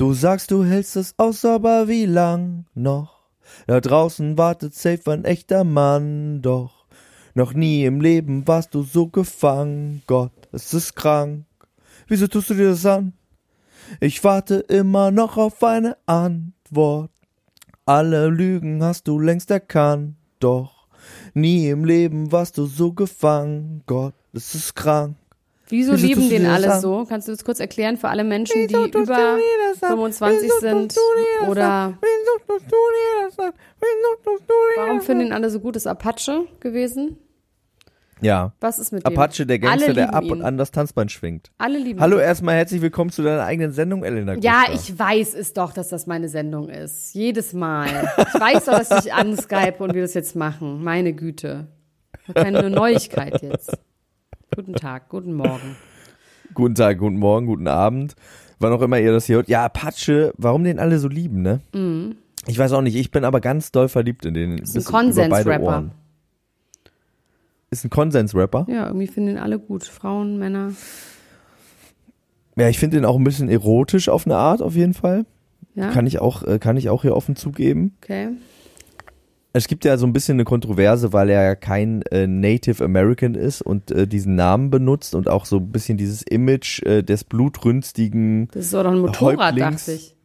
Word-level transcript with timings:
Du 0.00 0.14
sagst, 0.14 0.50
du 0.50 0.64
hältst 0.64 0.96
es 0.96 1.14
aus, 1.18 1.44
aber 1.44 1.86
wie 1.86 2.06
lang 2.06 2.64
noch? 2.72 3.28
Da 3.66 3.82
draußen 3.82 4.38
wartet 4.38 4.74
safe 4.74 5.12
ein 5.12 5.26
echter 5.26 5.62
Mann, 5.62 6.40
doch 6.40 6.86
noch 7.34 7.52
nie 7.52 7.84
im 7.84 8.00
Leben 8.00 8.48
warst 8.48 8.74
du 8.74 8.82
so 8.82 9.08
gefangen. 9.08 10.00
Gott, 10.06 10.32
es 10.52 10.72
ist 10.72 10.96
krank. 10.96 11.44
Wieso 12.08 12.28
tust 12.28 12.48
du 12.48 12.54
dir 12.54 12.70
das 12.70 12.86
an? 12.86 13.12
Ich 14.00 14.24
warte 14.24 14.54
immer 14.54 15.10
noch 15.10 15.36
auf 15.36 15.62
eine 15.62 15.98
Antwort. 16.06 17.10
Alle 17.84 18.28
Lügen 18.28 18.82
hast 18.82 19.06
du 19.06 19.20
längst 19.20 19.50
erkannt, 19.50 20.16
doch 20.38 20.88
nie 21.34 21.68
im 21.68 21.84
Leben 21.84 22.32
warst 22.32 22.56
du 22.56 22.64
so 22.64 22.94
gefangen. 22.94 23.82
Gott, 23.84 24.14
es 24.32 24.54
ist 24.54 24.74
krank. 24.74 25.18
Wieso, 25.70 25.92
Wieso 25.92 26.06
lieben 26.06 26.28
den 26.28 26.46
alle 26.46 26.80
so? 26.80 27.06
Kannst 27.08 27.28
du 27.28 27.32
das 27.32 27.44
kurz 27.44 27.60
erklären 27.60 27.96
für 27.96 28.08
alle 28.08 28.24
Menschen, 28.24 28.66
die 28.66 28.74
über 28.74 29.38
25 29.78 30.50
sind 30.60 30.96
oder 31.48 31.96
Warum 34.76 35.00
finden 35.00 35.26
ihn 35.26 35.32
alle 35.32 35.50
so 35.50 35.60
gut? 35.60 35.76
Ist 35.76 35.86
Apache 35.86 36.46
gewesen? 36.60 37.18
Ja. 38.20 38.52
Was 38.60 38.78
ist 38.78 38.92
mit 38.92 39.06
Apache, 39.06 39.46
der 39.46 39.58
Gangster, 39.58 39.94
der 39.94 40.14
ab 40.14 40.24
und 40.24 40.42
an 40.42 40.58
das 40.58 40.70
Tanzbein 40.72 41.08
schwingt. 41.08 41.50
Alle 41.56 41.78
lieben 41.78 42.00
Hallo, 42.00 42.16
ihn. 42.16 42.22
erstmal 42.22 42.56
herzlich 42.56 42.82
willkommen 42.82 43.10
zu 43.10 43.22
deiner 43.22 43.44
eigenen 43.44 43.72
Sendung, 43.72 44.04
Elena. 44.04 44.34
Gustav. 44.34 44.52
Ja, 44.52 44.74
ich 44.74 44.98
weiß 44.98 45.34
es 45.34 45.54
doch, 45.54 45.72
dass 45.72 45.88
das 45.88 46.06
meine 46.06 46.28
Sendung 46.28 46.68
ist. 46.68 47.14
Jedes 47.14 47.52
Mal. 47.54 48.10
Ich 48.18 48.40
weiß 48.40 48.66
doch, 48.66 48.78
dass 48.78 49.06
ich 49.06 49.12
anskype 49.12 49.76
und 49.78 49.94
wir 49.94 50.02
das 50.02 50.14
jetzt 50.14 50.36
machen. 50.36 50.84
Meine 50.84 51.14
Güte. 51.14 51.68
Keine 52.34 52.68
Neuigkeit 52.68 53.40
jetzt. 53.42 53.78
Guten 54.54 54.74
Tag, 54.74 55.08
guten 55.08 55.34
Morgen. 55.34 55.76
Guten 56.54 56.74
Tag, 56.74 56.98
guten 56.98 57.18
Morgen, 57.18 57.46
guten 57.46 57.68
Abend. 57.68 58.16
Wann 58.58 58.72
auch 58.72 58.82
immer 58.82 58.98
ihr 58.98 59.12
das 59.12 59.26
hier 59.26 59.36
hört. 59.36 59.48
Ja, 59.48 59.64
Apache, 59.64 60.32
warum 60.36 60.64
den 60.64 60.80
alle 60.80 60.98
so 60.98 61.06
lieben, 61.06 61.42
ne? 61.42 61.60
Mhm. 61.72 62.16
Ich 62.46 62.58
weiß 62.58 62.72
auch 62.72 62.82
nicht, 62.82 62.96
ich 62.96 63.10
bin 63.12 63.24
aber 63.24 63.40
ganz 63.40 63.70
doll 63.70 63.88
verliebt 63.88 64.24
in 64.24 64.34
den. 64.34 64.58
Ist 64.58 64.76
ein 64.76 64.84
Konsens-Rapper. 64.84 65.90
Ist 67.70 67.84
ein 67.84 67.90
Konsens-Rapper? 67.90 68.66
Ja, 68.68 68.88
irgendwie 68.88 69.06
finden 69.06 69.28
den 69.28 69.38
alle 69.38 69.60
gut. 69.60 69.84
Frauen, 69.84 70.38
Männer. 70.38 70.72
Ja, 72.56 72.68
ich 72.68 72.78
finde 72.78 72.96
den 72.96 73.04
auch 73.04 73.16
ein 73.16 73.24
bisschen 73.24 73.48
erotisch 73.48 74.08
auf 74.08 74.26
eine 74.26 74.36
Art, 74.36 74.62
auf 74.62 74.74
jeden 74.74 74.94
Fall. 74.94 75.26
Ja. 75.76 75.90
Kann 75.92 76.06
ich 76.06 76.18
auch, 76.18 76.42
äh, 76.42 76.58
kann 76.58 76.76
ich 76.76 76.88
auch 76.88 77.02
hier 77.02 77.14
offen 77.14 77.36
zugeben. 77.36 77.96
Okay. 78.02 78.30
Es 79.52 79.66
gibt 79.66 79.84
ja 79.84 79.96
so 79.96 80.06
ein 80.06 80.12
bisschen 80.12 80.36
eine 80.36 80.44
Kontroverse, 80.44 81.12
weil 81.12 81.28
er 81.28 81.42
ja 81.42 81.54
kein 81.56 82.02
äh, 82.02 82.26
Native 82.26 82.84
American 82.84 83.34
ist 83.34 83.62
und 83.62 83.90
äh, 83.90 84.06
diesen 84.06 84.36
Namen 84.36 84.70
benutzt 84.70 85.14
und 85.14 85.28
auch 85.28 85.44
so 85.44 85.56
ein 85.56 85.72
bisschen 85.72 85.98
dieses 85.98 86.22
Image 86.22 86.82
äh, 86.84 87.02
des 87.02 87.24
blutrünstigen. 87.24 88.48
Das 88.52 88.66
ist 88.66 88.74
doch 88.74 88.84
ein 88.84 88.98
Motorrad, 88.98 89.54
Häuptlings. 89.54 89.86
dachte 89.86 89.92
ich. 89.92 90.16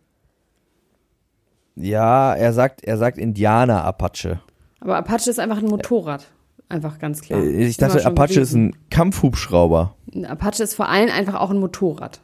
Ja, 1.76 2.34
er 2.34 2.54
sagt, 2.54 2.84
er 2.84 2.98
sagt 2.98 3.18
Indianer 3.18 3.84
Apache. 3.84 4.40
Aber 4.80 4.98
Apache 4.98 5.30
ist 5.30 5.40
einfach 5.40 5.58
ein 5.58 5.66
Motorrad. 5.66 6.28
Einfach 6.70 7.00
ganz 7.00 7.22
klar. 7.22 7.42
Äh, 7.42 7.66
ich 7.66 7.78
dachte, 7.78 8.06
Apache 8.06 8.36
gewesen. 8.36 8.42
ist 8.42 8.54
ein 8.54 8.90
Kampfhubschrauber. 8.90 9.96
Apache 10.28 10.64
ist 10.64 10.76
vor 10.76 10.88
allem 10.88 11.10
einfach 11.10 11.36
auch 11.36 11.50
ein 11.50 11.58
Motorrad. 11.58 12.22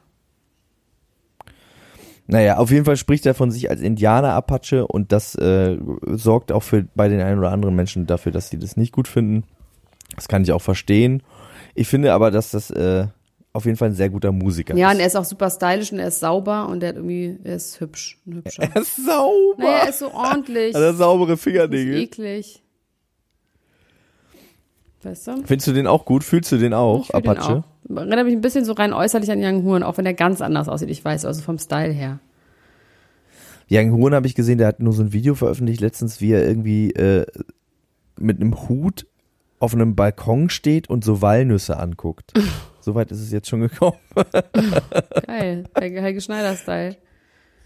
Naja, 2.31 2.57
auf 2.57 2.71
jeden 2.71 2.85
Fall 2.85 2.95
spricht 2.95 3.25
er 3.25 3.33
von 3.33 3.51
sich 3.51 3.69
als 3.69 3.81
Indianer-Apache 3.81 4.87
und 4.87 5.11
das 5.11 5.35
äh, 5.35 5.77
sorgt 6.07 6.53
auch 6.53 6.63
für 6.63 6.85
bei 6.95 7.09
den 7.09 7.19
einen 7.19 7.39
oder 7.39 7.51
anderen 7.51 7.75
Menschen 7.75 8.07
dafür, 8.07 8.31
dass 8.31 8.49
sie 8.49 8.57
das 8.57 8.77
nicht 8.77 8.93
gut 8.93 9.09
finden. 9.09 9.43
Das 10.15 10.29
kann 10.29 10.41
ich 10.41 10.53
auch 10.53 10.61
verstehen. 10.61 11.23
Ich 11.75 11.89
finde 11.89 12.13
aber, 12.13 12.31
dass 12.31 12.51
das 12.51 12.71
äh, 12.71 13.07
auf 13.51 13.65
jeden 13.65 13.75
Fall 13.75 13.89
ein 13.89 13.95
sehr 13.95 14.09
guter 14.09 14.31
Musiker 14.31 14.77
ja, 14.77 14.87
ist. 14.87 14.93
und 14.95 14.99
er 15.01 15.07
ist 15.07 15.15
auch 15.17 15.25
super 15.25 15.49
stylisch 15.49 15.91
und 15.91 15.99
er 15.99 16.07
ist 16.07 16.21
sauber 16.21 16.69
und 16.69 16.81
er 16.83 16.89
hat 16.89 16.95
irgendwie, 16.95 17.37
er 17.43 17.57
ist 17.57 17.81
hübsch. 17.81 18.17
Ein 18.25 18.33
hübscher. 18.35 18.63
Er 18.63 18.81
ist 18.81 18.95
sauber. 18.95 19.55
Naja, 19.57 19.77
er 19.79 19.89
ist 19.89 19.99
so 19.99 20.13
ordentlich. 20.13 20.73
Hat 20.73 20.81
er 20.81 20.93
saubere 20.93 21.35
Fingernägel. 21.35 21.95
Ist 21.95 22.01
eklig. 22.01 22.63
Weißt 25.03 25.27
du? 25.27 25.43
Findest 25.43 25.67
du 25.67 25.73
den 25.73 25.85
auch 25.85 26.05
gut? 26.05 26.23
Fühlst 26.23 26.49
du 26.53 26.57
den 26.57 26.73
auch, 26.73 27.09
Apache? 27.09 27.55
Den 27.55 27.63
auch 27.63 27.70
erinnert 27.97 28.25
mich 28.25 28.35
ein 28.35 28.41
bisschen 28.41 28.65
so 28.65 28.73
rein 28.73 28.93
äußerlich 28.93 29.31
an 29.31 29.43
Young 29.43 29.63
Huren, 29.63 29.83
auch 29.83 29.97
wenn 29.97 30.05
der 30.05 30.13
ganz 30.13 30.41
anders 30.41 30.67
aussieht, 30.67 30.89
ich 30.89 31.03
weiß, 31.03 31.25
also 31.25 31.41
vom 31.41 31.57
Style 31.57 31.91
her. 31.91 32.19
Young 33.69 33.91
Huren 33.91 34.13
habe 34.13 34.27
ich 34.27 34.35
gesehen, 34.35 34.57
der 34.57 34.67
hat 34.67 34.79
nur 34.79 34.93
so 34.93 35.03
ein 35.03 35.13
Video 35.13 35.33
veröffentlicht 35.35 35.81
letztens, 35.81 36.19
wie 36.19 36.31
er 36.31 36.45
irgendwie 36.45 36.91
äh, 36.91 37.25
mit 38.19 38.41
einem 38.41 38.67
Hut 38.67 39.07
auf 39.59 39.73
einem 39.73 39.95
Balkon 39.95 40.49
steht 40.49 40.89
und 40.89 41.03
so 41.05 41.21
Walnüsse 41.21 41.77
anguckt. 41.77 42.33
Soweit 42.81 43.11
ist 43.11 43.21
es 43.21 43.31
jetzt 43.31 43.47
schon 43.47 43.61
gekommen. 43.61 43.97
Geil, 45.27 45.63
Helge 45.77 46.19
Schneider-Style. 46.19 46.97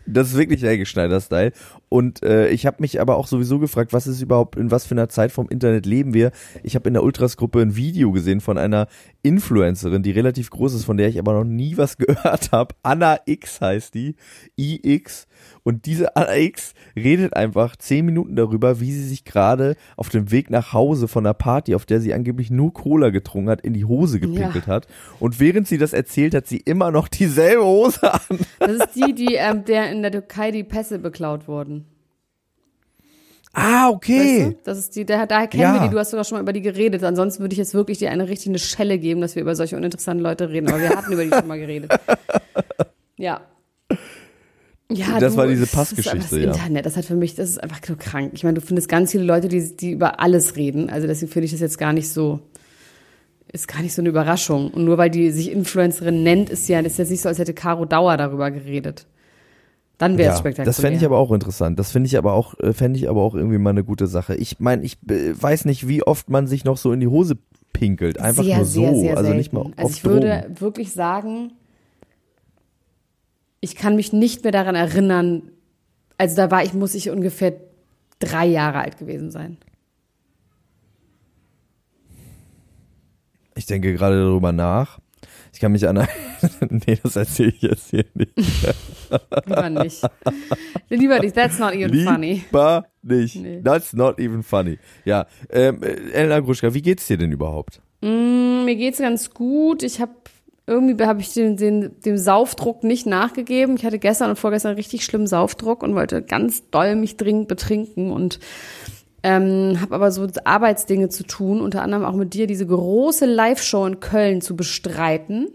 Das 0.05 0.29
ist 0.29 0.37
wirklich 0.37 0.61
Helge 0.61 0.85
Schneider-Style. 0.85 1.51
Und 1.89 2.23
äh, 2.23 2.49
ich 2.49 2.65
habe 2.65 2.77
mich 2.79 2.99
aber 2.99 3.15
auch 3.15 3.27
sowieso 3.27 3.59
gefragt, 3.59 3.93
was 3.93 4.07
ist 4.07 4.21
überhaupt, 4.21 4.57
in 4.57 4.71
was 4.71 4.85
für 4.85 4.95
einer 4.95 5.09
Zeit 5.09 5.31
vom 5.31 5.47
Internet 5.49 5.85
leben 5.85 6.13
wir? 6.13 6.31
Ich 6.63 6.75
habe 6.75 6.87
in 6.89 6.93
der 6.93 7.03
Ultras-Gruppe 7.03 7.61
ein 7.61 7.75
Video 7.75 8.11
gesehen 8.11 8.41
von 8.41 8.57
einer 8.57 8.87
Influencerin, 9.21 10.03
die 10.03 10.11
relativ 10.11 10.49
groß 10.49 10.73
ist, 10.73 10.85
von 10.85 10.97
der 10.97 11.09
ich 11.09 11.19
aber 11.19 11.33
noch 11.33 11.43
nie 11.43 11.77
was 11.77 11.97
gehört 11.97 12.51
habe. 12.51 12.75
Anna 12.83 13.19
X 13.25 13.61
heißt 13.61 13.93
die. 13.93 14.15
IX. 14.57 15.27
Und 15.63 15.85
diese 15.85 16.15
Anna 16.15 16.35
X 16.35 16.73
redet 16.95 17.35
einfach 17.35 17.75
zehn 17.75 18.05
Minuten 18.05 18.35
darüber, 18.35 18.79
wie 18.79 18.91
sie 18.91 19.07
sich 19.07 19.25
gerade 19.25 19.75
auf 19.97 20.09
dem 20.09 20.31
Weg 20.31 20.49
nach 20.49 20.73
Hause 20.73 21.07
von 21.07 21.25
einer 21.25 21.33
Party, 21.33 21.75
auf 21.75 21.85
der 21.85 22.01
sie 22.01 22.13
angeblich 22.13 22.51
nur 22.51 22.73
Cola 22.73 23.09
getrunken 23.09 23.49
hat, 23.49 23.61
in 23.61 23.73
die 23.73 23.85
Hose 23.85 24.19
gepinkelt 24.19 24.67
ja. 24.67 24.73
hat. 24.73 24.87
Und 25.19 25.39
während 25.39 25.67
sie 25.67 25.77
das 25.77 25.93
erzählt, 25.93 26.35
hat 26.35 26.47
sie 26.47 26.57
immer 26.57 26.91
noch 26.91 27.07
dieselbe 27.07 27.63
Hose 27.63 28.13
an. 28.13 28.39
Das 28.59 28.71
ist 28.71 28.95
die, 28.95 29.13
die 29.13 29.35
ähm, 29.35 29.65
der 29.65 29.94
in 29.97 30.01
der 30.01 30.11
Türkei 30.11 30.51
die 30.51 30.63
Pässe 30.63 30.99
beklaut 30.99 31.47
wurden. 31.47 31.85
Ah, 33.53 33.89
okay. 33.89 34.47
Weißt 34.47 34.51
du? 34.51 34.57
Das 34.65 34.77
ist 34.77 34.95
die, 34.95 35.05
daher, 35.05 35.27
daher 35.27 35.47
kennen 35.47 35.63
ja. 35.63 35.73
wir 35.75 35.87
die, 35.87 35.89
du 35.89 35.97
hast 35.97 36.11
sogar 36.11 36.25
schon 36.25 36.37
mal 36.37 36.41
über 36.41 36.51
die 36.51 36.61
geredet. 36.61 37.03
Ansonsten 37.03 37.41
würde 37.41 37.53
ich 37.53 37.57
jetzt 37.57 37.73
wirklich 37.73 37.99
dir 37.99 38.11
eine 38.11 38.27
richtige 38.27 38.59
Schelle 38.59 38.99
geben, 38.99 39.21
dass 39.21 39.35
wir 39.35 39.41
über 39.41 39.55
solche 39.55 39.77
uninteressanten 39.77 40.21
Leute 40.21 40.49
reden. 40.49 40.67
Aber 40.67 40.81
wir 40.81 40.89
hatten 40.89 41.13
über 41.13 41.23
die 41.23 41.29
schon 41.31 41.47
mal 41.47 41.59
geredet. 41.59 41.91
Ja. 43.17 43.41
Ja, 44.91 45.19
das 45.19 45.33
du, 45.33 45.37
war 45.37 45.47
diese 45.47 45.67
Passgeschichte, 45.67 46.17
das, 46.17 46.29
das 46.29 46.39
ja. 46.39 46.51
Internet, 46.51 46.85
das 46.85 46.97
hat 46.97 47.05
für 47.05 47.15
mich, 47.15 47.33
das 47.33 47.49
ist 47.49 47.63
einfach 47.63 47.79
nur 47.87 47.97
krank. 47.97 48.31
Ich 48.35 48.43
meine, 48.43 48.55
du 48.55 48.61
findest 48.61 48.89
ganz 48.89 49.11
viele 49.11 49.23
Leute, 49.23 49.47
die, 49.47 49.75
die 49.75 49.91
über 49.91 50.19
alles 50.19 50.57
reden. 50.57 50.89
Also 50.89 51.07
deswegen 51.07 51.31
finde 51.31 51.45
ich 51.45 51.51
das 51.51 51.61
jetzt 51.61 51.77
gar 51.77 51.93
nicht 51.93 52.09
so, 52.09 52.41
ist 53.53 53.69
gar 53.69 53.81
nicht 53.81 53.95
so 53.95 54.01
eine 54.01 54.09
Überraschung. 54.09 54.69
Und 54.69 54.83
nur 54.83 54.97
weil 54.97 55.09
die 55.09 55.31
sich 55.31 55.49
Influencerin 55.49 56.23
nennt, 56.23 56.49
ist 56.49 56.67
ja, 56.67 56.81
ist 56.81 56.99
jetzt 56.99 57.09
nicht 57.09 57.21
so, 57.21 57.29
als 57.29 57.39
hätte 57.39 57.53
Caro 57.53 57.85
Dauer 57.85 58.17
darüber 58.17 58.51
geredet. 58.51 59.07
Dann 59.97 60.17
wäre 60.17 60.29
es 60.29 60.35
ja, 60.35 60.39
spektakulär. 60.39 60.65
Das 60.65 60.79
fände 60.79 60.97
ich 60.97 61.05
aber 61.05 61.17
auch 61.17 61.31
interessant. 61.31 61.79
Das 61.79 61.91
finde 61.91 62.07
ich 62.07 62.17
aber 62.17 62.33
auch, 62.33 62.59
äh, 62.59 62.73
fände 62.73 62.99
ich 62.99 63.07
aber 63.09 63.21
auch 63.21 63.35
irgendwie 63.35 63.57
mal 63.57 63.69
eine 63.69 63.83
gute 63.83 64.07
Sache. 64.07 64.35
Ich 64.35 64.59
meine, 64.59 64.83
ich 64.83 64.97
äh, 65.09 65.41
weiß 65.41 65.65
nicht, 65.65 65.87
wie 65.87 66.03
oft 66.03 66.29
man 66.29 66.47
sich 66.47 66.65
noch 66.65 66.77
so 66.77 66.91
in 66.91 66.99
die 66.99 67.07
Hose 67.07 67.37
pinkelt. 67.71 68.19
Einfach 68.19 68.43
sehr, 68.43 68.57
nur 68.57 68.65
so. 68.65 68.81
Sehr, 68.81 68.95
sehr 68.95 69.17
also 69.17 69.33
nicht 69.33 69.53
mal 69.53 69.71
Also 69.77 69.91
ich 69.91 70.03
würde 70.03 70.41
Drogen. 70.41 70.61
wirklich 70.61 70.91
sagen, 70.91 71.53
ich 73.61 73.75
kann 73.75 73.95
mich 73.95 74.13
nicht 74.13 74.43
mehr 74.43 74.51
daran 74.51 74.75
erinnern, 74.75 75.43
also 76.17 76.35
da 76.35 76.51
war 76.51 76.63
ich, 76.63 76.73
muss 76.73 76.93
ich 76.95 77.09
ungefähr 77.09 77.53
drei 78.19 78.45
Jahre 78.45 78.79
alt 78.79 78.97
gewesen 78.97 79.31
sein. 79.31 79.57
Ich 83.55 83.65
denke 83.65 83.93
gerade 83.93 84.19
darüber 84.19 84.51
nach. 84.51 84.99
Ich 85.53 85.59
kann 85.61 85.71
mich 85.71 85.87
an 85.87 86.05
Nee, 86.69 86.99
das 87.01 87.15
erzähle 87.15 87.49
ich 87.49 87.61
jetzt 87.61 87.89
hier 87.89 88.05
nicht. 88.13 88.33
Lieber 89.45 89.69
nicht. 89.69 90.01
Lieber 90.89 91.19
nicht, 91.19 91.35
that's 91.35 91.59
not 91.59 91.73
even 91.73 92.05
funny. 92.05 92.43
Lieber 92.45 92.85
nicht. 93.01 93.35
Nee. 93.35 93.61
That's 93.63 93.93
not 93.93 94.19
even 94.19 94.43
funny. 94.43 94.77
Ja, 95.03 95.27
ähm, 95.49 95.81
Elena 95.81 96.39
Gruschka, 96.39 96.73
wie 96.73 96.81
geht's 96.81 97.07
dir 97.07 97.17
denn 97.17 97.31
überhaupt? 97.31 97.81
Mm, 98.01 98.65
mir 98.65 98.75
geht's 98.75 98.99
ganz 98.99 99.31
gut. 99.31 99.83
Ich 99.83 99.99
habe 99.99 100.13
irgendwie 100.67 101.03
habe 101.03 101.21
ich 101.21 101.33
den, 101.33 101.57
den, 101.57 101.99
dem 102.01 102.17
Saufdruck 102.17 102.83
nicht 102.83 103.05
nachgegeben. 103.05 103.75
Ich 103.77 103.85
hatte 103.85 103.99
gestern 103.99 104.31
und 104.31 104.39
vorgestern 104.39 104.75
richtig 104.75 105.05
schlimmen 105.05 105.27
Saufdruck 105.27 105.83
und 105.83 105.95
wollte 105.95 106.23
ganz 106.23 106.69
doll 106.71 106.95
mich 106.95 107.17
dringend 107.17 107.47
betrinken 107.47 108.11
und 108.11 108.39
ähm, 109.21 109.79
habe 109.81 109.95
aber 109.95 110.11
so 110.11 110.27
Arbeitsdinge 110.43 111.09
zu 111.09 111.23
tun, 111.23 111.61
unter 111.61 111.81
anderem 111.81 112.05
auch 112.05 112.13
mit 112.13 112.33
dir 112.33 112.47
diese 112.47 112.65
große 112.65 113.25
Live-Show 113.25 113.85
in 113.85 113.99
Köln 113.99 114.41
zu 114.41 114.55
bestreiten. 114.55 115.49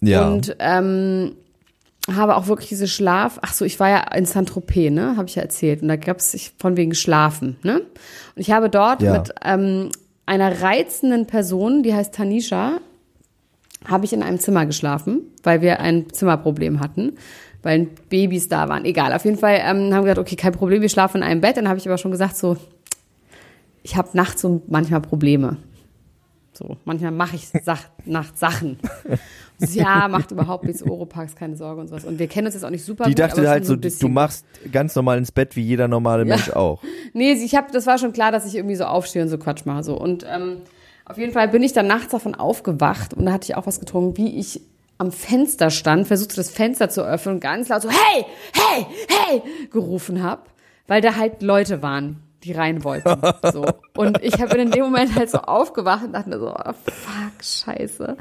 Ja. 0.00 0.28
Und 0.28 0.56
ähm, 0.58 1.36
habe 2.12 2.36
auch 2.36 2.46
wirklich 2.48 2.68
diese 2.68 2.88
Schlaf. 2.88 3.38
Ach 3.42 3.52
so, 3.54 3.64
ich 3.64 3.80
war 3.80 3.88
ja 3.88 4.00
in 4.14 4.26
Saint-Tropez, 4.26 4.90
ne? 4.92 5.16
Habe 5.16 5.28
ich 5.28 5.36
ja 5.36 5.42
erzählt. 5.42 5.82
Und 5.82 5.88
da 5.88 5.96
gab 5.96 6.18
es 6.18 6.52
von 6.58 6.76
wegen 6.76 6.94
Schlafen, 6.94 7.56
ne? 7.62 7.78
Und 7.80 7.86
ich 8.36 8.50
habe 8.50 8.68
dort 8.68 9.02
Ja. 9.02 9.12
mit 9.18 9.34
ähm, 9.42 9.88
einer 10.26 10.60
reizenden 10.62 11.26
Person, 11.26 11.82
die 11.82 11.94
heißt 11.94 12.14
Tanisha, 12.14 12.78
habe 13.86 14.04
ich 14.04 14.12
in 14.12 14.22
einem 14.22 14.38
Zimmer 14.38 14.66
geschlafen, 14.66 15.20
weil 15.42 15.60
wir 15.60 15.80
ein 15.80 16.10
Zimmerproblem 16.10 16.80
hatten, 16.80 17.12
weil 17.62 17.88
Babys 18.08 18.48
da 18.48 18.68
waren. 18.68 18.84
Egal, 18.84 19.12
auf 19.12 19.24
jeden 19.24 19.38
Fall 19.38 19.56
ähm, 19.60 19.92
haben 19.92 20.04
wir 20.04 20.14
gesagt, 20.14 20.18
okay, 20.18 20.36
kein 20.36 20.52
Problem, 20.52 20.82
wir 20.82 20.88
schlafen 20.88 21.18
in 21.18 21.22
einem 21.22 21.40
Bett. 21.40 21.56
Dann 21.56 21.68
habe 21.68 21.78
ich 21.78 21.86
aber 21.86 21.98
schon 21.98 22.10
gesagt, 22.10 22.36
so, 22.36 22.56
ich 23.82 23.96
habe 23.96 24.08
nachts 24.14 24.40
so 24.42 24.62
manchmal 24.68 25.00
Probleme. 25.00 25.56
So, 26.56 26.76
manchmal 26.84 27.10
mache 27.10 27.36
ich 27.36 27.48
Sach 27.64 27.82
nachts 28.04 28.40
Sachen. 28.40 28.78
Ja, 29.60 30.08
macht 30.08 30.32
überhaupt 30.32 30.64
nichts, 30.64 30.82
Oropax, 30.82 31.36
keine 31.36 31.56
Sorge 31.56 31.80
und 31.80 31.86
sowas. 31.86 32.04
Und 32.04 32.18
wir 32.18 32.26
kennen 32.26 32.46
uns 32.46 32.54
jetzt 32.54 32.64
auch 32.64 32.70
nicht 32.70 32.84
super 32.84 33.04
Die 33.04 33.10
gut. 33.10 33.20
dachte 33.20 33.48
halt 33.48 33.64
so, 33.64 33.76
du 33.76 34.08
machst 34.08 34.44
ganz 34.72 34.96
normal 34.96 35.16
ins 35.16 35.30
Bett 35.30 35.54
wie 35.54 35.62
jeder 35.62 35.86
normale 35.86 36.24
Mensch 36.24 36.50
auch. 36.50 36.82
Nee, 37.12 37.32
ich 37.32 37.54
hab, 37.54 37.70
das 37.70 37.86
war 37.86 37.96
schon 37.96 38.12
klar, 38.12 38.32
dass 38.32 38.44
ich 38.46 38.56
irgendwie 38.56 38.74
so 38.74 38.84
aufstehe 38.84 39.22
und 39.22 39.28
so 39.28 39.38
Quatsch 39.38 39.64
mache. 39.64 39.84
So. 39.84 39.96
Und 39.96 40.26
ähm, 40.28 40.62
auf 41.04 41.16
jeden 41.18 41.32
Fall 41.32 41.48
bin 41.48 41.62
ich 41.62 41.72
dann 41.72 41.86
nachts 41.86 42.08
davon 42.08 42.34
aufgewacht 42.34 43.14
und 43.14 43.26
da 43.26 43.32
hatte 43.32 43.44
ich 43.44 43.56
auch 43.56 43.66
was 43.66 43.78
getrunken, 43.78 44.16
wie 44.16 44.36
ich 44.40 44.60
am 44.98 45.12
Fenster 45.12 45.70
stand, 45.70 46.08
versuchte 46.08 46.34
das 46.34 46.50
Fenster 46.50 46.88
zu 46.88 47.02
öffnen 47.02 47.36
und 47.36 47.40
ganz 47.40 47.68
laut 47.68 47.82
so, 47.82 47.90
hey, 47.90 48.24
hey, 48.52 48.86
hey, 49.08 49.42
gerufen 49.70 50.22
habe, 50.22 50.42
weil 50.88 51.00
da 51.00 51.14
halt 51.14 51.42
Leute 51.42 51.80
waren, 51.82 52.20
die 52.44 52.52
rein 52.52 52.84
wollten. 52.84 53.16
So. 53.52 53.66
Und 53.96 54.22
ich 54.22 54.40
habe 54.40 54.56
in 54.58 54.70
dem 54.70 54.84
Moment 54.84 55.14
halt 55.14 55.30
so 55.30 55.38
aufgewacht 55.38 56.04
und 56.04 56.12
dachte 56.12 56.28
mir 56.28 56.38
so, 56.38 56.50
oh, 56.50 56.72
fuck, 56.72 57.42
scheiße. 57.42 58.16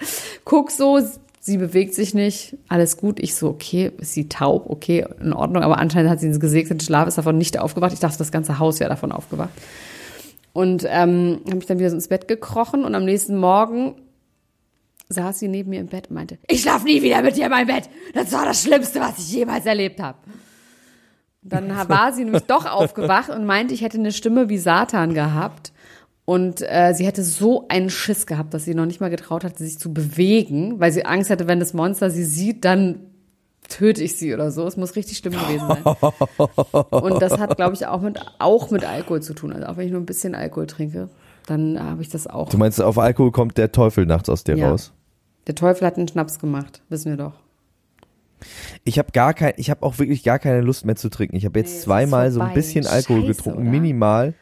Guck 0.45 0.71
so, 0.71 0.99
sie 1.39 1.57
bewegt 1.57 1.93
sich 1.93 2.13
nicht, 2.13 2.57
alles 2.69 2.97
gut. 2.97 3.19
Ich 3.19 3.35
so, 3.35 3.49
okay, 3.49 3.91
ist 3.97 4.13
sie 4.13 4.29
taub, 4.29 4.69
okay, 4.69 5.05
in 5.19 5.33
Ordnung, 5.33 5.63
aber 5.63 5.77
anscheinend 5.77 6.09
hat 6.09 6.19
sie 6.19 6.27
einen 6.27 6.39
gesegneten 6.39 6.79
Schlaf, 6.79 7.07
ist 7.07 7.17
davon 7.17 7.37
nicht 7.37 7.59
aufgewacht. 7.59 7.93
Ich 7.93 7.99
dachte, 7.99 8.17
das 8.17 8.31
ganze 8.31 8.59
Haus 8.59 8.79
wäre 8.79 8.89
davon 8.89 9.11
aufgewacht. 9.11 9.51
Und 10.53 10.85
ähm, 10.87 11.41
habe 11.45 11.57
mich 11.57 11.65
dann 11.65 11.79
wieder 11.79 11.89
so 11.89 11.95
ins 11.95 12.07
Bett 12.07 12.27
gekrochen 12.27 12.85
und 12.85 12.95
am 12.95 13.05
nächsten 13.05 13.37
Morgen 13.37 13.95
saß 15.09 15.39
sie 15.39 15.47
neben 15.47 15.71
mir 15.71 15.81
im 15.81 15.87
Bett 15.87 16.09
und 16.09 16.15
meinte, 16.15 16.37
ich 16.47 16.61
schlaf 16.61 16.83
nie 16.83 17.01
wieder 17.01 17.21
mit 17.21 17.35
dir 17.35 17.45
in 17.45 17.51
meinem 17.51 17.67
Bett. 17.67 17.89
Das 18.13 18.31
war 18.31 18.45
das 18.45 18.63
Schlimmste, 18.63 18.99
was 18.99 19.17
ich 19.19 19.31
jemals 19.33 19.65
erlebt 19.65 19.99
habe. 19.99 20.17
Dann 21.43 21.69
war 21.89 22.13
sie 22.13 22.23
nämlich 22.23 22.43
doch 22.43 22.65
aufgewacht 22.65 23.29
und 23.29 23.45
meinte, 23.45 23.73
ich 23.73 23.81
hätte 23.81 23.97
eine 23.97 24.11
Stimme 24.11 24.49
wie 24.49 24.57
Satan 24.57 25.13
gehabt. 25.13 25.73
Und 26.25 26.61
äh, 26.61 26.93
sie 26.95 27.05
hätte 27.05 27.21
so 27.21 27.65
einen 27.67 27.89
Schiss 27.89 28.25
gehabt, 28.25 28.53
dass 28.53 28.63
sie 28.63 28.75
noch 28.75 28.85
nicht 28.85 29.01
mal 29.01 29.09
getraut 29.09 29.43
hatte, 29.43 29.61
sich 29.61 29.77
zu 29.77 29.93
bewegen, 29.93 30.79
weil 30.79 30.91
sie 30.91 31.05
Angst 31.05 31.29
hatte, 31.29 31.47
wenn 31.47 31.59
das 31.59 31.73
Monster 31.73 32.09
sie 32.09 32.23
sieht, 32.23 32.63
dann 32.63 32.99
töte 33.67 34.01
ich 34.03 34.17
sie 34.17 34.33
oder 34.33 34.49
so. 34.51 34.65
Es 34.65 34.77
muss 34.77 34.95
richtig 34.95 35.17
schlimm 35.17 35.33
gewesen 35.33 35.67
sein. 35.67 35.83
Und 36.91 37.21
das 37.21 37.37
hat, 37.39 37.57
glaube 37.57 37.73
ich, 37.75 37.87
auch 37.87 37.99
mit, 38.01 38.19
auch 38.39 38.71
mit 38.71 38.85
Alkohol 38.85 39.21
zu 39.21 39.33
tun. 39.33 39.51
Also 39.51 39.67
auch 39.67 39.75
wenn 39.75 39.85
ich 39.85 39.91
nur 39.91 40.01
ein 40.01 40.05
bisschen 40.05 40.33
Alkohol 40.33 40.67
trinke, 40.67 41.09
dann 41.45 41.77
habe 41.81 42.01
ich 42.01 42.07
das 42.09 42.25
auch. 42.27 42.47
Du 42.49 42.57
meinst, 42.57 42.81
auf 42.81 42.97
Alkohol 42.97 43.31
kommt 43.31 43.57
der 43.57 43.73
Teufel 43.73 44.05
nachts 44.05 44.29
aus 44.29 44.45
dir 44.45 44.55
Ja. 44.55 44.69
raus? 44.69 44.93
Der 45.47 45.55
Teufel 45.55 45.85
hat 45.85 45.97
einen 45.97 46.07
Schnaps 46.07 46.39
gemacht, 46.39 46.81
wissen 46.87 47.09
wir 47.09 47.17
doch. 47.17 47.33
Ich 48.83 48.99
habe 48.99 49.11
gar 49.11 49.33
kein, 49.33 49.53
ich 49.57 49.69
habe 49.69 49.83
auch 49.83 49.99
wirklich 49.99 50.23
gar 50.23 50.39
keine 50.39 50.61
Lust 50.61 50.85
mehr 50.85 50.95
zu 50.95 51.09
trinken. 51.09 51.35
Ich 51.35 51.45
habe 51.45 51.59
jetzt 51.59 51.73
Nee, 51.73 51.83
zweimal 51.83 52.31
so 52.31 52.41
ein 52.41 52.53
bisschen 52.53 52.85
Alkohol 52.85 53.21
Scheiße, 53.21 53.33
getrunken, 53.33 53.61
oder? 53.61 53.69
minimal. 53.71 54.33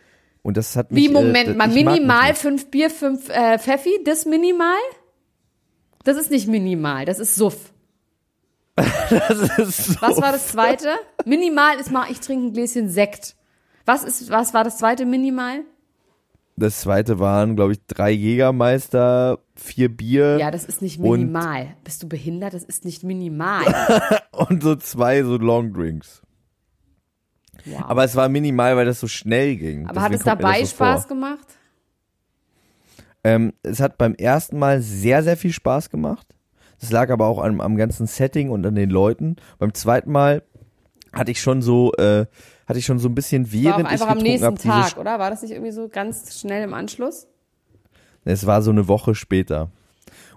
Und 0.44 0.57
das 0.57 0.75
hat 0.75 0.92
mich. 0.92 1.03
Wie, 1.03 1.09
Moment 1.09 1.50
äh, 1.50 1.53
mal, 1.53 1.68
minimal 1.68 2.33
fünf 2.36 2.71
Bier, 2.71 2.89
fünf 2.89 3.30
äh, 3.30 3.59
Pfeffi, 3.59 3.92
das 4.06 4.25
minimal? 4.25 4.77
Das 6.03 6.18
ist 6.18 6.31
nicht 6.31 6.48
minimal, 6.48 7.06
das 7.06 7.19
ist 7.19 7.36
Suff. 7.36 7.71
Das 9.09 9.57
ist 9.57 9.86
so. 9.86 10.01
Was 10.01 10.21
war 10.21 10.31
das 10.31 10.48
zweite? 10.48 10.88
Minimal 11.25 11.77
ist 11.80 11.92
mal, 11.92 12.09
ich 12.09 12.21
trinke 12.21 12.48
ein 12.48 12.53
Gläschen 12.53 12.89
Sekt. 12.89 13.36
Was 13.86 14.03
ist, 14.03 14.30
was 14.30 14.53
war 14.53 14.63
das 14.63 14.77
zweite 14.77 15.06
Minimal? 15.06 15.63
Das 16.56 16.81
zweite 16.81 17.19
waren, 17.19 17.56
glaube 17.56 17.74
ich, 17.74 17.80
drei 17.88 18.12
Jägermeister, 18.12 19.39
vier 19.61 19.95
Bier 19.95 20.37
Ja, 20.39 20.51
das 20.51 20.65
ist 20.65 20.81
nicht 20.81 20.99
minimal. 20.99 21.75
Bist 21.83 22.03
du 22.03 22.09
behindert? 22.09 22.53
Das 22.53 22.63
ist 22.63 22.83
nicht 22.83 23.03
minimal. 23.03 23.63
und 24.31 24.63
so 24.63 24.75
zwei 24.75 25.23
so 25.23 25.37
Longdrinks. 25.37 26.21
Wow. 27.65 27.83
Aber 27.83 28.03
es 28.03 28.15
war 28.15 28.27
minimal, 28.27 28.75
weil 28.75 28.85
das 28.85 28.99
so 28.99 29.07
schnell 29.07 29.55
ging. 29.55 29.87
Aber 29.87 30.01
hat 30.01 30.11
Deswegen 30.11 30.19
es 30.19 30.23
kommt 30.25 30.41
mir 30.41 30.47
dabei 30.47 30.59
so 30.61 30.71
Spaß 30.71 31.01
vor. 31.01 31.09
gemacht? 31.09 31.47
Ähm, 33.23 33.53
es 33.61 33.79
hat 33.79 33.97
beim 33.97 34.15
ersten 34.15 34.57
Mal 34.57 34.81
sehr, 34.81 35.21
sehr 35.23 35.37
viel 35.37 35.53
Spaß 35.53 35.89
gemacht. 35.89 36.27
Das 36.79 36.89
lag 36.91 37.11
aber 37.11 37.27
auch 37.27 37.37
am, 37.43 37.61
am 37.61 37.75
ganzen 37.75 38.07
Setting 38.07 38.49
und 38.49 38.65
an 38.65 38.73
den 38.73 38.89
Leuten. 38.89 39.35
Beim 39.59 39.75
zweiten 39.75 40.11
Mal 40.11 40.41
hatte 41.13 41.29
ich 41.29 41.39
schon 41.39 41.61
so, 41.61 41.93
äh, 41.93 42.25
hatte 42.65 42.79
ich 42.79 42.85
schon 42.85 42.97
so 42.97 43.09
ein 43.09 43.15
bisschen 43.15 43.53
War 43.53 43.61
während 43.61 43.85
auch 43.85 43.91
ich 43.91 44.01
einfach 44.01 44.07
am 44.07 44.17
getrunken 44.17 44.43
nächsten 44.43 44.71
hab, 44.71 44.89
Tag, 44.89 44.97
oder? 44.97 45.19
War 45.19 45.29
das 45.29 45.43
nicht 45.43 45.51
irgendwie 45.51 45.71
so 45.71 45.87
ganz 45.87 46.39
schnell 46.39 46.63
im 46.63 46.73
Anschluss? 46.73 47.27
Es 48.25 48.45
war 48.45 48.62
so 48.62 48.71
eine 48.71 48.88
Woche 48.88 49.15
später. 49.15 49.69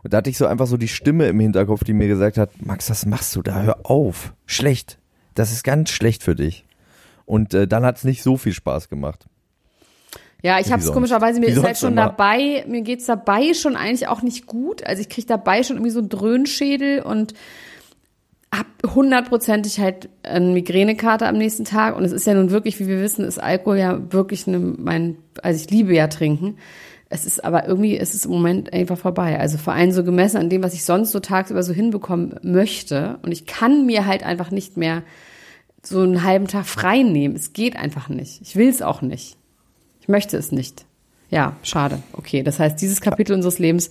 Und 0.03 0.13
da 0.13 0.19
hatte 0.19 0.31
ich 0.31 0.39
so 0.39 0.47
einfach 0.47 0.67
so 0.67 0.77
die 0.77 0.89
Stimme 0.89 1.27
im 1.29 1.41
Hinterkopf, 1.41 1.85
die 1.85 1.95
mir 1.95 2.09
gesagt 2.09 2.37
hat, 2.37 2.51
Max, 2.65 2.91
was 2.91 3.07
machst 3.07 3.35
du 3.37 3.43
da? 3.43 3.63
Hör 3.63 3.79
auf. 3.85 4.35
Schlecht. 4.47 4.99
Das 5.35 5.53
ist 5.53 5.65
ganz 5.65 5.91
schlecht 5.91 6.23
für 6.23 6.35
dich. 6.35 6.65
Und 7.27 7.55
äh, 7.55 7.67
dann 7.67 7.85
hat 7.85 7.97
es 7.97 8.05
nicht 8.05 8.23
so 8.23 8.37
viel 8.37 8.53
Spaß 8.53 8.89
gemacht. 8.89 9.27
Ja, 10.43 10.61
ich 10.61 10.71
habe 10.71 10.83
es 10.83 10.93
komischerweise, 10.93 11.41
mir 11.41 11.47
ist 11.47 11.63
halt 11.63 11.79
schon 11.79 11.93
immer. 11.93 12.03
dabei, 12.03 12.67
mir 12.69 12.83
geht's 12.83 13.07
dabei 13.07 13.55
schon 13.55 13.77
eigentlich 13.77 14.09
auch 14.09 14.21
nicht 14.21 14.45
gut. 14.45 14.87
Also 14.87 15.01
ich 15.01 15.09
krieg 15.09 15.27
dabei 15.27 15.63
schon 15.63 15.77
irgendwie 15.77 15.91
so 15.91 16.01
einen 16.01 16.11
Dröhnschädel 16.11 17.01
und 17.01 17.33
hab 18.55 18.67
hundertprozentig 18.95 19.81
halt 19.81 20.11
eine 20.23 20.53
Migränekarte 20.53 21.27
am 21.27 21.39
nächsten 21.39 21.65
Tag. 21.65 21.97
Und 21.97 22.05
es 22.05 22.13
ist 22.13 22.27
ja 22.27 22.35
nun 22.35 22.51
wirklich, 22.51 22.79
wie 22.79 22.87
wir 22.87 23.01
wissen, 23.01 23.25
ist 23.25 23.43
Alkohol 23.43 23.79
ja 23.79 24.13
wirklich 24.13 24.47
eine, 24.47 24.59
mein, 24.59 25.17
also 25.43 25.65
ich 25.65 25.71
liebe 25.71 25.95
ja 25.95 26.09
trinken. 26.09 26.59
Es 27.11 27.27
ist 27.27 27.45
aber 27.45 27.67
irgendwie, 27.69 27.97
es 27.99 28.15
ist 28.15 28.25
im 28.25 28.33
Moment 28.33 28.73
einfach 28.73 28.99
vorbei. 28.99 29.39
Also 29.39 29.59
vor 29.59 29.73
allem 29.73 29.93
so 29.93 30.05
gemessen 30.05 30.39
an 30.39 30.51
dem, 30.51 30.63
was 30.63 30.75
ich 30.75 30.85
sonst 30.85 31.13
so 31.13 31.21
tagsüber 31.21 31.63
so 31.63 31.73
hinbekommen 31.73 32.37
möchte. 32.43 33.19
Und 33.23 33.33
ich 33.33 33.47
kann 33.47 33.87
mir 33.87 34.07
halt 34.07 34.23
einfach 34.23 34.51
nicht 34.51 34.77
mehr 34.77 35.03
so 35.83 36.01
einen 36.01 36.25
halben 36.25 36.49
Tag 36.49 36.67
frei 36.67 37.03
nehmen. 37.03 37.37
Es 37.37 37.53
geht 37.53 37.77
einfach 37.77 38.09
nicht. 38.09 38.41
Ich 38.43 38.57
will 38.57 38.69
es 38.69 38.83
auch 38.83 39.03
nicht. 39.03 39.37
Ich 40.01 40.09
möchte 40.09 40.37
es 40.37 40.51
nicht. 40.51 40.87
Ja, 41.31 41.57
schade. 41.63 42.03
Okay, 42.13 42.43
das 42.43 42.59
heißt, 42.59 42.81
dieses 42.81 43.01
Kapitel 43.01 43.35
unseres 43.35 43.59
Lebens 43.59 43.91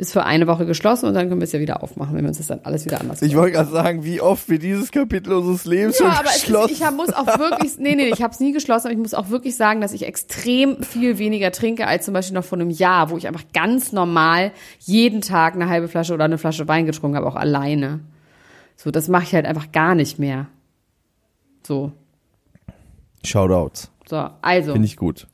ist 0.00 0.12
für 0.12 0.24
eine 0.24 0.46
Woche 0.46 0.66
geschlossen 0.66 1.06
und 1.06 1.14
dann 1.14 1.28
können 1.28 1.40
wir 1.40 1.44
es 1.44 1.52
ja 1.52 1.60
wieder 1.60 1.82
aufmachen, 1.82 2.14
wenn 2.16 2.22
wir 2.22 2.28
uns 2.28 2.38
das 2.38 2.46
dann 2.46 2.60
alles 2.62 2.84
wieder 2.86 3.00
anders 3.00 3.20
Ich 3.22 3.36
wollte 3.36 3.52
gerade 3.52 3.70
sagen, 3.70 4.02
wie 4.04 4.20
oft 4.20 4.48
wir 4.48 4.58
dieses 4.58 4.90
Kapitel 4.90 5.32
unseres 5.34 5.66
Lebens 5.66 5.98
ja, 5.98 6.06
schon 6.06 6.14
aber 6.14 6.28
es 6.28 6.36
ist, 6.36 6.44
geschlossen 6.46 6.72
ich 6.72 6.90
muss 6.90 7.12
auch 7.12 7.38
wirklich, 7.38 7.78
nee, 7.78 7.94
nee, 7.94 8.08
ich 8.08 8.22
habe 8.22 8.32
es 8.32 8.40
nie 8.40 8.52
geschlossen, 8.52 8.86
aber 8.86 8.94
ich 8.94 8.98
muss 8.98 9.14
auch 9.14 9.28
wirklich 9.28 9.56
sagen, 9.56 9.80
dass 9.80 9.92
ich 9.92 10.06
extrem 10.06 10.82
viel 10.82 11.18
weniger 11.18 11.52
trinke 11.52 11.86
als 11.86 12.06
zum 12.06 12.14
Beispiel 12.14 12.34
noch 12.34 12.44
vor 12.44 12.58
einem 12.58 12.70
Jahr, 12.70 13.10
wo 13.10 13.18
ich 13.18 13.28
einfach 13.28 13.44
ganz 13.52 13.92
normal 13.92 14.52
jeden 14.78 15.20
Tag 15.20 15.54
eine 15.54 15.68
halbe 15.68 15.88
Flasche 15.88 16.14
oder 16.14 16.24
eine 16.24 16.38
Flasche 16.38 16.66
Wein 16.66 16.86
getrunken 16.86 17.16
habe, 17.16 17.26
auch 17.26 17.36
alleine. 17.36 18.00
So, 18.76 18.90
das 18.90 19.08
mache 19.08 19.24
ich 19.24 19.34
halt 19.34 19.44
einfach 19.44 19.70
gar 19.70 19.94
nicht 19.94 20.18
mehr. 20.18 20.46
So, 21.66 21.92
Shoutouts. 23.24 23.90
so, 24.08 24.28
also. 24.40 24.72
Finde 24.72 24.86
ich 24.86 24.96
gut. 24.96 25.26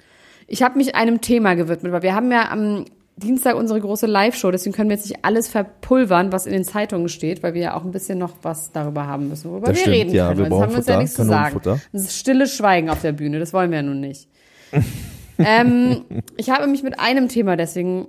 Ich 0.48 0.62
habe 0.62 0.76
mich 0.76 0.94
einem 0.94 1.20
Thema 1.20 1.54
gewidmet, 1.54 1.92
weil 1.92 2.02
wir 2.02 2.14
haben 2.14 2.30
ja 2.30 2.50
am 2.50 2.84
Dienstag 3.18 3.56
unsere 3.56 3.80
große 3.80 4.06
Live-Show, 4.06 4.50
deswegen 4.50 4.74
können 4.74 4.90
wir 4.90 4.96
jetzt 4.96 5.08
nicht 5.08 5.24
alles 5.24 5.48
verpulvern, 5.48 6.32
was 6.32 6.44
in 6.44 6.52
den 6.52 6.64
Zeitungen 6.64 7.08
steht, 7.08 7.42
weil 7.42 7.54
wir 7.54 7.62
ja 7.62 7.74
auch 7.74 7.82
ein 7.82 7.90
bisschen 7.90 8.18
noch 8.18 8.34
was 8.42 8.72
darüber 8.72 9.06
haben 9.06 9.28
müssen, 9.28 9.50
worüber 9.50 9.68
Das 9.68 9.76
wir 9.76 9.80
stimmt, 9.80 9.96
reden 9.96 10.14
ja, 10.14 10.28
können. 10.28 10.40
wir 10.40 10.48
brauchen 10.50 10.62
haben 10.64 10.72
wir 10.72 10.78
uns 10.78 10.86
ja 10.86 10.98
nichts 10.98 11.14
zu 11.14 11.24
sagen. 11.24 11.60
Das 11.64 11.80
ist 11.92 12.18
stilles 12.18 12.54
Schweigen 12.54 12.90
auf 12.90 13.00
der 13.00 13.12
Bühne, 13.12 13.38
das 13.38 13.54
wollen 13.54 13.70
wir 13.70 13.78
ja 13.78 13.82
nun 13.82 14.00
nicht. 14.00 14.28
ähm, 15.38 16.04
ich 16.36 16.50
habe 16.50 16.66
mich 16.66 16.82
mit 16.82 17.00
einem 17.00 17.28
Thema 17.28 17.56
deswegen 17.56 18.06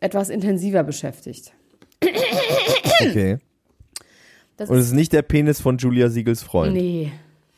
etwas 0.00 0.28
intensiver 0.28 0.82
beschäftigt. 0.82 1.52
Okay. 3.00 3.38
Das 4.58 4.68
Und 4.68 4.76
es 4.76 4.88
ist 4.88 4.92
nicht 4.92 5.14
der 5.14 5.22
Penis 5.22 5.58
von 5.58 5.78
Julia 5.78 6.10
Siegels 6.10 6.42
Freund. 6.42 6.74
Nee, 6.74 7.12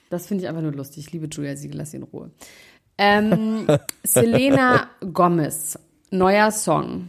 das 0.09 0.26
finde 0.28 0.44
ich 0.44 0.49
einfach 0.49 0.62
nur 0.62 0.73
lustig. 0.73 1.06
Ich 1.06 1.12
liebe 1.12 1.26
Julia 1.26 1.56
Siegel, 1.56 1.78
lass 1.78 1.90
sie 1.90 1.97
in 1.97 2.04
Ruhe. 2.04 2.30
Ähm, 2.97 3.66
Selena 4.04 4.88
Gomez, 5.12 5.78
neuer 6.12 6.50
Song. 6.50 7.09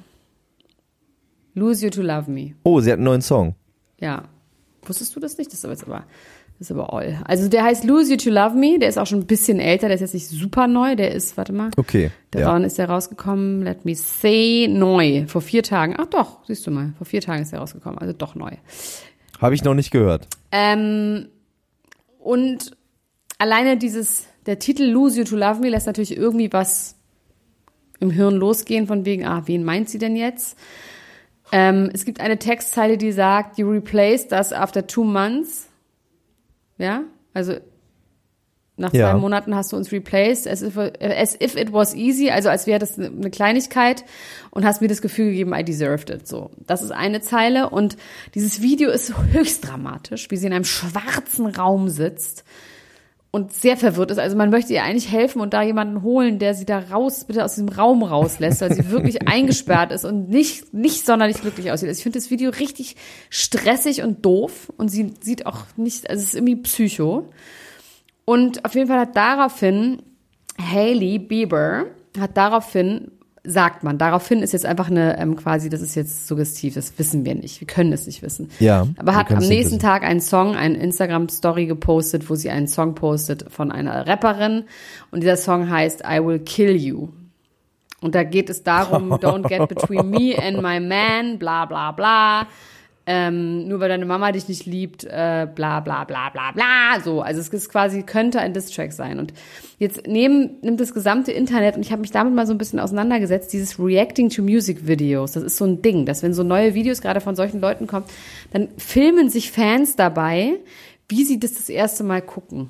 Lose 1.54 1.86
You 1.86 1.92
to 1.92 2.02
Love 2.02 2.30
Me. 2.32 2.56
Oh, 2.64 2.80
sie 2.80 2.92
hat 2.92 2.98
einen 2.98 3.06
neuen 3.06 3.22
Song. 3.22 3.56
Ja. 4.00 4.24
Wusstest 4.84 5.16
du 5.16 5.20
das 5.20 5.38
nicht? 5.38 5.52
Das 5.52 5.60
ist 5.60 5.66
aber 5.66 5.74
jetzt 5.74 5.84
aber, 5.84 6.04
das 6.60 6.70
ist 6.70 6.72
aber 6.72 6.94
all. 6.94 7.22
Also 7.26 7.48
der 7.48 7.64
heißt 7.64 7.84
Lose 7.84 8.12
You 8.12 8.18
to 8.18 8.30
Love 8.30 8.56
Me, 8.56 8.80
der 8.80 8.90
ist 8.90 8.98
auch 8.98 9.08
schon 9.08 9.20
ein 9.20 9.28
bisschen 9.28 9.60
älter, 9.60 9.88
der 9.88 9.96
ist 9.96 10.02
jetzt 10.02 10.14
nicht 10.14 10.28
super 10.28 10.68
neu, 10.68 10.96
der 10.96 11.12
ist, 11.12 11.38
warte 11.38 11.54
mal. 11.54 11.72
Okay. 11.78 12.12
Der 12.34 12.42
ja. 12.42 12.48
wann 12.48 12.64
ist 12.64 12.78
der 12.78 12.90
rausgekommen? 12.90 13.62
Let 13.62 13.86
me 13.86 13.96
say 13.96 14.68
neu. 14.68 15.26
Vor 15.28 15.42
vier 15.42 15.64
Tagen. 15.64 15.96
Ach 15.98 16.08
doch, 16.08 16.40
siehst 16.46 16.66
du 16.68 16.72
mal. 16.72 16.94
Vor 16.98 17.06
vier 17.06 17.22
Tagen 17.22 17.44
ist 17.44 17.52
der 17.52 17.60
rausgekommen. 17.60 18.00
Also 18.00 18.14
doch 18.14 18.36
neu. 18.36 18.52
Habe 19.40 19.56
ich 19.56 19.64
noch 19.64 19.74
nicht 19.74 19.92
gehört. 19.92 20.28
Ähm, 20.52 21.28
und 22.20 22.76
alleine 23.38 23.78
dieses, 23.78 24.28
der 24.46 24.60
Titel 24.60 24.84
Lose 24.84 25.20
You 25.20 25.26
to 25.26 25.36
Love 25.36 25.60
Me 25.60 25.70
lässt 25.70 25.88
natürlich 25.88 26.18
irgendwie 26.18 26.52
was 26.52 26.96
im 28.04 28.12
Hirn 28.12 28.36
losgehen 28.36 28.86
von 28.86 29.06
wegen, 29.06 29.26
ah, 29.26 29.44
wen 29.46 29.64
meint 29.64 29.90
sie 29.90 29.98
denn 29.98 30.16
jetzt? 30.16 30.58
Ähm, 31.52 31.90
es 31.94 32.06
gibt 32.06 32.20
eine 32.20 32.38
Textzeile, 32.38 32.98
die 32.98 33.12
sagt, 33.12 33.58
you 33.58 33.70
replaced 33.70 34.32
us 34.32 34.54
after 34.54 34.86
two 34.86 35.04
months. 35.04 35.68
Ja, 36.78 37.04
also 37.34 37.54
nach 38.76 38.90
zwei 38.90 38.98
Ja. 38.98 39.18
Monaten 39.18 39.56
hast 39.56 39.72
du 39.72 39.78
uns 39.78 39.92
replaced, 39.92 40.48
as 40.48 40.64
if, 40.64 40.78
as 40.78 41.40
if 41.40 41.56
it 41.56 41.72
was 41.72 41.94
easy, 41.94 42.32
also 42.32 42.50
als 42.50 42.66
wäre 42.66 42.80
das 42.80 42.98
eine 42.98 43.30
Kleinigkeit 43.30 44.04
und 44.50 44.66
hast 44.66 44.82
mir 44.82 44.88
das 44.88 45.02
Gefühl 45.02 45.30
gegeben, 45.30 45.54
I 45.54 45.64
deserved 45.64 46.10
it. 46.10 46.28
So, 46.28 46.50
das 46.66 46.82
ist 46.82 46.92
eine 46.92 47.22
Zeile 47.22 47.70
und 47.70 47.98
dieses 48.34 48.62
Video 48.62 48.90
ist 48.90 49.14
höchst 49.32 49.68
dramatisch, 49.68 50.32
wie 50.32 50.38
sie 50.38 50.48
in 50.48 50.54
einem 50.54 50.66
schwarzen 50.66 51.46
Raum 51.46 51.90
sitzt 51.90 52.44
und 53.36 53.52
sehr 53.52 53.78
verwirrt 53.78 54.12
ist. 54.12 54.20
Also 54.20 54.38
man 54.38 54.52
möchte 54.52 54.74
ihr 54.74 54.84
eigentlich 54.84 55.12
helfen 55.12 55.42
und 55.42 55.56
da 55.56 55.64
jemanden 55.64 56.04
holen, 56.04 56.38
der 56.38 56.54
sie 56.54 56.66
da 56.66 56.78
raus, 56.78 57.26
bitte 57.26 57.44
aus 57.44 57.56
diesem 57.56 57.70
Raum 57.70 58.04
rauslässt, 58.04 58.62
weil 58.62 58.72
sie 58.76 58.90
wirklich 58.92 59.28
eingesperrt 59.28 59.92
ist 59.92 60.06
und 60.06 60.30
nicht, 60.30 60.72
nicht 60.72 61.04
sonderlich 61.04 61.42
glücklich 61.42 61.72
aussieht. 61.72 61.90
Also 61.90 61.98
ich 61.98 62.04
finde 62.04 62.20
das 62.20 62.30
Video 62.30 62.52
richtig 62.52 62.96
stressig 63.32 64.04
und 64.04 64.24
doof 64.24 64.72
und 64.78 64.90
sie 64.90 65.16
sieht 65.20 65.48
auch 65.48 65.66
nicht, 65.78 66.08
also 66.12 66.22
es 66.22 66.28
ist 66.28 66.36
irgendwie 66.36 66.58
psycho. 66.58 67.32
Und 68.24 68.64
auf 68.66 68.76
jeden 68.76 68.88
Fall 68.88 69.00
hat 69.00 69.18
daraufhin 69.18 70.04
Hailey 70.62 71.18
Bieber 71.18 71.88
hat 72.20 72.38
daraufhin 72.38 73.12
sagt 73.46 73.84
man. 73.84 73.98
Daraufhin 73.98 74.42
ist 74.42 74.54
jetzt 74.54 74.66
einfach 74.66 74.90
eine 74.90 75.18
ähm, 75.20 75.36
quasi, 75.36 75.70
das 75.70 75.82
ist 75.82 75.96
jetzt 75.96 76.28
suggestiv, 76.28 76.76
das 76.76 76.98
wissen 76.98 77.26
wir 77.26 77.36
nicht. 77.36 77.60
Wir 77.60 77.68
können 77.68 77.92
es 77.92 78.06
nicht 78.08 78.22
wissen. 78.22 78.50
Ja, 78.60 78.88
Aber 78.98 79.16
hat 79.16 79.32
am 79.32 79.40
nächsten. 79.40 79.80
Tag 79.80 80.04
einen 80.04 80.22
Song, 80.22 80.56
eine 80.56 80.78
Instagram-Story 80.78 81.66
gepostet, 81.66 82.30
wo 82.30 82.36
sie 82.36 82.50
einen 82.50 82.68
Song 82.68 82.96
postet 82.96 83.52
von 83.52 83.72
einer 83.72 84.08
Rapperin. 84.08 84.64
Und 85.12 85.22
dieser 85.22 85.36
Song 85.36 85.70
heißt 85.70 86.04
I 86.10 86.24
Will 86.24 86.40
Kill 86.40 86.76
You. 86.76 87.10
Und 88.00 88.16
da 88.16 88.24
geht 88.24 88.50
es 88.50 88.64
darum, 88.64 89.14
don't 89.14 89.48
get 89.48 89.68
between 89.68 90.10
me 90.10 90.36
and 90.38 90.62
my 90.62 90.80
man, 90.80 91.38
bla 91.38 91.66
bla 91.66 91.92
bla. 91.92 92.48
Ähm, 93.06 93.68
nur 93.68 93.82
weil 93.82 93.90
deine 93.90 94.06
Mama 94.06 94.32
dich 94.32 94.48
nicht 94.48 94.66
liebt, 94.66 95.04
äh, 95.04 95.46
bla 95.54 95.82
bla 95.82 96.06
bla 96.06 96.30
bla 96.30 96.52
bla. 96.54 97.02
So, 97.04 97.22
also 97.22 97.42
es 97.42 97.50
ist 97.50 97.70
quasi, 97.70 98.04
könnte 98.04 98.40
ein 98.40 98.54
Diss-Track 98.54 98.94
sein. 98.94 99.20
Und 99.20 99.34
jetzt 99.78 100.08
nehmen, 100.08 100.52
nimmt 100.62 100.80
das 100.80 100.94
gesamte 100.94 101.34
Internet, 101.34 101.76
und 101.76 101.82
ich 101.82 101.92
habe 101.92 102.02
mich 102.02 102.12
damit 102.12 102.34
mal 102.34 102.48
so 102.48 102.54
ein 102.54 102.58
bisschen 102.58 102.80
auseinandergesetzt, 102.80 103.52
dieses 103.52 103.78
Reacting 103.78 104.30
to 104.30 104.42
Music 104.42 104.88
Videos, 104.88 105.34
das 105.34 105.44
ist 105.44 105.58
so 105.58 105.66
ein 105.66 105.82
Ding, 105.82 106.06
dass 106.06 106.24
wenn 106.24 106.34
so 106.34 106.44
neue 106.44 106.76
Videos 106.76 107.02
gerade 107.02 107.20
von 107.20 107.36
solchen 107.36 107.60
Leuten 107.60 107.88
kommen, 107.88 108.06
dann 108.54 108.70
filmen 108.78 109.30
sich 109.30 109.52
Fans 109.52 109.98
dabei, 109.98 110.54
wie 111.10 111.26
sie 111.26 111.40
das 111.40 111.56
das 111.56 111.68
erste 111.68 112.06
Mal 112.06 112.22
gucken. 112.22 112.70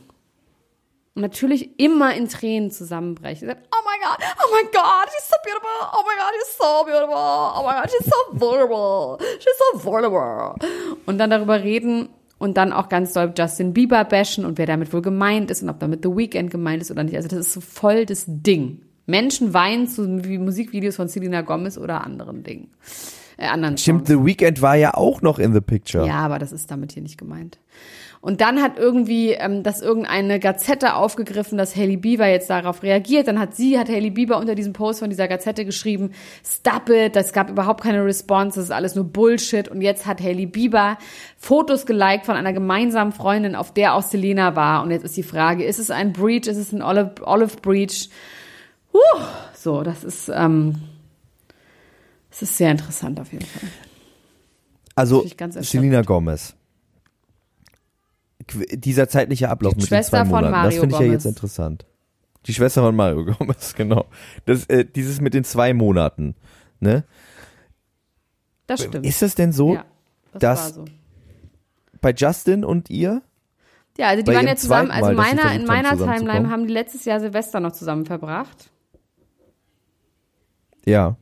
Und 1.15 1.21
natürlich 1.21 1.79
immer 1.79 2.15
in 2.15 2.27
Tränen 2.27 2.71
zusammenbrechen. 2.71 3.47
Sagt, 3.47 3.67
Oh 3.71 3.83
my 3.85 3.97
God, 4.03 4.25
oh 4.43 4.51
my 4.51 4.63
God, 4.71 5.09
she's 5.11 5.29
so 5.29 5.35
beautiful. 5.43 5.69
Oh 5.93 6.03
my 6.03 6.15
God, 6.15 6.33
she's 6.33 6.57
so 6.57 6.85
beautiful. 6.85 7.15
Oh 7.15 7.63
my 7.63 7.81
God, 7.81 7.91
she's 7.91 8.05
so 8.05 8.39
vulnerable. 8.39 9.17
She's 9.39 9.59
so 9.59 9.83
vulnerable. 9.83 10.55
Und 11.05 11.19
dann 11.19 11.29
darüber 11.29 11.61
reden 11.61 12.09
und 12.39 12.57
dann 12.57 12.73
auch 12.73 12.89
ganz 12.89 13.13
doll 13.13 13.31
Justin 13.37 13.73
Bieber 13.73 14.03
bashen 14.05 14.43
und 14.43 14.57
wer 14.57 14.65
damit 14.65 14.91
wohl 14.91 15.01
gemeint 15.01 15.51
ist 15.51 15.61
und 15.63 15.69
ob 15.69 15.79
damit 15.79 16.03
The 16.03 16.09
Weeknd 16.09 16.49
gemeint 16.49 16.81
ist 16.81 16.91
oder 16.91 17.03
nicht. 17.03 17.15
Also 17.15 17.29
das 17.29 17.39
ist 17.39 17.53
so 17.53 17.61
voll 17.61 18.05
das 18.05 18.25
Ding. 18.27 18.81
Menschen 19.05 19.53
weinen 19.53 19.87
zu 19.87 20.25
wie 20.25 20.37
Musikvideos 20.37 20.95
von 20.95 21.07
Selena 21.07 21.41
Gomez 21.41 21.77
oder 21.77 22.03
anderen 22.03 22.43
Dingen. 22.43 22.71
Äh, 23.37 23.47
anderen 23.47 23.77
Stimmt, 23.77 24.07
Songs. 24.07 24.19
The 24.19 24.25
Weeknd 24.25 24.61
war 24.61 24.75
ja 24.75 24.93
auch 24.93 25.21
noch 25.21 25.39
in 25.39 25.53
the 25.53 25.61
picture. 25.61 26.05
Ja, 26.05 26.15
aber 26.15 26.39
das 26.39 26.51
ist 26.51 26.71
damit 26.71 26.91
hier 26.93 27.03
nicht 27.03 27.17
gemeint. 27.17 27.59
Und 28.23 28.39
dann 28.39 28.61
hat 28.61 28.79
irgendwie 28.79 29.31
ähm, 29.31 29.63
das 29.63 29.81
irgendeine 29.81 30.39
Gazette 30.39 30.95
aufgegriffen, 30.95 31.57
dass 31.57 31.75
Hailey 31.75 31.97
Bieber 31.97 32.25
jetzt 32.25 32.49
darauf 32.49 32.81
reagiert. 32.81 33.27
Dann 33.27 33.37
hat 33.37 33.53
sie, 33.53 33.77
hat 33.77 33.89
Hailey 33.89 34.11
Bieber 34.11 34.37
unter 34.37 34.55
diesem 34.55 34.71
Post 34.71 34.99
von 34.99 35.09
dieser 35.09 35.27
Gazette 35.27 35.65
geschrieben, 35.65 36.11
stop 36.41 36.87
it, 36.87 37.17
das 37.17 37.33
gab 37.33 37.49
überhaupt 37.49 37.83
keine 37.83 38.05
Response, 38.05 38.55
das 38.55 38.63
ist 38.67 38.71
alles 38.71 38.95
nur 38.95 39.03
Bullshit. 39.03 39.67
Und 39.67 39.81
jetzt 39.81 40.05
hat 40.05 40.21
Hailey 40.21 40.45
Bieber 40.45 40.97
Fotos 41.35 41.85
geliked 41.85 42.25
von 42.25 42.37
einer 42.37 42.53
gemeinsamen 42.53 43.11
Freundin, 43.11 43.55
auf 43.55 43.73
der 43.73 43.93
auch 43.93 44.03
Selena 44.03 44.55
war. 44.55 44.83
Und 44.83 44.91
jetzt 44.91 45.03
ist 45.03 45.17
die 45.17 45.23
Frage, 45.23 45.65
ist 45.65 45.79
es 45.79 45.91
ein 45.91 46.13
Breach, 46.13 46.47
ist 46.47 46.55
es 46.55 46.71
ein 46.71 46.81
Olive, 46.81 47.15
Olive 47.25 47.57
Breach? 47.61 48.09
Huh, 48.93 49.21
so, 49.53 49.83
das 49.83 50.05
ist, 50.05 50.31
ähm, 50.33 50.75
das 52.29 52.43
ist 52.43 52.57
sehr 52.57 52.71
interessant 52.71 53.19
auf 53.19 53.33
jeden 53.33 53.45
Fall. 53.45 53.67
Also. 54.95 55.25
Selena 55.59 56.03
Gomez. 56.03 56.55
Dieser 58.71 59.07
zeitliche 59.07 59.49
Ablauf 59.49 59.73
Die 59.73 59.81
mit 59.81 59.87
Schwester 59.87 60.17
den 60.17 60.25
zwei 60.27 60.29
von 60.29 60.43
Monaten, 60.45 60.53
das 60.53 60.63
Mario 60.63 60.79
finde 60.81 60.95
ich 60.95 61.01
ja 61.01 61.07
jetzt 61.07 61.25
interessant. 61.25 61.85
Die 62.45 62.53
Schwester 62.53 62.81
von 62.81 62.95
Mario 62.95 63.25
Gomez, 63.37 63.73
genau. 63.75 64.05
Das, 64.45 64.65
äh, 64.65 64.85
dieses 64.85 65.21
mit 65.21 65.33
den 65.33 65.43
zwei 65.43 65.73
Monaten, 65.73 66.35
ne? 66.79 67.03
Das 68.67 68.83
stimmt. 68.83 69.05
Ist 69.05 69.21
das 69.21 69.35
denn 69.35 69.51
so 69.51 69.75
ja, 69.75 69.85
das, 70.33 70.41
dass- 70.41 70.75
so. 70.75 70.85
bei 72.01 72.11
Justin 72.11 72.63
und 72.65 72.89
ihr? 72.89 73.21
Ja, 73.97 74.07
also 74.07 74.23
die 74.23 74.33
waren 74.33 74.47
ja 74.47 74.55
zusammen, 74.55 74.89
also 74.89 75.11
Mal, 75.11 75.35
meiner, 75.35 75.53
in 75.53 75.65
meiner? 75.65 75.95
Timeline 75.95 76.49
haben 76.49 76.65
die 76.65 76.73
letztes 76.73 77.05
Jahr 77.05 77.19
Silvester 77.19 77.59
noch 77.59 77.73
zusammen 77.73 78.05
verbracht. 78.05 78.71
Ja. 80.85 81.15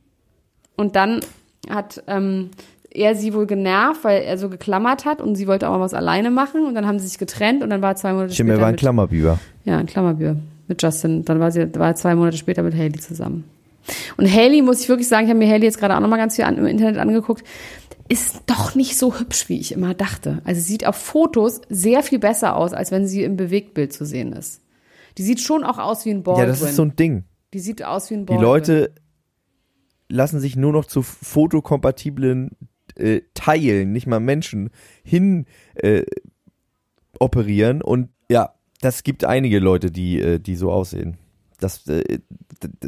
Und 0.76 0.96
dann 0.96 1.20
hat 1.68 2.02
ähm, 2.06 2.50
er 2.94 3.14
sie 3.14 3.34
wohl 3.34 3.46
genervt, 3.46 4.04
weil 4.04 4.22
er 4.22 4.38
so 4.38 4.48
geklammert 4.48 5.04
hat 5.04 5.20
und 5.20 5.34
sie 5.34 5.46
wollte 5.46 5.68
auch 5.68 5.72
mal 5.72 5.80
was 5.80 5.94
alleine 5.94 6.30
machen 6.30 6.66
und 6.66 6.74
dann 6.74 6.86
haben 6.86 6.98
sie 6.98 7.06
sich 7.08 7.18
getrennt 7.18 7.62
und 7.62 7.70
dann 7.70 7.82
war 7.82 7.96
zwei 7.96 8.12
Monate 8.12 8.34
Stimmt, 8.34 8.48
später 8.48 8.58
er 8.58 8.62
war 8.62 8.68
ein 8.68 8.72
mit, 8.72 8.80
Klammerbiber. 8.80 9.38
ja, 9.64 9.78
ein 9.78 9.86
Klammerbür 9.86 10.36
mit 10.68 10.82
Justin. 10.82 11.24
Dann 11.24 11.40
war 11.40 11.50
sie 11.50 11.74
war 11.74 11.88
er 11.88 11.94
zwei 11.94 12.14
Monate 12.14 12.36
später 12.36 12.62
mit 12.62 12.74
Haley 12.74 12.98
zusammen. 13.00 13.44
Und 14.16 14.30
Haley 14.32 14.62
muss 14.62 14.80
ich 14.82 14.88
wirklich 14.88 15.08
sagen, 15.08 15.24
ich 15.24 15.30
habe 15.30 15.38
mir 15.38 15.48
Haley 15.50 15.64
jetzt 15.64 15.78
gerade 15.78 15.96
auch 15.96 16.00
noch 16.00 16.08
mal 16.08 16.16
ganz 16.16 16.36
viel 16.36 16.44
an, 16.44 16.56
im 16.56 16.66
Internet 16.66 16.98
angeguckt, 16.98 17.42
ist 18.08 18.42
doch 18.46 18.74
nicht 18.74 18.96
so 18.98 19.18
hübsch, 19.18 19.48
wie 19.48 19.58
ich 19.58 19.72
immer 19.72 19.94
dachte. 19.94 20.42
Also 20.44 20.60
sie 20.60 20.66
sieht 20.68 20.86
auf 20.86 20.96
Fotos 20.96 21.62
sehr 21.68 22.02
viel 22.02 22.18
besser 22.18 22.56
aus, 22.56 22.72
als 22.74 22.90
wenn 22.90 23.06
sie 23.06 23.22
im 23.24 23.36
Bewegtbild 23.36 23.92
zu 23.92 24.04
sehen 24.04 24.32
ist. 24.32 24.60
Die 25.18 25.22
sieht 25.22 25.40
schon 25.40 25.64
auch 25.64 25.78
aus 25.78 26.04
wie 26.04 26.10
ein 26.10 26.22
Baldwin. 26.22 26.44
Ja, 26.44 26.48
das 26.48 26.62
ist 26.62 26.76
so 26.76 26.82
ein 26.82 26.94
Ding. 26.96 27.24
die 27.54 27.58
sieht 27.58 27.84
aus 27.84 28.10
wie 28.10 28.14
ein 28.14 28.20
Die 28.20 28.34
Baldwin. 28.34 28.44
Leute 28.44 28.92
lassen 30.08 30.40
sich 30.40 30.56
nur 30.56 30.72
noch 30.72 30.84
zu 30.84 31.02
fotokompatiblen 31.02 32.50
äh, 33.02 33.22
Teilen, 33.34 33.92
nicht 33.92 34.06
mal 34.06 34.20
Menschen, 34.20 34.70
hin 35.02 35.46
äh, 35.74 36.02
operieren. 37.18 37.82
Und 37.82 38.08
ja, 38.30 38.54
das 38.80 39.02
gibt 39.02 39.24
einige 39.24 39.58
Leute, 39.58 39.90
die, 39.90 40.20
äh, 40.20 40.38
die 40.38 40.56
so 40.56 40.70
aussehen. 40.72 41.18
Das, 41.60 41.86
äh, 41.86 42.18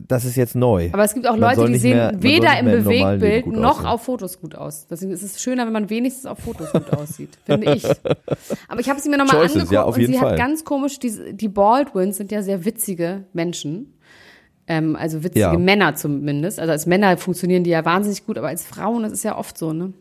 das 0.09 0.25
ist 0.25 0.35
jetzt 0.35 0.57
neu. 0.57 0.91
Aber 0.93 1.05
es 1.05 1.15
gibt 1.15 1.29
auch 1.29 1.37
Leute, 1.37 1.65
die 1.67 1.77
sehen 1.79 1.97
mehr- 1.97 2.13
weder 2.21 2.59
im 2.59 2.67
Bewegtbild 2.67 3.47
noch 3.47 3.77
aussehen. 3.79 3.87
auf 3.87 4.03
Fotos 4.03 4.41
gut 4.41 4.57
aus. 4.57 4.89
Deswegen 4.89 5.13
ist 5.13 5.23
es 5.23 5.41
schöner, 5.41 5.67
wenn 5.67 5.73
man 5.73 5.91
wenigstens 5.91 6.27
auf 6.27 6.41
Fotos 6.41 6.73
gut 6.73 6.91
aussieht, 6.97 7.31
finde 7.45 7.75
ich. 7.75 7.85
Aber 8.69 8.81
ich 8.81 8.89
habe 8.91 8.99
sie 8.99 9.09
mir 9.11 9.19
nochmal 9.19 9.43
angeguckt 9.47 9.71
ja, 9.71 9.85
auf 9.85 9.97
und 9.97 10.05
sie 10.07 10.15
Fall. 10.15 10.33
hat 10.33 10.39
ganz 10.39 10.65
komisch, 10.65 10.99
die, 10.99 11.35
die 11.37 11.49
Baldwins 11.49 12.17
sind 12.17 12.33
ja 12.33 12.43
sehr 12.43 12.65
witzige 12.65 13.25
Menschen. 13.33 13.95
Ähm, 14.67 14.97
also 14.97 15.23
witzige 15.23 15.41
Ja. 15.41 15.53
Männer 15.59 15.95
zumindest. 15.95 16.59
Also 16.59 16.73
als 16.73 16.87
Männer 16.87 17.17
funktionieren 17.17 17.63
die 17.63 17.71
ja 17.71 17.85
wahnsinnig 17.85 18.27
gut, 18.27 18.39
aber 18.39 18.49
als 18.49 18.65
Frauen, 18.65 19.03
das 19.05 19.13
ist 19.13 19.23
ja 19.23 19.37
oft 19.39 19.57
so, 19.57 19.73
ne? 19.73 19.93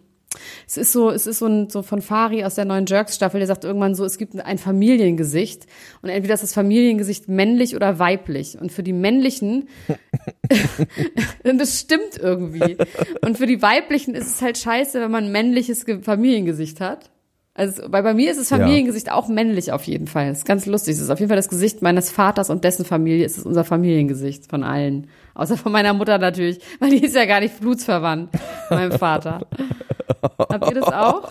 Es 0.68 0.78
ist 0.78 0.92
so, 0.92 1.10
es 1.10 1.28
ist 1.28 1.40
so 1.40 1.46
ein, 1.48 1.70
so 1.70 1.82
von 1.84 2.02
Fari 2.02 2.44
aus 2.44 2.56
der 2.56 2.66
neuen 2.66 2.86
Jerks-Staffel, 2.86 3.40
der 3.40 3.48
sagt 3.48 3.64
irgendwann 3.64 3.96
so, 3.96 4.04
es 4.06 4.18
gibt 4.18 4.40
ein 4.40 4.58
Familiengesicht 4.58 5.66
und 6.02 6.10
entweder 6.10 6.34
ist 6.34 6.44
das 6.44 6.54
Familiengesicht 6.54 7.28
männlich 7.28 7.76
oder 7.76 8.00
weiblich. 8.00 8.58
Und 8.60 8.72
für 8.72 8.84
die 8.84 8.94
männlichen, 8.94 9.68
das 11.44 11.80
stimmt 11.80 12.18
irgendwie. 12.20 12.78
Und 13.22 13.38
für 13.38 13.48
die 13.48 13.62
weiblichen 13.62 14.16
ist 14.16 14.28
es 14.28 14.42
halt 14.42 14.58
scheiße, 14.58 15.00
wenn 15.02 15.12
man 15.12 15.26
ein 15.26 15.32
männliches 15.32 15.86
Ge- 15.86 16.02
Familiengesicht 16.02 16.80
hat. 16.82 17.12
Also, 17.56 17.84
weil 17.88 18.02
bei 18.02 18.16
mir 18.16 18.32
ist 18.32 18.40
das 18.40 18.50
Ja. 18.50 18.58
Familiengesicht 18.58 19.12
auch 19.12 19.28
männlich 19.28 19.72
auf 19.72 19.84
jeden 19.84 20.08
Fall. 20.08 20.30
Das 20.30 20.40
ist 20.40 20.46
ganz 20.46 20.66
lustig. 20.66 20.96
Es 20.96 21.02
ist 21.02 21.10
auf 21.12 21.20
jeden 21.20 21.30
Fall 21.30 21.38
das 21.38 21.50
Gesicht 21.50 21.84
meines 21.84 22.10
Vaters 22.10 22.50
und 22.50 22.64
dessen 22.64 22.84
Familie. 22.84 23.26
Es 23.26 23.38
ist 23.38 23.46
unser 23.46 23.64
Familiengesicht 23.64 24.50
von 24.50 24.64
allen. 24.64 25.08
Außer 25.36 25.56
von 25.58 25.72
meiner 25.72 25.94
Mutter 25.94 26.18
natürlich, 26.18 26.60
weil 26.80 26.90
die 26.90 27.04
ist 27.04 27.16
ja 27.16 27.26
gar 27.26 27.40
nicht 27.42 27.60
blutsverwandt, 27.60 28.30
meinem 28.70 28.92
Vater. 28.94 29.46
Habt 30.40 30.68
ihr 30.70 30.80
das 30.82 30.92
auch? 30.92 31.30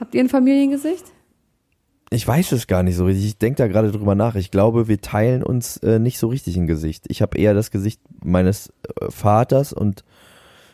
Habt 0.00 0.14
ihr 0.14 0.20
ein 0.20 0.28
Familiengesicht? 0.28 1.04
Ich 2.10 2.26
weiß 2.26 2.52
es 2.52 2.66
gar 2.66 2.82
nicht 2.82 2.96
so 2.96 3.06
richtig. 3.06 3.26
Ich 3.26 3.38
denke 3.38 3.56
da 3.58 3.66
gerade 3.66 3.90
drüber 3.90 4.14
nach. 4.14 4.34
Ich 4.36 4.50
glaube, 4.50 4.86
wir 4.88 5.00
teilen 5.00 5.42
uns 5.42 5.78
äh, 5.78 5.98
nicht 5.98 6.18
so 6.18 6.28
richtig 6.28 6.56
ein 6.56 6.66
Gesicht. 6.66 7.04
Ich 7.08 7.22
habe 7.22 7.38
eher 7.38 7.54
das 7.54 7.70
Gesicht 7.70 8.00
meines 8.22 8.72
äh, 9.00 9.10
Vaters 9.10 9.72
und 9.72 10.04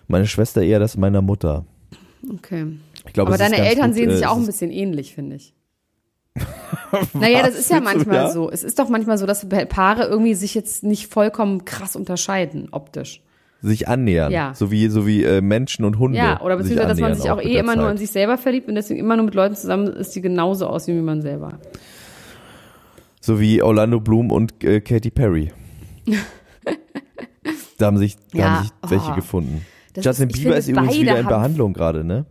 meine 0.06 0.26
Schwester 0.26 0.62
eher 0.62 0.80
das 0.80 0.96
meiner 0.96 1.22
Mutter. 1.22 1.64
Okay. 2.28 2.66
Ich 3.06 3.12
glaube, 3.12 3.28
Aber 3.28 3.38
deine 3.38 3.56
Eltern 3.56 3.88
gut, 3.88 3.94
sehen 3.94 4.10
äh, 4.10 4.16
sich 4.16 4.26
auch 4.26 4.36
ein 4.36 4.46
bisschen 4.46 4.70
ähnlich, 4.70 5.14
finde 5.14 5.36
ich. 5.36 5.54
naja, 7.14 7.42
das 7.42 7.58
ist 7.58 7.70
ja 7.70 7.76
Findest 7.76 7.94
du, 7.94 7.98
manchmal 7.98 8.16
ja? 8.16 8.30
so. 8.30 8.50
Es 8.50 8.62
ist 8.62 8.78
doch 8.78 8.88
manchmal 8.88 9.18
so, 9.18 9.26
dass 9.26 9.48
Paare 9.48 10.04
irgendwie 10.04 10.34
sich 10.34 10.54
jetzt 10.54 10.84
nicht 10.84 11.12
vollkommen 11.12 11.64
krass 11.64 11.96
unterscheiden, 11.96 12.68
optisch. 12.72 13.22
sich 13.62 13.88
annähern. 13.88 14.32
Ja. 14.32 14.54
So 14.54 14.70
wie, 14.70 14.88
so 14.88 15.06
wie 15.06 15.24
äh, 15.24 15.40
Menschen 15.40 15.84
und 15.84 15.98
Hunde. 15.98 16.18
Ja, 16.18 16.40
oder 16.40 16.56
beziehungsweise, 16.56 16.88
dass 16.88 17.00
man 17.00 17.14
sich 17.14 17.30
auch 17.30 17.36
mit 17.36 17.46
eh 17.46 17.58
immer 17.58 17.74
nur 17.74 17.86
Zeit. 17.86 17.92
an 17.92 17.98
sich 17.98 18.10
selber 18.10 18.38
verliebt 18.38 18.68
und 18.68 18.74
deswegen 18.74 19.00
immer 19.00 19.16
nur 19.16 19.24
mit 19.24 19.34
Leuten 19.34 19.54
zusammen 19.56 19.88
ist, 19.88 20.14
die 20.14 20.20
genauso 20.20 20.66
aussehen 20.66 20.96
wie 20.96 21.02
man 21.02 21.22
selber. 21.22 21.58
So 23.20 23.40
wie 23.40 23.60
Orlando 23.60 24.00
Bloom 24.00 24.30
und 24.30 24.64
äh, 24.64 24.80
Katy 24.80 25.10
Perry. 25.10 25.52
da 27.78 27.86
haben 27.86 27.98
sich, 27.98 28.16
da 28.32 28.38
Ja, 28.38 28.44
haben 28.44 28.62
sich 28.62 28.72
welche 28.90 29.10
oh. 29.10 29.14
gefunden. 29.14 29.66
Das 29.94 30.04
Justin 30.04 30.30
ist- 30.30 30.36
Bieber 30.38 30.56
ist 30.56 30.68
übrigens 30.68 30.94
wieder 30.96 31.18
in 31.18 31.26
Behandlung 31.26 31.72
gerade, 31.72 32.04
ne? 32.04 32.26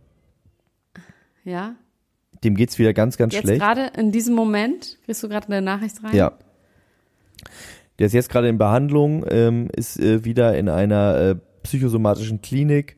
Ja? 1.44 1.74
Dem 2.44 2.54
geht's 2.54 2.78
wieder 2.78 2.92
ganz, 2.94 3.16
ganz 3.16 3.34
Jetzt 3.34 3.42
schlecht. 3.44 3.60
gerade 3.60 3.90
in 3.98 4.12
diesem 4.12 4.34
Moment, 4.34 4.98
kriegst 5.04 5.22
du 5.22 5.28
gerade 5.28 5.46
eine 5.48 5.60
Nachricht 5.62 6.02
rein? 6.02 6.14
Ja. 6.16 6.32
Der 7.98 8.06
ist 8.06 8.12
jetzt 8.14 8.30
gerade 8.30 8.48
in 8.48 8.56
Behandlung, 8.56 9.24
ähm, 9.28 9.68
ist 9.76 9.98
äh, 10.00 10.24
wieder 10.24 10.56
in 10.56 10.68
einer 10.70 11.16
äh, 11.18 11.36
psychosomatischen 11.62 12.40
Klinik 12.40 12.96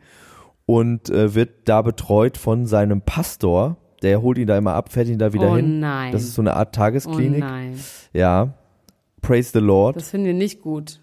und 0.64 1.10
äh, 1.10 1.34
wird 1.34 1.68
da 1.68 1.82
betreut 1.82 2.36
von 2.38 2.66
seinem 2.66 3.02
Pastor. 3.02 3.78
Der 4.02 4.22
holt 4.22 4.38
ihn 4.38 4.46
da 4.46 4.56
immer 4.56 4.74
ab, 4.74 4.92
fährt 4.92 5.08
ihn 5.08 5.18
da 5.18 5.32
wieder 5.32 5.50
oh 5.50 5.56
hin. 5.56 5.80
nein. 5.80 6.12
Das 6.12 6.22
ist 6.22 6.34
so 6.34 6.42
eine 6.42 6.54
Art 6.54 6.68
oh 6.68 6.76
Tagesklinik. 6.76 7.40
nein. 7.40 7.78
ja. 8.12 8.54
Praise 9.22 9.50
the 9.52 9.60
Lord. 9.60 9.96
Das 9.96 10.10
finden 10.10 10.26
wir 10.26 10.34
nicht 10.34 10.60
gut. 10.60 11.00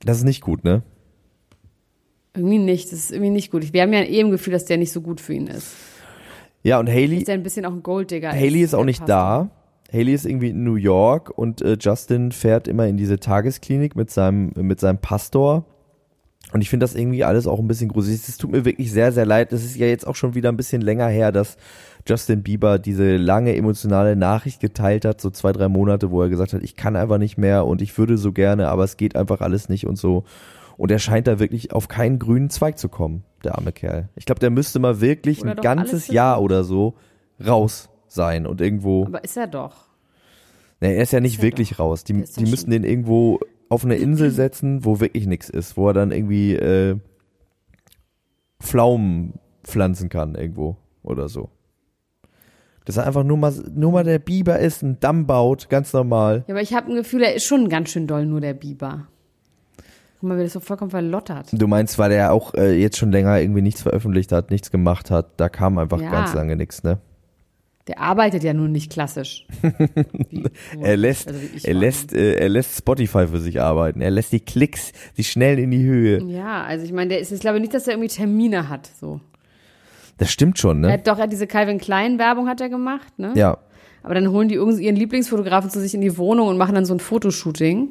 Das 0.00 0.18
ist 0.18 0.24
nicht 0.24 0.40
gut, 0.42 0.64
ne? 0.64 0.82
Irgendwie 2.34 2.58
nicht. 2.58 2.90
Das 2.92 2.98
ist 2.98 3.12
irgendwie 3.12 3.30
nicht 3.30 3.50
gut. 3.50 3.72
Wir 3.72 3.82
haben 3.82 3.92
ja 3.92 4.00
eh 4.00 4.20
im 4.20 4.30
Gefühl, 4.30 4.52
dass 4.52 4.64
der 4.64 4.76
nicht 4.76 4.92
so 4.92 5.00
gut 5.00 5.20
für 5.20 5.34
ihn 5.34 5.46
ist. 5.46 5.72
Ja, 6.62 6.80
und 6.80 6.88
Haley, 6.88 7.16
Dass 7.16 7.24
der 7.24 7.34
ein 7.34 7.42
bisschen 7.42 7.66
auch 7.66 7.72
ein 7.72 7.82
Golddigger 7.82 8.30
ist. 8.30 8.36
Haley 8.36 8.62
ist 8.62 8.74
auch 8.74 8.78
der 8.78 8.86
nicht 8.86 9.00
Pastor. 9.00 9.16
da. 9.16 9.50
Haley 9.92 10.14
ist 10.14 10.26
irgendwie 10.26 10.48
in 10.48 10.64
New 10.64 10.76
York 10.76 11.30
und 11.36 11.62
äh, 11.62 11.76
Justin 11.78 12.32
fährt 12.32 12.66
immer 12.66 12.86
in 12.86 12.96
diese 12.96 13.20
Tagesklinik 13.20 13.94
mit 13.94 14.10
seinem, 14.10 14.52
mit 14.56 14.80
seinem 14.80 14.98
Pastor. 14.98 15.64
Und 16.52 16.60
ich 16.62 16.70
finde 16.70 16.84
das 16.84 16.94
irgendwie 16.94 17.24
alles 17.24 17.46
auch 17.46 17.58
ein 17.58 17.68
bisschen 17.68 17.88
gruselig. 17.88 18.26
Es 18.28 18.36
tut 18.36 18.50
mir 18.50 18.64
wirklich 18.64 18.90
sehr, 18.90 19.12
sehr 19.12 19.26
leid. 19.26 19.52
Es 19.52 19.64
ist 19.64 19.76
ja 19.76 19.86
jetzt 19.86 20.06
auch 20.06 20.14
schon 20.16 20.34
wieder 20.34 20.50
ein 20.50 20.56
bisschen 20.56 20.82
länger 20.82 21.08
her, 21.08 21.32
dass 21.32 21.56
Justin 22.06 22.42
Bieber 22.42 22.78
diese 22.78 23.16
lange 23.16 23.56
emotionale 23.56 24.16
Nachricht 24.16 24.60
geteilt 24.60 25.04
hat, 25.04 25.20
so 25.20 25.30
zwei, 25.30 25.52
drei 25.52 25.68
Monate, 25.68 26.10
wo 26.10 26.22
er 26.22 26.28
gesagt 26.28 26.52
hat, 26.52 26.62
ich 26.62 26.76
kann 26.76 26.96
einfach 26.96 27.18
nicht 27.18 27.38
mehr 27.38 27.66
und 27.66 27.80
ich 27.80 27.96
würde 27.96 28.18
so 28.18 28.32
gerne, 28.32 28.68
aber 28.68 28.84
es 28.84 28.96
geht 28.96 29.16
einfach 29.16 29.40
alles 29.40 29.68
nicht 29.68 29.86
und 29.86 29.96
so. 29.96 30.24
Und 30.76 30.90
er 30.90 30.98
scheint 30.98 31.26
da 31.26 31.38
wirklich 31.38 31.72
auf 31.72 31.88
keinen 31.88 32.18
grünen 32.18 32.50
Zweig 32.50 32.78
zu 32.78 32.88
kommen, 32.88 33.24
der 33.44 33.56
arme 33.56 33.72
Kerl. 33.72 34.08
Ich 34.16 34.24
glaube, 34.24 34.40
der 34.40 34.50
müsste 34.50 34.78
mal 34.80 35.00
wirklich 35.00 35.42
Oder 35.42 35.52
ein 35.52 35.60
ganzes 35.62 36.08
Jahr 36.08 36.42
oder 36.42 36.64
so 36.64 36.94
raus 37.44 37.88
sein 38.08 38.46
und 38.46 38.60
irgendwo. 38.60 39.06
Aber 39.06 39.22
ist 39.22 39.36
er 39.36 39.46
doch. 39.46 39.88
Nee, 40.80 40.96
er 40.96 41.02
ist 41.02 41.12
ja 41.12 41.20
nicht 41.20 41.36
Ist 41.36 41.42
wirklich 41.42 41.78
raus. 41.78 42.04
Die, 42.04 42.14
die 42.24 42.46
schon- 42.56 42.70
den 42.70 42.84
irgendwo 42.84 43.38
auf 43.68 43.84
eine 43.84 43.96
Insel 43.96 44.30
setzen, 44.32 44.84
wo 44.84 45.00
wirklich 45.00 45.26
nichts 45.26 45.48
ist, 45.48 45.76
wo 45.76 45.88
er 45.88 45.94
dann 45.94 46.10
irgendwie 46.10 46.54
äh, 46.54 46.96
Pflaumen 48.60 49.34
pflanzen 49.62 50.08
kann 50.08 50.34
irgendwo 50.34 50.76
oder 51.02 51.28
so. 51.28 51.50
Dass 52.84 52.98
er 52.98 53.06
einfach 53.06 53.24
nur 53.24 53.38
mal, 53.38 53.52
nur 53.74 53.92
mal 53.92 54.04
der 54.04 54.18
Biber 54.18 54.58
ist, 54.58 54.82
einen 54.82 55.00
Damm 55.00 55.26
baut, 55.26 55.70
ganz 55.70 55.92
normal. 55.92 56.44
Ja, 56.46 56.54
aber 56.54 56.62
ich 56.62 56.74
habe 56.74 56.90
ein 56.90 56.96
Gefühl, 56.96 57.22
er 57.22 57.34
ist 57.34 57.44
schon 57.44 57.68
ganz 57.70 57.90
schön 57.90 58.06
doll, 58.06 58.26
nur 58.26 58.40
der 58.42 58.52
Biber. 58.54 59.06
Mal, 60.24 60.38
wie 60.38 60.42
das 60.42 60.52
so 60.52 60.60
vollkommen 60.60 60.90
verlottert. 60.90 61.48
Du 61.52 61.66
meinst, 61.66 61.98
weil 61.98 62.12
er 62.12 62.32
auch 62.32 62.54
äh, 62.54 62.74
jetzt 62.80 62.96
schon 62.98 63.12
länger 63.12 63.40
irgendwie 63.40 63.62
nichts 63.62 63.82
veröffentlicht 63.82 64.32
hat, 64.32 64.50
nichts 64.50 64.70
gemacht 64.70 65.10
hat, 65.10 65.32
da 65.38 65.48
kam 65.48 65.78
einfach 65.78 66.00
Ja. 66.00 66.10
ganz 66.10 66.34
lange 66.34 66.56
nichts, 66.56 66.82
ne? 66.82 66.98
Der 67.86 68.00
arbeitet 68.00 68.42
ja 68.42 68.54
nun 68.54 68.72
nicht 68.72 68.90
klassisch. 68.90 69.46
Wie, 70.30 70.44
Er 70.80 70.96
lässt, 70.96 71.28
also 71.28 71.38
er 71.64 71.74
lässt, 71.74 72.14
äh, 72.14 72.36
er 72.36 72.48
lässt 72.48 72.78
Spotify 72.78 73.26
für 73.26 73.40
sich 73.40 73.60
arbeiten. 73.60 74.00
Er 74.00 74.10
lässt 74.10 74.32
die 74.32 74.40
Klicks, 74.40 74.92
die 75.18 75.24
schnell 75.24 75.58
in 75.58 75.70
die 75.70 75.82
Höhe. 75.84 76.22
Ja, 76.24 76.62
also 76.64 76.84
ich 76.86 76.92
meine, 76.92 77.08
der 77.10 77.20
ist, 77.20 77.30
ich 77.30 77.40
glaube 77.40 77.60
nicht, 77.60 77.74
dass 77.74 77.86
er 77.86 77.92
irgendwie 77.92 78.08
Termine 78.08 78.70
hat, 78.70 78.88
so. 78.98 79.20
Das 80.16 80.30
stimmt 80.30 80.58
schon, 80.58 80.82
Er 80.84 80.88
ne? 80.88 80.92
hat 80.94 81.06
doch, 81.06 81.18
er 81.18 81.26
diese 81.26 81.46
Calvin 81.46 81.76
Klein 81.78 82.18
Werbung 82.18 82.48
hat 82.48 82.60
er 82.62 82.70
gemacht, 82.70 83.18
ne? 83.18 83.32
Ja. 83.36 83.58
Aber 84.02 84.14
dann 84.14 84.30
holen 84.30 84.48
die 84.48 84.54
irgendwie 84.54 84.84
ihren 84.84 84.96
Lieblingsfotografen 84.96 85.68
zu 85.70 85.80
sich 85.80 85.92
in 85.94 86.00
die 86.00 86.16
Wohnung 86.16 86.48
und 86.48 86.56
machen 86.56 86.74
dann 86.74 86.84
so 86.86 86.94
ein 86.94 87.00
Fotoshooting. 87.00 87.88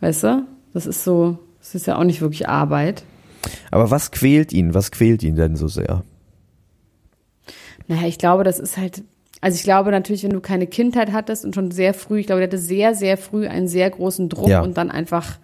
Weißt 0.00 0.24
du? 0.24 0.42
Das 0.74 0.86
ist 0.86 1.04
so, 1.04 1.38
das 1.58 1.74
ist 1.74 1.86
ja 1.86 1.96
auch 1.98 2.04
nicht 2.04 2.20
wirklich 2.20 2.48
Arbeit. 2.48 3.02
Aber 3.70 3.90
was 3.90 4.10
quält 4.10 4.52
ihn? 4.52 4.74
Was 4.74 4.90
quält 4.90 5.22
ihn 5.22 5.36
denn 5.36 5.56
so 5.56 5.68
sehr? 5.68 6.04
Naja, 7.86 8.06
ich 8.06 8.18
glaube, 8.18 8.44
das 8.44 8.58
ist 8.58 8.76
halt, 8.76 9.02
also 9.40 9.56
ich 9.56 9.62
glaube 9.62 9.90
natürlich, 9.90 10.22
wenn 10.24 10.32
du 10.32 10.40
keine 10.40 10.66
Kindheit 10.66 11.12
hattest 11.12 11.44
und 11.44 11.54
schon 11.54 11.70
sehr 11.70 11.94
früh, 11.94 12.20
ich 12.20 12.26
glaube, 12.26 12.40
der 12.40 12.48
hatte 12.48 12.58
sehr, 12.58 12.94
sehr 12.94 13.16
früh 13.16 13.46
einen 13.46 13.68
sehr 13.68 13.88
großen 13.88 14.28
Druck 14.28 14.48
Ja. 14.48 14.60
und 14.60 14.76
dann 14.76 14.90
einfach 14.90 15.38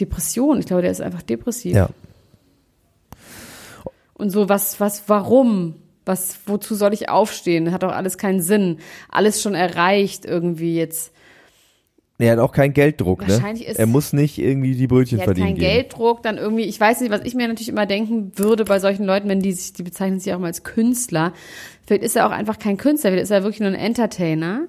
Depression. 0.00 0.58
Ich 0.58 0.66
glaube, 0.66 0.82
der 0.82 0.90
ist 0.90 1.00
einfach 1.00 1.22
depressiv. 1.22 1.74
Ja. 1.74 1.88
Und 4.14 4.30
so, 4.30 4.48
was, 4.48 4.80
was, 4.80 5.04
warum? 5.08 5.74
Was, 6.04 6.38
wozu 6.46 6.74
soll 6.74 6.92
ich 6.92 7.08
aufstehen? 7.08 7.72
Hat 7.72 7.82
doch 7.84 7.92
alles 7.92 8.18
keinen 8.18 8.42
Sinn. 8.42 8.78
Alles 9.08 9.40
schon 9.40 9.54
erreicht 9.54 10.24
irgendwie 10.24 10.76
jetzt. 10.76 11.12
Er 12.22 12.32
hat 12.32 12.38
auch 12.38 12.52
keinen 12.52 12.72
Gelddruck, 12.72 13.22
ne? 13.22 13.28
Wahrscheinlich 13.28 13.66
ist- 13.66 13.78
Er 13.78 13.86
muss 13.86 14.12
nicht 14.12 14.38
irgendwie 14.38 14.74
die 14.74 14.86
Brötchen 14.86 15.18
Er 15.18 15.22
hat 15.22 15.26
verdienen 15.26 15.48
keinen 15.48 15.56
gehen. 15.58 15.68
Gelddruck, 15.70 16.22
dann 16.22 16.38
irgendwie, 16.38 16.62
ich 16.64 16.78
weiß 16.78 17.00
nicht, 17.00 17.10
was 17.10 17.22
ich 17.24 17.34
mir 17.34 17.48
natürlich 17.48 17.68
immer 17.68 17.86
denken 17.86 18.32
würde 18.36 18.64
bei 18.64 18.78
solchen 18.78 19.04
Leuten, 19.04 19.28
wenn 19.28 19.40
die 19.40 19.52
sich, 19.52 19.72
die 19.72 19.82
bezeichnen 19.82 20.20
sich 20.20 20.32
auch 20.32 20.38
mal 20.38 20.46
als 20.46 20.62
Künstler. 20.62 21.32
Vielleicht 21.86 22.04
ist 22.04 22.16
er 22.16 22.26
auch 22.26 22.30
einfach 22.30 22.58
kein 22.58 22.76
Künstler, 22.76 23.10
vielleicht 23.10 23.24
ist 23.24 23.30
er 23.30 23.42
wirklich 23.42 23.60
nur 23.60 23.68
ein 23.70 23.74
Entertainer 23.74 24.62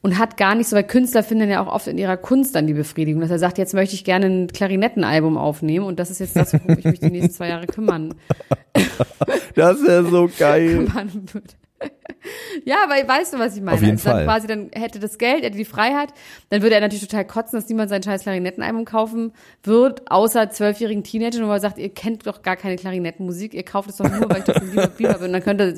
und 0.00 0.18
hat 0.18 0.36
gar 0.36 0.54
nicht 0.54 0.68
so, 0.68 0.76
weil 0.76 0.84
Künstler 0.84 1.22
finden 1.22 1.48
ja 1.50 1.60
auch 1.64 1.72
oft 1.72 1.86
in 1.86 1.98
ihrer 1.98 2.16
Kunst 2.16 2.54
dann 2.54 2.66
die 2.66 2.74
Befriedigung, 2.74 3.20
dass 3.20 3.30
er 3.30 3.38
sagt, 3.38 3.58
jetzt 3.58 3.74
möchte 3.74 3.94
ich 3.94 4.04
gerne 4.04 4.26
ein 4.26 4.46
Klarinettenalbum 4.48 5.36
aufnehmen 5.36 5.86
und 5.86 5.98
das 5.98 6.10
ist 6.10 6.20
jetzt 6.20 6.36
das, 6.36 6.52
worum 6.54 6.78
ich 6.78 6.84
mich 6.84 7.00
die 7.00 7.10
nächsten 7.10 7.32
zwei 7.32 7.48
Jahre 7.48 7.66
kümmern, 7.66 8.14
Das 9.54 9.78
ist 9.80 9.88
ja 9.88 10.02
so 10.04 10.28
geil. 10.38 10.86
Ja, 12.64 12.84
aber 12.84 12.94
weißt 12.94 13.34
du, 13.34 13.38
was 13.40 13.56
ich 13.56 13.62
meine? 13.62 13.74
Auf 13.74 13.80
jeden 13.80 13.94
also 13.94 14.08
dann 14.08 14.16
Fall. 14.18 14.24
quasi, 14.26 14.46
dann 14.46 14.70
hätte 14.72 15.00
das 15.00 15.18
Geld, 15.18 15.42
hätte 15.42 15.56
die 15.56 15.64
Freiheit, 15.64 16.10
dann 16.50 16.62
würde 16.62 16.76
er 16.76 16.80
natürlich 16.80 17.06
total 17.06 17.24
kotzen, 17.24 17.58
dass 17.58 17.68
niemand 17.68 17.90
sein 17.90 18.02
scheiß 18.02 18.22
Klarinettenalbum 18.22 18.84
kaufen 18.84 19.32
wird, 19.64 20.08
außer 20.10 20.50
zwölfjährigen 20.50 21.02
Teenagern, 21.02 21.48
wo 21.48 21.50
er 21.50 21.58
sagt, 21.58 21.78
ihr 21.78 21.88
kennt 21.88 22.26
doch 22.26 22.42
gar 22.42 22.54
keine 22.54 22.76
Klarinettenmusik, 22.76 23.54
ihr 23.54 23.64
kauft 23.64 23.90
es 23.90 23.96
doch 23.96 24.08
nur, 24.08 24.30
weil 24.30 24.38
ich 24.38 24.44
doch 24.44 24.54
ein 24.54 24.68
lieber 24.68 24.86
Biber 24.86 25.18
bin. 25.18 25.32
Dann 25.32 25.42
könnte, 25.42 25.74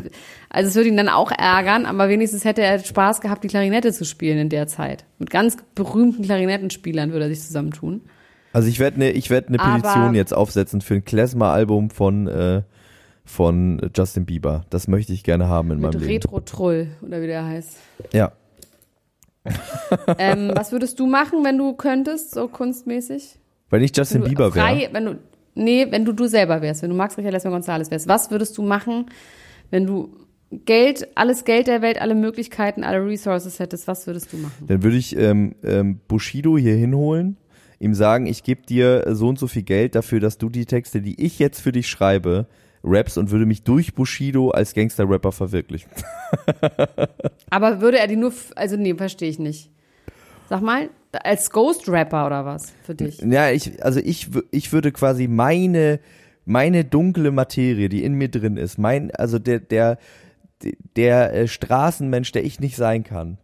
also 0.51 0.69
es 0.69 0.75
würde 0.75 0.89
ihn 0.89 0.97
dann 0.99 1.09
auch 1.09 1.31
ärgern, 1.31 1.87
aber 1.87 2.11
wenigstens 2.11 2.45
hätte 2.45 2.61
er 2.61 2.79
Spaß 2.79 3.23
gehabt, 3.23 3.43
die 3.45 3.49
Klarinette 3.49 3.93
zu 3.93 4.05
spielen 4.05 4.39
in 4.39 4.49
der 4.51 4.67
Zeit. 4.67 5.07
Mit 5.19 5.31
ganz 5.31 5.57
berühmten 5.75 6.25
Klarinettenspielern 6.25 7.13
würde 7.13 7.25
er 7.27 7.31
sich 7.31 7.41
zusammentun. 7.41 8.03
Also 8.53 8.69
ich 8.69 8.79
werde 8.79 8.97
eine 8.97 9.11
ich 9.13 9.31
werd 9.31 9.49
ne 9.49 9.59
Aber- 9.59 9.81
Petition 9.81 10.15
jetzt 10.15 10.35
aufsetzen 10.35 10.81
für 10.83 10.95
ein 10.95 11.05
Klezmer-Album 11.05 11.89
von, 11.91 12.27
äh, 12.29 12.63
von 13.25 13.91
Justin 13.97 14.27
Bieber. 14.27 14.65
Das 14.71 14.87
möchte 14.87 15.13
ich 15.13 15.25
gerne 15.25 15.49
haben 15.49 15.71
in 15.71 15.81
Mit 15.81 15.93
meinem 15.93 16.01
Leben. 16.01 16.13
Retro-Troll, 16.13 16.89
oder 17.03 17.23
wie 17.23 17.27
der 17.27 17.45
heißt. 17.45 17.79
Ja. 18.13 18.33
ähm, 20.19 20.53
was 20.55 20.73
würdest 20.73 20.99
du 21.01 21.07
machen, 21.07 21.45
wenn 21.45 21.59
du 21.59 21.75
könntest, 21.75 22.33
so 22.33 22.49
kunstmäßig? 22.49 23.39
Weil 23.71 23.83
ich 23.83 23.97
Justin 23.97 24.23
Wenn 24.23 24.31
Bieber 24.31 24.55
wäre. 24.55 24.89
wenn 24.93 25.05
du, 25.05 25.19
nee, 25.55 25.87
wenn 25.91 26.05
du 26.05 26.13
du 26.13 26.27
selber 26.27 26.63
wärst, 26.63 26.83
wenn 26.83 26.91
du 26.91 26.97
Max 26.97 27.19
Richard 27.19 27.33
Lessmann 27.33 27.53
Gonzales 27.55 27.91
wärst, 27.91 28.09
was 28.09 28.31
würdest 28.31 28.57
du 28.57 28.63
machen, 28.63 29.07
wenn 29.71 29.87
du 29.87 30.17
Geld, 30.65 31.09
alles 31.17 31.45
Geld 31.45 31.67
der 31.67 31.83
Welt, 31.83 32.01
alle 32.01 32.15
Möglichkeiten, 32.15 32.85
alle 32.85 33.05
Resources 33.05 33.59
hättest, 33.59 33.89
was 33.89 34.07
würdest 34.07 34.33
du 34.33 34.37
machen? 34.37 34.67
Dann 34.67 34.83
würde 34.83 34.97
ich 34.97 35.17
ähm, 35.17 35.57
ähm, 35.65 36.01
Bushido 36.07 36.57
hier 36.57 36.75
hinholen, 36.75 37.37
ihm 37.81 37.95
sagen, 37.95 38.27
ich 38.27 38.45
gebe 38.45 38.63
dir 38.63 39.05
so 39.15 39.29
und 39.29 39.39
so 39.39 39.47
viel 39.47 39.63
Geld 39.63 39.95
dafür, 39.95 40.21
dass 40.21 40.39
du 40.39 40.49
die 40.49 40.67
Texte, 40.67 41.03
die 41.03 41.21
ich 41.21 41.39
jetzt 41.39 41.61
für 41.61 41.73
dich 41.73 41.89
schreibe, 41.89 42.47
raps 42.85 43.17
und 43.17 43.31
würde 43.31 43.47
mich 43.47 43.63
durch 43.63 43.95
Bushido 43.95 44.51
als 44.51 44.75
Gangster-Rapper 44.75 45.33
verwirklichen. 45.33 45.91
Aber 47.51 47.81
würde 47.81 47.99
er 47.99 48.07
die 48.07 48.17
nur, 48.17 48.33
also 48.55 48.77
nee, 48.77 48.95
verstehe 48.95 49.31
ich 49.31 49.39
nicht. 49.39 49.71
Sag 50.49 50.61
mal, 50.61 50.91
als 51.13 51.51
Ghost-Rapper 51.51 52.27
oder 52.27 52.45
was 52.45 52.73
für 52.83 52.95
dich? 52.95 53.19
Ja, 53.21 53.51
ich, 53.51 53.83
also 53.83 54.01
ich, 54.01 54.29
ich 54.51 54.73
würde 54.73 54.93
quasi 54.93 55.27
meine, 55.27 56.01
meine 56.45 56.85
dunkle 56.85 57.31
Materie, 57.31 57.89
die 57.89 58.05
in 58.05 58.15
mir 58.15 58.29
drin 58.29 58.57
ist, 58.57 58.79
mein, 58.79 59.11
also 59.13 59.39
der, 59.39 59.61
der, 59.61 59.99
der 60.97 61.33
äh, 61.35 61.49
Straßenmensch, 61.49 62.33
der 62.33 62.45
ich 62.45 62.61
nicht 62.61 62.77
sein 62.77 63.05
kann, 63.05 63.39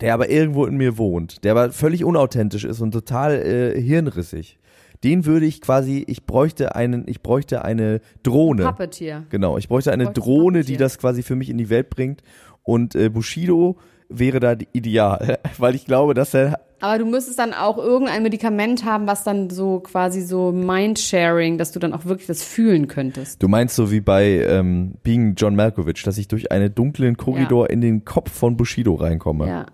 der 0.00 0.14
aber 0.14 0.30
irgendwo 0.30 0.66
in 0.66 0.76
mir 0.76 0.98
wohnt, 0.98 1.44
der 1.44 1.52
aber 1.52 1.70
völlig 1.70 2.04
unauthentisch 2.04 2.64
ist 2.64 2.80
und 2.80 2.90
total 2.90 3.34
äh, 3.34 3.80
hirnrissig, 3.80 4.58
den 5.04 5.26
würde 5.26 5.46
ich 5.46 5.60
quasi, 5.60 6.04
ich 6.06 6.24
bräuchte 6.24 6.74
einen, 6.74 7.08
ich 7.08 7.22
bräuchte 7.22 7.64
eine 7.64 8.00
Drohne. 8.22 8.64
Puppeteer. 8.64 9.24
Genau, 9.30 9.58
ich 9.58 9.68
bräuchte 9.68 9.92
eine 9.92 10.04
Bräuchtest 10.04 10.26
Drohne, 10.26 10.58
Puppetier. 10.58 10.76
die 10.76 10.76
das 10.76 10.98
quasi 10.98 11.22
für 11.22 11.36
mich 11.36 11.50
in 11.50 11.58
die 11.58 11.70
Welt 11.70 11.90
bringt. 11.90 12.22
Und 12.62 12.94
äh, 12.94 13.08
Bushido 13.08 13.76
wäre 14.08 14.40
da 14.40 14.54
ideal, 14.72 15.38
weil 15.58 15.74
ich 15.74 15.86
glaube, 15.86 16.14
dass 16.14 16.34
er 16.34 16.60
Aber 16.80 16.98
du 16.98 17.06
müsstest 17.06 17.38
dann 17.38 17.54
auch 17.54 17.78
irgendein 17.78 18.22
Medikament 18.22 18.84
haben, 18.84 19.06
was 19.06 19.24
dann 19.24 19.50
so 19.50 19.80
quasi 19.80 20.20
so 20.20 20.52
Mindsharing, 20.52 21.58
dass 21.58 21.72
du 21.72 21.80
dann 21.80 21.92
auch 21.92 22.04
wirklich 22.04 22.26
das 22.26 22.44
fühlen 22.44 22.88
könntest. 22.88 23.42
Du 23.42 23.48
meinst 23.48 23.74
so 23.74 23.90
wie 23.90 24.00
bei 24.00 24.44
ähm, 24.46 24.94
Being 25.02 25.34
John 25.34 25.56
Malkovich, 25.56 26.02
dass 26.02 26.18
ich 26.18 26.28
durch 26.28 26.52
einen 26.52 26.74
dunklen 26.74 27.16
Korridor 27.16 27.70
in 27.70 27.80
den 27.80 28.04
Kopf 28.04 28.30
von 28.30 28.56
Bushido 28.56 28.94
reinkomme. 28.94 29.48
Ja. 29.48 29.66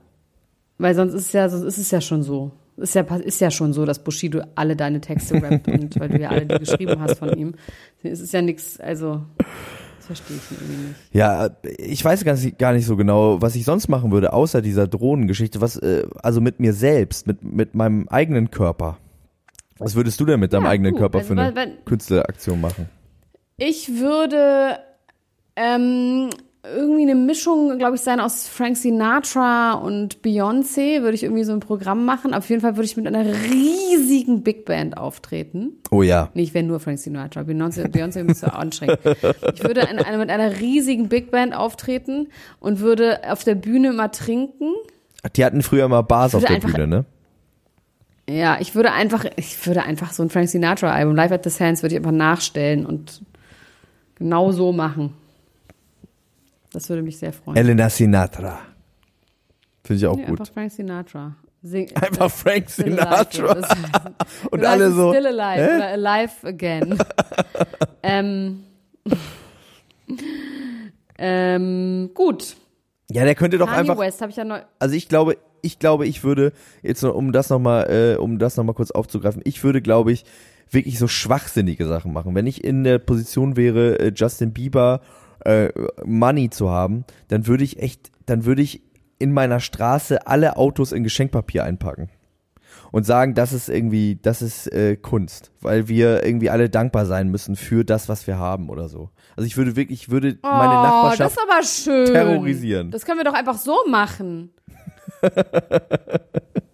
Weil 0.78 0.94
sonst 0.94 1.14
ist 1.14 1.26
es 1.26 1.32
ja, 1.32 1.48
sonst 1.48 1.64
ist 1.64 1.78
es 1.78 1.90
ja 1.90 2.00
schon 2.00 2.22
so. 2.22 2.52
Ist 2.78 2.94
ja, 2.94 3.02
ist 3.02 3.40
ja 3.40 3.50
schon 3.50 3.72
so, 3.72 3.84
dass 3.84 4.02
Bushido 4.02 4.40
alle 4.54 4.76
deine 4.76 5.00
Texte 5.00 5.42
rappt 5.42 5.66
und 5.68 5.98
weil 6.00 6.08
du 6.08 6.20
ja 6.20 6.30
alle 6.30 6.46
die 6.46 6.58
geschrieben 6.58 7.00
hast 7.00 7.18
von 7.18 7.36
ihm. 7.36 7.54
Es 8.02 8.20
ist 8.20 8.32
ja 8.32 8.40
nichts, 8.40 8.78
also, 8.78 9.22
das 9.96 10.06
verstehe 10.06 10.36
ich 10.36 10.42
irgendwie 10.52 10.88
nicht. 10.88 10.94
Ja, 11.12 11.50
ich 11.78 12.04
weiß 12.04 12.24
gar 12.24 12.34
nicht, 12.34 12.58
gar 12.58 12.72
nicht 12.72 12.86
so 12.86 12.96
genau, 12.96 13.42
was 13.42 13.56
ich 13.56 13.64
sonst 13.64 13.88
machen 13.88 14.12
würde, 14.12 14.32
außer 14.32 14.62
dieser 14.62 14.86
Drohnengeschichte, 14.86 15.60
was, 15.60 15.76
äh, 15.76 16.06
also 16.22 16.40
mit 16.40 16.60
mir 16.60 16.72
selbst, 16.72 17.26
mit, 17.26 17.42
mit 17.42 17.74
meinem 17.74 18.06
eigenen 18.08 18.50
Körper. 18.50 18.98
Was 19.78 19.94
würdest 19.94 20.20
du 20.20 20.24
denn 20.24 20.40
mit 20.40 20.52
deinem 20.52 20.64
Ja, 20.64 20.70
eigenen 20.70 20.92
du, 20.94 20.98
Körper 20.98 21.18
also 21.18 21.34
für 21.34 21.40
eine 21.40 21.78
Künstleraktion 21.84 22.60
machen? 22.60 22.88
Ich 23.56 23.88
würde 23.88 24.78
ähm, 25.56 26.30
irgendwie 26.76 27.02
eine 27.02 27.14
Mischung, 27.14 27.78
glaube 27.78 27.96
ich, 27.96 28.02
sein 28.02 28.20
aus 28.20 28.48
Frank 28.48 28.76
Sinatra 28.76 29.74
und 29.74 30.22
Beyoncé. 30.22 31.02
Würde 31.02 31.14
ich 31.14 31.22
irgendwie 31.22 31.44
so 31.44 31.52
ein 31.52 31.60
Programm 31.60 32.04
machen. 32.04 32.34
Auf 32.34 32.48
jeden 32.48 32.60
Fall 32.60 32.76
würde 32.76 32.84
ich 32.86 32.96
mit 32.96 33.06
einer 33.06 33.24
riesigen 33.24 34.42
Big 34.42 34.64
Band 34.64 34.96
auftreten. 34.96 35.72
Oh 35.90 36.02
ja. 36.02 36.30
Ich 36.34 36.54
wäre 36.54 36.64
nur 36.64 36.80
Frank 36.80 36.98
Sinatra. 36.98 37.40
Beyoncé, 37.42 37.86
Beyoncé 37.88 38.24
müsste 38.24 38.52
anstrengend. 38.52 38.98
Ich 39.54 39.62
würde 39.62 39.80
in 39.82 39.98
einer, 39.98 40.18
mit 40.18 40.30
einer 40.30 40.58
riesigen 40.60 41.08
Big 41.08 41.30
Band 41.30 41.54
auftreten 41.54 42.28
und 42.60 42.80
würde 42.80 43.20
auf 43.30 43.44
der 43.44 43.54
Bühne 43.54 43.88
immer 43.88 44.10
trinken. 44.10 44.72
Die 45.36 45.44
hatten 45.44 45.62
früher 45.62 45.88
mal 45.88 46.02
Bars 46.02 46.34
auf 46.34 46.44
der 46.44 46.56
einfach- 46.56 46.72
Bühne, 46.72 46.86
ne? 46.86 47.04
Ja, 48.30 48.58
ich 48.60 48.74
würde 48.74 48.92
einfach, 48.92 49.24
ich 49.36 49.66
würde 49.66 49.84
einfach 49.84 50.12
so 50.12 50.22
ein 50.22 50.28
Frank 50.28 50.48
Sinatra 50.50 50.92
Album, 50.92 51.16
Live 51.16 51.32
at 51.32 51.44
the 51.44 51.50
Sands, 51.50 51.82
würde 51.82 51.94
ich 51.94 51.98
einfach 51.98 52.12
nachstellen 52.12 52.84
und 52.84 53.22
genau 54.16 54.52
so 54.52 54.70
machen. 54.72 55.14
Das 56.72 56.88
würde 56.88 57.02
mich 57.02 57.18
sehr 57.18 57.32
freuen. 57.32 57.56
Elena 57.56 57.88
Sinatra. 57.88 58.58
Finde 59.84 59.98
ich 59.98 60.06
auch 60.06 60.16
Nee, 60.16 60.24
gut. 60.26 60.40
Einfach 60.40 60.52
Frank 60.54 60.70
Sinatra. 60.70 61.34
Sing, 61.62 61.90
Einfach 61.96 62.30
Frank 62.30 62.68
Sinatra. 62.70 63.54
das 63.54 63.70
heißt- 63.70 64.12
Und 64.50 64.64
alle 64.64 64.90
so. 64.92 65.12
Still 65.12 65.26
Alive 65.26 65.62
hä? 65.72 65.76
oder 65.76 65.88
Alive 65.88 66.46
Again. 66.46 66.98
ähm, 68.02 68.64
ähm, 71.18 72.10
gut. 72.14 72.56
Ja, 73.10 73.24
der 73.24 73.34
könnte 73.34 73.58
doch 73.58 73.66
Kanye 73.66 73.80
einfach. 73.90 73.98
West 73.98 74.20
habe 74.20 74.30
ich 74.30 74.36
ja 74.36 74.44
neu. 74.44 74.60
Also 74.78 74.94
ich 74.94 75.08
glaube, 75.08 75.36
ich 75.62 75.78
glaube, 75.78 76.06
ich 76.06 76.22
würde 76.22 76.52
jetzt 76.82 77.02
noch, 77.02 77.14
um 77.14 77.32
das 77.32 77.50
noch 77.50 77.58
mal, 77.58 77.84
äh, 77.90 78.16
um 78.16 78.38
das 78.38 78.56
noch 78.56 78.64
mal 78.64 78.74
kurz 78.74 78.90
aufzugreifen, 78.90 79.40
ich 79.44 79.64
würde, 79.64 79.80
glaube 79.82 80.12
ich, 80.12 80.24
wirklich 80.70 80.98
so 80.98 81.08
schwachsinnige 81.08 81.86
Sachen 81.86 82.12
machen. 82.12 82.34
Wenn 82.34 82.46
ich 82.46 82.62
in 82.62 82.84
der 82.84 82.98
Position 82.98 83.56
wäre, 83.56 83.98
äh, 83.98 84.12
Justin 84.14 84.52
Bieber 84.52 85.00
äh, 85.44 85.70
Money 86.04 86.50
zu 86.50 86.70
haben, 86.70 87.04
dann 87.28 87.46
würde 87.46 87.64
ich 87.64 87.80
echt, 87.80 88.10
dann 88.26 88.44
würde 88.44 88.62
ich 88.62 88.82
in 89.18 89.32
meiner 89.32 89.60
Straße 89.60 90.26
alle 90.26 90.56
Autos 90.56 90.92
in 90.92 91.02
Geschenkpapier 91.02 91.64
einpacken 91.64 92.08
und 92.92 93.04
sagen, 93.04 93.34
das 93.34 93.52
ist 93.52 93.68
irgendwie, 93.68 94.18
das 94.20 94.42
ist 94.42 94.72
äh, 94.72 94.96
Kunst, 94.96 95.50
weil 95.60 95.88
wir 95.88 96.24
irgendwie 96.24 96.50
alle 96.50 96.70
dankbar 96.70 97.06
sein 97.06 97.28
müssen 97.28 97.56
für 97.56 97.84
das, 97.84 98.08
was 98.08 98.26
wir 98.26 98.38
haben 98.38 98.68
oder 98.70 98.88
so. 98.88 99.10
Also 99.36 99.46
ich 99.46 99.56
würde 99.56 99.76
wirklich, 99.76 100.02
ich 100.02 100.10
würde 100.10 100.38
meine 100.42 100.78
oh, 100.78 100.82
das 100.82 101.18
Nachbarschaft 101.18 101.36
ist 101.36 101.42
aber 101.42 101.62
schön. 101.62 102.06
terrorisieren. 102.06 102.90
Das 102.90 103.04
können 103.04 103.18
wir 103.18 103.24
doch 103.24 103.34
einfach 103.34 103.58
so 103.58 103.76
machen. 103.88 104.50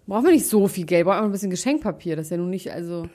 Brauchen 0.07 0.25
wir 0.25 0.31
nicht 0.31 0.47
so 0.47 0.67
viel 0.67 0.85
Geld, 0.85 1.05
brauchen 1.05 1.21
wir 1.21 1.25
ein 1.25 1.31
bisschen 1.31 1.49
Geschenkpapier. 1.49 2.15
Das 2.15 2.27
ist 2.27 2.31
ja 2.31 2.37
nun 2.37 2.51
nicht, 2.51 2.71
also. 2.71 3.07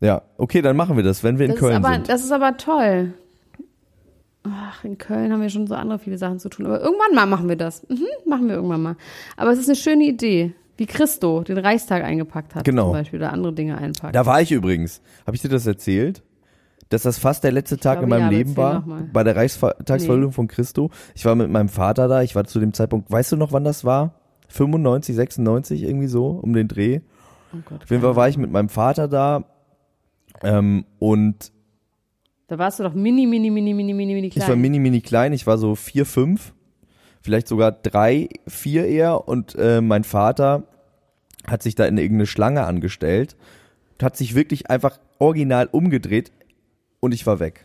Ja, 0.00 0.22
okay, 0.36 0.60
dann 0.60 0.76
machen 0.76 0.96
wir 0.96 1.02
das, 1.02 1.24
wenn 1.24 1.38
wir 1.38 1.46
in 1.46 1.52
Das 1.52 1.60
Köln 1.60 1.72
ist 1.72 1.84
aber, 1.84 1.94
sind. 1.94 2.08
Das 2.08 2.22
ist 2.22 2.32
aber 2.32 2.56
toll. 2.58 3.14
Ach, 4.46 4.84
in 4.84 4.98
Köln 4.98 5.32
haben 5.32 5.40
wir 5.40 5.48
schon 5.48 5.66
so 5.66 5.74
andere 5.74 5.98
viele 5.98 6.18
Sachen 6.18 6.38
zu 6.38 6.50
tun. 6.50 6.66
Aber 6.66 6.80
irgendwann 6.80 7.14
mal 7.14 7.26
machen 7.26 7.48
wir 7.48 7.56
das. 7.56 7.88
Mhm, 7.88 8.06
machen 8.26 8.48
wir 8.48 8.56
irgendwann 8.56 8.82
mal. 8.82 8.96
Aber 9.36 9.50
es 9.50 9.58
ist 9.58 9.68
eine 9.68 9.76
schöne 9.76 10.04
Idee. 10.04 10.52
Wie 10.76 10.86
Christo 10.86 11.42
den 11.42 11.56
Reichstag 11.56 12.02
eingepackt 12.02 12.54
hat. 12.54 12.64
Genau. 12.64 12.86
Zum 12.86 12.92
Beispiel. 12.92 13.20
Oder 13.20 13.32
andere 13.32 13.52
Dinge 13.52 13.78
einpackt. 13.78 14.14
Da 14.14 14.26
war 14.26 14.42
ich 14.42 14.52
übrigens. 14.52 15.00
Habe 15.26 15.36
ich 15.36 15.42
dir 15.42 15.48
das 15.48 15.66
erzählt? 15.66 16.22
Dass 16.90 17.02
das 17.02 17.18
fast 17.18 17.44
der 17.44 17.52
letzte 17.52 17.78
Tag 17.78 18.00
glaube, 18.00 18.04
in 18.04 18.10
meinem 18.10 18.32
ja, 18.32 18.38
Leben 18.38 18.56
war, 18.56 18.84
bei 19.12 19.24
der 19.24 19.34
Reichstagsverleihung 19.36 20.32
von 20.32 20.48
Christo. 20.48 20.90
Ich 21.14 21.24
war 21.24 21.34
mit 21.34 21.48
meinem 21.48 21.70
Vater 21.70 22.08
da, 22.08 22.22
ich 22.22 22.34
war 22.34 22.44
zu 22.44 22.60
dem 22.60 22.74
Zeitpunkt, 22.74 23.10
weißt 23.10 23.32
du 23.32 23.36
noch, 23.36 23.52
wann 23.52 23.64
das 23.64 23.84
war? 23.84 24.14
95, 24.48 25.16
96, 25.16 25.82
irgendwie 25.82 26.06
so, 26.06 26.26
um 26.28 26.52
den 26.52 26.68
Dreh. 26.68 27.00
oh 27.54 27.58
Gott, 27.64 27.82
Auf 27.84 27.90
jeden 27.90 28.02
Fall 28.02 28.16
war 28.16 28.28
ich 28.28 28.36
mit 28.36 28.52
meinem 28.52 28.68
Vater 28.68 29.08
da 29.08 29.44
ähm, 30.42 30.84
und 30.98 31.52
Da 32.46 32.58
warst 32.58 32.78
du 32.78 32.82
doch 32.82 32.94
mini, 32.94 33.26
mini, 33.26 33.50
mini, 33.50 33.72
mini, 33.72 33.94
mini, 33.94 34.14
mini 34.14 34.30
klein. 34.30 34.42
ich 34.42 34.48
war 34.48 34.56
mini, 34.56 34.78
mini 34.78 35.00
klein, 35.00 35.32
ich 35.32 35.46
war 35.46 35.56
so 35.56 35.74
vier, 35.74 36.04
fünf, 36.04 36.52
vielleicht 37.22 37.48
sogar 37.48 37.72
drei, 37.72 38.28
vier 38.46 38.86
eher 38.86 39.26
und 39.26 39.54
äh, 39.58 39.80
mein 39.80 40.04
Vater 40.04 40.64
hat 41.46 41.62
sich 41.62 41.74
da 41.74 41.86
in 41.86 41.96
irgendeine 41.96 42.26
Schlange 42.26 42.64
angestellt, 42.64 43.36
hat 44.02 44.16
sich 44.16 44.34
wirklich 44.34 44.70
einfach 44.70 44.98
original 45.18 45.68
umgedreht 45.70 46.32
und 47.00 47.12
ich 47.12 47.26
war 47.26 47.40
weg. 47.40 47.64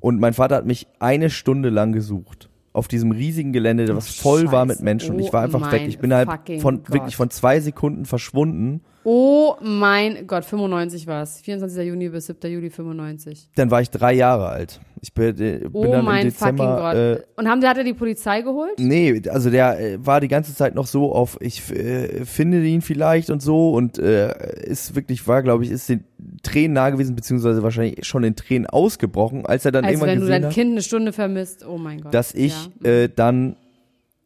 Und 0.00 0.18
mein 0.18 0.34
Vater 0.34 0.56
hat 0.56 0.66
mich 0.66 0.86
eine 0.98 1.30
Stunde 1.30 1.68
lang 1.68 1.92
gesucht. 1.92 2.48
Auf 2.72 2.88
diesem 2.88 3.12
riesigen 3.12 3.52
Gelände, 3.52 3.94
was 3.94 4.08
voll 4.08 4.50
war 4.50 4.64
mit 4.64 4.76
Scheiße. 4.76 4.84
Menschen. 4.84 5.14
Und 5.14 5.20
ich 5.20 5.28
Oh 5.28 5.32
war 5.34 5.42
einfach 5.42 5.70
weg. 5.70 5.82
mein 5.82 5.88
Ich 5.90 5.98
bin 5.98 6.12
halt 6.12 6.28
von, 6.60 6.78
Gott. 6.78 6.92
wirklich 6.92 7.16
von 7.16 7.30
zwei 7.30 7.60
Sekunden 7.60 8.04
verschwunden. 8.06 8.80
Oh 9.04 9.54
mein 9.60 10.26
Gott, 10.26 10.44
95 10.44 11.06
war 11.06 11.22
es. 11.22 11.40
24. 11.40 11.86
Juni 11.86 12.08
bis 12.08 12.26
7. 12.26 12.50
Juli 12.52 12.70
95. 12.70 13.48
Dann 13.56 13.70
war 13.70 13.80
ich 13.80 13.90
drei 13.90 14.12
Jahre 14.12 14.48
alt. 14.48 14.80
Ich 15.00 15.12
bin, 15.12 15.30
äh, 15.40 15.58
bin 15.58 15.70
Oh 15.72 15.90
dann 15.90 16.04
mein 16.04 16.26
im 16.26 16.30
Dezember, 16.32 16.64
fucking 16.64 16.76
Gott. 16.82 16.94
Äh, 16.94 17.22
Und 17.36 17.48
haben, 17.48 17.64
hat 17.66 17.76
er 17.76 17.82
die 17.82 17.92
Polizei 17.94 18.42
geholt? 18.42 18.74
Nee, 18.78 19.20
also 19.28 19.50
der 19.50 19.80
äh, 19.80 20.06
war 20.06 20.20
die 20.20 20.28
ganze 20.28 20.54
Zeit 20.54 20.76
noch 20.76 20.86
so 20.86 21.12
auf, 21.12 21.36
ich 21.40 21.68
äh, 21.72 22.24
finde 22.24 22.62
ihn 22.64 22.82
vielleicht 22.82 23.28
und 23.30 23.42
so 23.42 23.72
und 23.72 23.98
äh, 23.98 24.32
ist 24.64 24.94
wirklich, 24.94 25.26
war 25.26 25.42
glaube 25.42 25.64
ich, 25.64 25.72
ist 25.72 25.88
den 25.88 26.04
Tränen 26.44 26.74
nahe 26.74 26.92
gewesen, 26.92 27.16
beziehungsweise 27.16 27.64
wahrscheinlich 27.64 28.06
schon 28.06 28.22
in 28.22 28.36
Tränen 28.36 28.66
ausgebrochen, 28.68 29.44
als 29.44 29.64
er 29.64 29.72
dann 29.72 29.84
Also 29.84 29.94
irgendwann 29.94 30.08
wenn 30.10 30.20
du 30.20 30.26
gesehen 30.26 30.42
dein 30.42 30.44
hat, 30.50 30.54
Kind 30.54 30.70
eine 30.70 30.82
Stunde 30.82 31.12
vermisst, 31.12 31.66
oh 31.66 31.78
mein 31.78 32.00
Gott. 32.00 32.14
dass 32.14 32.32
ich 32.32 32.54
Ja. 32.84 32.88
äh, 32.88 33.08
dann 33.14 33.56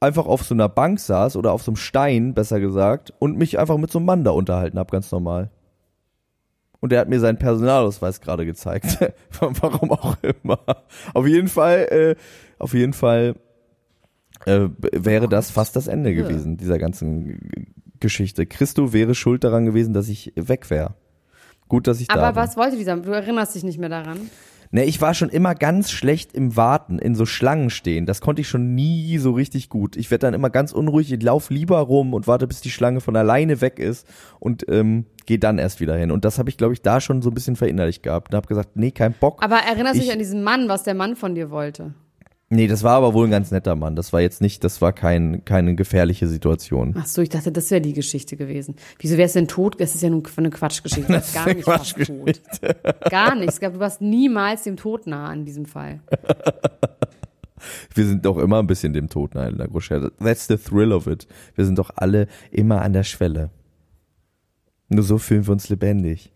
einfach 0.01 0.27
auf 0.27 0.43
so 0.43 0.55
einer 0.55 0.69
Bank 0.69 1.01
saß 1.01 1.37
oder 1.37 1.53
auf 1.53 1.63
so 1.63 1.71
einem 1.71 1.77
Stein, 1.77 2.35
besser 2.35 2.61
gesagt, 2.61 3.13
und 3.19 3.37
mich 3.39 3.59
einfach 3.59 3.79
mit 3.79 3.91
so 3.91 3.99
einem 3.99 4.07
Mann 4.07 4.25
da 4.25 4.31
unterhalten 4.31 4.79
habe, 4.79 4.91
ganz 4.91 5.11
normal. 5.11 5.51
Und 6.81 6.93
er 6.93 7.01
hat 7.01 7.09
mir 7.09 7.21
seinen 7.21 7.39
Personalausweis 7.39 8.21
gerade 8.21 8.45
gezeigt. 8.45 8.99
Warum 9.41 9.93
auch 9.93 10.17
immer. 10.23 10.61
Auf 11.15 11.27
jeden 11.27 11.49
Fall, 11.49 11.89
äh, 11.91 12.17
auf 12.59 12.75
jeden 12.75 12.93
Fall 12.93 13.35
äh, 14.45 14.69
wäre 14.93 15.29
das 15.29 15.51
fast 15.51 15.75
das 15.75 15.87
Ende 15.87 16.15
gewesen, 16.15 16.59
dieser 16.59 16.79
ganzen 16.79 17.75
Geschichte. 17.99 18.47
Christo 18.47 18.93
wäre 18.93 19.15
schuld 19.15 19.43
daran 19.43 19.65
gewesen, 19.65 19.95
dass 19.95 20.09
ich 20.09 20.33
weg 20.37 20.69
wäre. 20.71 20.95
Gut, 21.69 21.87
dass 21.87 22.01
ich 22.01 22.09
da 22.09 22.15
Aber 22.15 22.33
bin. 22.33 22.37
was 22.37 22.57
wollte 22.57 22.77
dieser? 22.77 22.97
Du 22.97 23.11
erinnerst 23.11 23.55
dich 23.55 23.65
nicht 23.65 23.79
mehr 23.79 23.89
daran. 23.89 24.31
Ne, 24.71 24.85
ich 24.85 25.01
war 25.01 25.15
schon 25.15 25.29
immer 25.29 25.55
ganz 25.55 25.91
schlecht 25.91 26.33
im 26.33 26.57
Warten, 26.57 26.99
in 26.99 27.15
so 27.15 27.25
Schlangen 27.27 27.71
stehen. 27.71 28.07
Das 28.07 28.21
konnte 28.21 28.41
ich 28.43 28.49
schon 28.49 28.75
nie 28.75 29.19
so 29.19 29.33
richtig 29.33 29.69
gut. 29.69 29.97
Ich 29.97 30.11
werde 30.11 30.27
dann 30.27 30.35
immer 30.35 30.51
ganz 30.51 30.73
unruhig, 30.73 31.13
ich 31.13 31.23
lauf 31.23 31.51
lieber 31.51 31.79
rum 31.79 32.15
und 32.15 32.27
warte, 32.27 32.47
bis 32.47 32.61
die 32.61 32.71
Schlange 32.71 33.01
von 33.01 33.17
alleine 33.17 33.61
weg 33.61 33.79
ist 33.79 34.07
und 34.41 34.65
ähm, 34.69 35.07
gehe 35.27 35.39
dann 35.39 35.59
erst 35.59 35.81
wieder 35.81 35.97
hin. 35.97 36.11
Und 36.11 36.25
das 36.25 36.39
habe 36.39 36.51
ich, 36.51 36.57
glaube 36.57 36.73
ich, 36.75 36.83
da 36.83 37.01
schon 37.01 37.23
so 37.23 37.31
ein 37.31 37.35
bisschen 37.35 37.57
verinnerlicht 37.57 38.03
gehabt. 38.03 38.33
Und 38.33 38.37
habe 38.37 38.47
gesagt, 38.49 38.71
nee, 38.77 38.91
kein 38.91 39.13
Bock. 39.13 39.43
Aber 39.43 39.57
erinnerst 39.57 39.95
du 39.97 39.99
Ich- 39.99 40.05
dich 40.05 40.13
an 40.13 40.19
diesen 40.19 40.43
Mann, 40.43 40.69
was 40.69 40.83
der 40.83 40.95
Mann 40.95 41.17
von 41.17 41.35
dir 41.35 41.51
wollte? 41.51 41.95
Nee, 42.49 42.69
das 42.69 42.85
war 42.85 42.93
aber 42.93 43.13
wohl 43.13 43.27
ein 43.27 43.31
ganz 43.33 43.51
netter 43.51 43.75
Mann. 43.75 43.97
Das 43.97 44.13
war 44.13 44.21
jetzt 44.21 44.41
nicht, 44.41 44.63
das 44.63 44.81
war 44.81 44.93
kein, 44.93 45.45
keine 45.45 45.75
gefährliche 45.75 46.29
Situation. 46.29 46.95
Ach 46.97 47.07
so, 47.07 47.21
ich 47.21 47.29
dachte, 47.29 47.51
das 47.51 47.73
wäre 47.73 47.81
die 47.81 47.93
Geschichte 47.93 48.37
gewesen. 48.37 48.77
Wieso 49.01 49.17
wär's 49.17 49.33
denn 49.33 49.49
tot? 49.49 49.81
Das 49.81 49.97
ist 49.97 50.03
ja 50.03 50.11
nun 50.11 50.23
eine 50.37 50.51
Quatschgeschichte. 50.51 51.13
Das 51.13 51.29
ist 51.29 51.35
gar 51.35 51.53
nicht 51.53 51.67
was 51.67 51.93
tot. 51.93 52.41
Gar 53.11 53.35
nichts. 53.35 53.59
Du 53.59 53.79
warst 53.81 54.01
niemals 54.01 54.63
dem 54.63 54.77
Tod 54.77 55.09
nah 55.09 55.33
in 55.33 55.45
diesem 55.45 55.67
Fall. 55.67 56.01
Wir 57.95 58.07
sind 58.07 58.25
doch 58.25 58.39
immer 58.39 58.61
ein 58.61 58.69
bisschen 58.69 58.93
dem 58.93 59.09
Tod 59.09 59.35
nahe, 59.35 59.47
Elena 59.47 59.67
Groschel. 59.67 60.13
That's 60.21 60.47
the 60.47 60.57
thrill 60.57 60.93
of 60.93 61.09
it. 61.09 61.27
Wir 61.57 61.65
sind 61.65 61.79
doch 61.79 61.91
alle 61.97 62.29
immer 62.53 62.83
an 62.83 62.93
der 62.93 63.03
Schwelle. 63.03 63.51
Nur 64.89 65.03
so 65.03 65.19
fühlen 65.19 65.47
wir 65.47 65.53
uns 65.53 65.69
lebendig. 65.69 66.33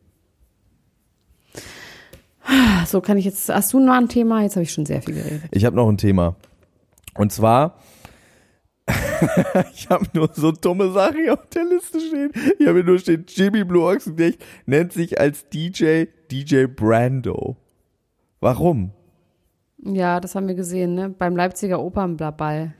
So 2.86 3.00
kann 3.00 3.18
ich 3.18 3.24
jetzt. 3.24 3.48
Hast 3.48 3.72
du 3.72 3.80
noch 3.80 3.94
ein 3.94 4.08
Thema? 4.08 4.42
Jetzt 4.42 4.56
habe 4.56 4.64
ich 4.64 4.72
schon 4.72 4.86
sehr 4.86 5.02
viel 5.02 5.14
geredet. 5.14 5.42
Ich 5.52 5.64
habe 5.64 5.76
noch 5.76 5.88
ein 5.88 5.96
Thema. 5.98 6.36
Und 7.14 7.32
zwar, 7.32 7.78
ich 9.74 9.88
habe 9.88 10.06
nur 10.12 10.30
so 10.32 10.52
dumme 10.52 10.90
Sachen 10.90 11.28
auf 11.30 11.46
der 11.54 11.64
Liste 11.64 12.00
stehen. 12.00 12.32
Ich 12.58 12.66
habe 12.66 12.78
hier 12.78 12.84
nur 12.84 12.98
stehen, 12.98 13.24
Jimmy 13.28 13.64
Blue 13.64 13.84
Ochsenknecht 13.84 14.42
nennt 14.66 14.92
sich 14.92 15.20
als 15.20 15.48
DJ 15.48 16.06
DJ 16.30 16.66
Brando. 16.66 17.56
Warum? 18.40 18.92
Ja, 19.82 20.20
das 20.20 20.34
haben 20.34 20.48
wir 20.48 20.54
gesehen, 20.54 20.94
ne? 20.94 21.08
Beim 21.10 21.36
Leipziger 21.36 21.80
Opernball. 21.80 22.74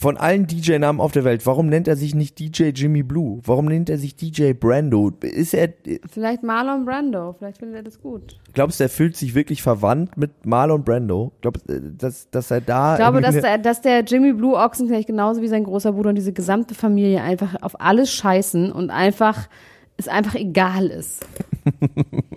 Von 0.00 0.16
allen 0.16 0.46
DJ-Namen 0.46 0.98
auf 0.98 1.12
der 1.12 1.24
Welt, 1.24 1.44
warum 1.44 1.66
nennt 1.66 1.86
er 1.86 1.94
sich 1.94 2.14
nicht 2.14 2.38
DJ 2.38 2.70
Jimmy 2.74 3.02
Blue? 3.02 3.40
Warum 3.44 3.66
nennt 3.66 3.90
er 3.90 3.98
sich 3.98 4.16
DJ 4.16 4.54
Brando? 4.54 5.12
Ist 5.20 5.52
er, 5.52 5.74
Vielleicht 6.10 6.42
Marlon 6.42 6.86
Brando, 6.86 7.34
vielleicht 7.34 7.58
findet 7.58 7.76
er 7.76 7.82
das 7.82 8.00
gut. 8.00 8.40
glaubst 8.54 8.80
du, 8.80 8.84
er 8.84 8.88
fühlt 8.88 9.14
sich 9.14 9.34
wirklich 9.34 9.62
verwandt 9.62 10.16
mit 10.16 10.46
Marlon 10.46 10.84
Brando? 10.84 11.32
Glaubst 11.42 11.68
du, 11.68 11.78
dass, 11.92 12.30
dass 12.30 12.50
er 12.50 12.62
da. 12.62 12.94
Ich 12.94 12.98
glaube, 12.98 13.20
dass 13.20 13.42
der, 13.42 13.58
dass 13.58 13.82
der 13.82 14.02
Jimmy 14.02 14.32
Blue 14.32 14.56
Ochsenknecht 14.56 15.06
genauso 15.06 15.42
wie 15.42 15.48
sein 15.48 15.64
großer 15.64 15.92
Bruder 15.92 16.08
und 16.08 16.16
diese 16.16 16.32
gesamte 16.32 16.74
Familie 16.74 17.20
einfach 17.20 17.56
auf 17.60 17.78
alles 17.78 18.10
scheißen 18.10 18.72
und 18.72 18.88
einfach 18.88 19.48
es 19.98 20.08
einfach 20.08 20.34
egal 20.34 20.86
ist. 20.86 21.26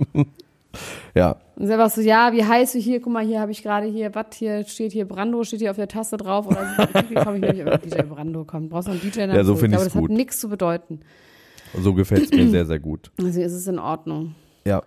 ja, 1.15 1.37
Und 1.63 1.69
es 1.69 1.79
einfach 1.79 1.95
so, 1.95 2.01
ja, 2.01 2.33
wie 2.33 2.43
heißt 2.43 2.75
du 2.75 2.79
hier? 2.79 2.99
Guck 2.99 3.13
mal, 3.13 3.25
hier 3.25 3.39
habe 3.39 3.53
ich 3.53 3.63
gerade 3.63 3.87
hier, 3.87 4.13
was 4.13 4.25
hier 4.33 4.65
steht 4.65 4.91
hier, 4.91 5.07
Brando 5.07 5.45
steht 5.45 5.61
hier 5.61 5.71
auf 5.71 5.77
der 5.77 5.87
Taste 5.87 6.17
drauf 6.17 6.45
oder 6.45 6.67
so. 6.75 6.85
komme 7.23 7.37
ich 7.37 7.41
nämlich, 7.41 7.61
aber 7.61 7.77
DJ 7.77 8.01
Brando 8.01 8.43
kommt. 8.43 8.69
Brauchst 8.69 8.89
du 8.89 8.91
einen 8.91 8.99
DJ? 8.99 9.21
Ja, 9.21 9.45
so 9.45 9.53
Ich 9.53 9.59
find 9.61 9.71
glaube, 9.71 9.85
ich's 9.85 9.93
das 9.93 10.01
gut. 10.01 10.09
hat 10.11 10.17
nichts 10.17 10.41
zu 10.41 10.49
bedeuten. 10.49 10.99
so 11.81 11.93
gefällt 11.93 12.23
es 12.23 12.31
mir 12.31 12.49
sehr, 12.49 12.65
sehr 12.65 12.79
gut. 12.79 13.13
Also 13.21 13.39
ist 13.39 13.53
es 13.53 13.65
in 13.65 13.79
Ordnung. 13.79 14.35
Ja. 14.65 14.83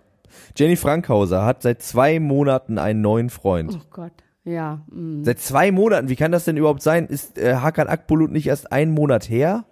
Jenny 0.55 0.75
Frankhauser 0.75 1.45
hat 1.45 1.63
seit 1.63 1.81
zwei 1.81 2.19
Monaten 2.19 2.77
einen 2.77 3.01
neuen 3.01 3.31
Freund. 3.31 3.73
Oh 3.73 3.85
Gott. 3.89 4.13
Ja. 4.43 4.81
mm. 4.91 5.23
Seit 5.23 5.39
zwei 5.39 5.71
Monaten, 5.71 6.09
wie 6.09 6.15
kann 6.15 6.31
das 6.31 6.45
denn 6.45 6.57
überhaupt 6.57 6.83
sein? 6.83 7.07
Ist 7.07 7.39
äh, 7.39 7.55
Hakan 7.55 7.87
Akbulut 7.87 8.29
nicht 8.29 8.45
erst 8.45 8.71
einen 8.71 8.91
Monat 8.91 9.31
her? 9.31 9.65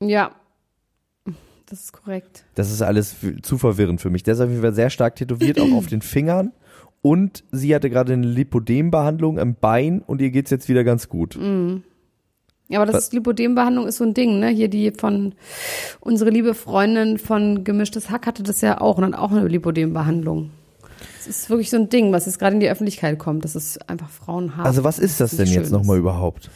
Ja. 0.00 0.30
Das 1.74 1.82
ist 1.86 1.92
korrekt. 1.92 2.44
Das 2.54 2.70
ist 2.70 2.82
alles 2.82 3.16
zu 3.42 3.58
verwirrend 3.58 4.00
für 4.00 4.08
mich. 4.08 4.22
Der 4.22 4.34
ist 4.34 4.40
auf 4.40 4.48
jeden 4.48 4.62
Fall 4.62 4.74
sehr 4.74 4.90
stark 4.90 5.16
tätowiert, 5.16 5.58
auch 5.58 5.72
auf 5.72 5.86
den 5.88 6.02
Fingern. 6.02 6.52
Und 7.02 7.42
sie 7.50 7.74
hatte 7.74 7.90
gerade 7.90 8.12
eine 8.12 8.28
Lipodembehandlung 8.28 9.40
am 9.40 9.56
Bein 9.56 10.00
und 10.00 10.22
ihr 10.22 10.30
geht's 10.30 10.52
jetzt 10.52 10.68
wieder 10.68 10.84
ganz 10.84 11.08
gut. 11.08 11.34
Ja, 12.68 12.78
aber 12.78 12.86
das 12.86 12.94
Was- 12.94 13.04
ist 13.06 13.12
Lipodembehandlung 13.12 13.88
ist 13.88 13.96
so 13.96 14.04
ein 14.04 14.14
Ding, 14.14 14.38
ne? 14.38 14.50
Hier 14.50 14.68
die 14.68 14.92
von 14.92 15.34
unsere 15.98 16.30
liebe 16.30 16.54
Freundin 16.54 17.18
von 17.18 17.64
Gemischtes 17.64 18.08
Hack 18.08 18.28
hatte 18.28 18.44
das 18.44 18.60
ja 18.60 18.80
auch 18.80 18.98
und 18.98 19.04
hat 19.06 19.14
auch 19.16 19.32
eine 19.32 19.48
Lipodembehandlung. 19.48 20.50
Das 21.18 21.26
ist 21.26 21.50
wirklich 21.50 21.70
so 21.70 21.76
ein 21.76 21.88
Ding, 21.88 22.12
was 22.12 22.26
jetzt 22.26 22.38
gerade 22.38 22.54
in 22.54 22.60
die 22.60 22.70
Öffentlichkeit 22.70 23.18
kommt, 23.18 23.44
dass 23.44 23.56
es 23.56 23.78
einfach 23.88 24.10
Frauen 24.10 24.56
haben. 24.56 24.64
Also 24.66 24.84
was 24.84 25.00
ist 25.00 25.20
das 25.20 25.32
denn 25.32 25.46
nicht 25.48 25.56
jetzt 25.56 25.72
nochmal 25.72 25.98
überhaupt? 25.98 26.50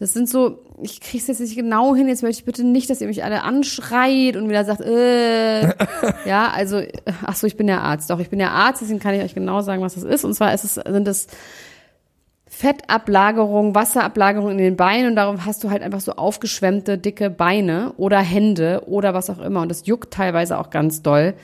Das 0.00 0.14
sind 0.14 0.30
so, 0.30 0.60
ich 0.82 1.02
krieg's 1.02 1.26
jetzt 1.26 1.40
nicht 1.40 1.54
genau 1.54 1.94
hin, 1.94 2.08
jetzt 2.08 2.22
möchte 2.22 2.40
ich 2.40 2.46
bitte 2.46 2.64
nicht, 2.64 2.88
dass 2.88 3.02
ihr 3.02 3.06
mich 3.06 3.22
alle 3.22 3.42
anschreit 3.42 4.34
und 4.34 4.48
wieder 4.48 4.64
sagt, 4.64 4.80
äh. 4.80 5.68
ja, 6.24 6.50
also, 6.54 6.80
ach 7.26 7.36
so, 7.36 7.46
ich 7.46 7.58
bin 7.58 7.68
ja 7.68 7.80
Arzt. 7.80 8.08
Doch, 8.08 8.18
ich 8.18 8.30
bin 8.30 8.40
ja 8.40 8.48
Arzt, 8.48 8.80
deswegen 8.80 8.98
kann 8.98 9.14
ich 9.14 9.22
euch 9.22 9.34
genau 9.34 9.60
sagen, 9.60 9.82
was 9.82 9.94
das 9.94 10.04
ist. 10.04 10.24
Und 10.24 10.32
zwar 10.32 10.54
ist 10.54 10.64
es, 10.64 10.74
sind 10.76 11.06
es 11.06 11.26
Fettablagerung, 12.46 13.74
Wasserablagerung 13.74 14.52
in 14.52 14.58
den 14.58 14.76
Beinen 14.76 15.08
und 15.10 15.16
darum 15.16 15.44
hast 15.44 15.62
du 15.64 15.70
halt 15.70 15.82
einfach 15.82 16.00
so 16.00 16.12
aufgeschwemmte, 16.12 16.96
dicke 16.96 17.28
Beine 17.28 17.92
oder 17.98 18.20
Hände 18.20 18.84
oder 18.86 19.12
was 19.12 19.28
auch 19.28 19.38
immer. 19.38 19.60
Und 19.60 19.68
das 19.68 19.86
juckt 19.86 20.14
teilweise 20.14 20.58
auch 20.58 20.70
ganz 20.70 21.02
doll. 21.02 21.34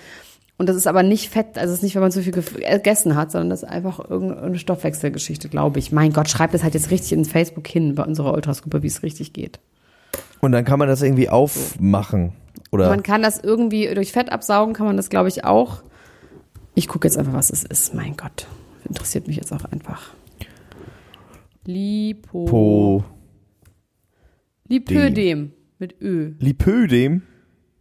Und 0.58 0.68
das 0.68 0.76
ist 0.76 0.86
aber 0.86 1.02
nicht 1.02 1.28
Fett, 1.28 1.58
also 1.58 1.72
es 1.72 1.78
ist 1.80 1.82
nicht, 1.82 1.94
wenn 1.94 2.02
man 2.02 2.10
zu 2.12 2.22
viel 2.22 2.32
gef- 2.32 2.54
gegessen 2.58 3.14
hat, 3.14 3.30
sondern 3.30 3.50
das 3.50 3.62
ist 3.62 3.68
einfach 3.68 4.08
irgendeine 4.08 4.58
Stoffwechselgeschichte, 4.58 5.48
glaube 5.50 5.78
ich. 5.78 5.92
Mein 5.92 6.12
Gott, 6.12 6.30
schreibt 6.30 6.54
es 6.54 6.62
halt 6.62 6.72
jetzt 6.74 6.90
richtig 6.90 7.12
in 7.12 7.24
Facebook 7.26 7.66
hin 7.66 7.94
bei 7.94 8.04
unserer 8.04 8.32
Ultrasgruppe, 8.32 8.82
wie 8.82 8.86
es 8.86 9.02
richtig 9.02 9.34
geht. 9.34 9.60
Und 10.40 10.52
dann 10.52 10.64
kann 10.64 10.78
man 10.78 10.88
das 10.88 11.02
irgendwie 11.02 11.28
aufmachen. 11.28 12.32
Oder 12.72 12.88
Man 12.88 13.02
kann 13.02 13.22
das 13.22 13.38
irgendwie 13.38 13.92
durch 13.94 14.12
Fett 14.12 14.32
absaugen, 14.32 14.72
kann 14.74 14.86
man 14.86 14.96
das, 14.96 15.10
glaube 15.10 15.28
ich, 15.28 15.44
auch. 15.44 15.82
Ich 16.74 16.88
gucke 16.88 17.06
jetzt 17.06 17.18
einfach, 17.18 17.34
was 17.34 17.50
es 17.50 17.62
ist. 17.62 17.92
Mein 17.94 18.16
Gott, 18.16 18.46
interessiert 18.88 19.26
mich 19.28 19.36
jetzt 19.36 19.52
auch 19.52 19.64
einfach. 19.66 20.10
Lipo. 21.64 22.44
Po 22.46 23.04
Lipödem 24.68 25.52
mit 25.78 26.00
Ö. 26.00 26.32
Lipödem. 26.38 27.22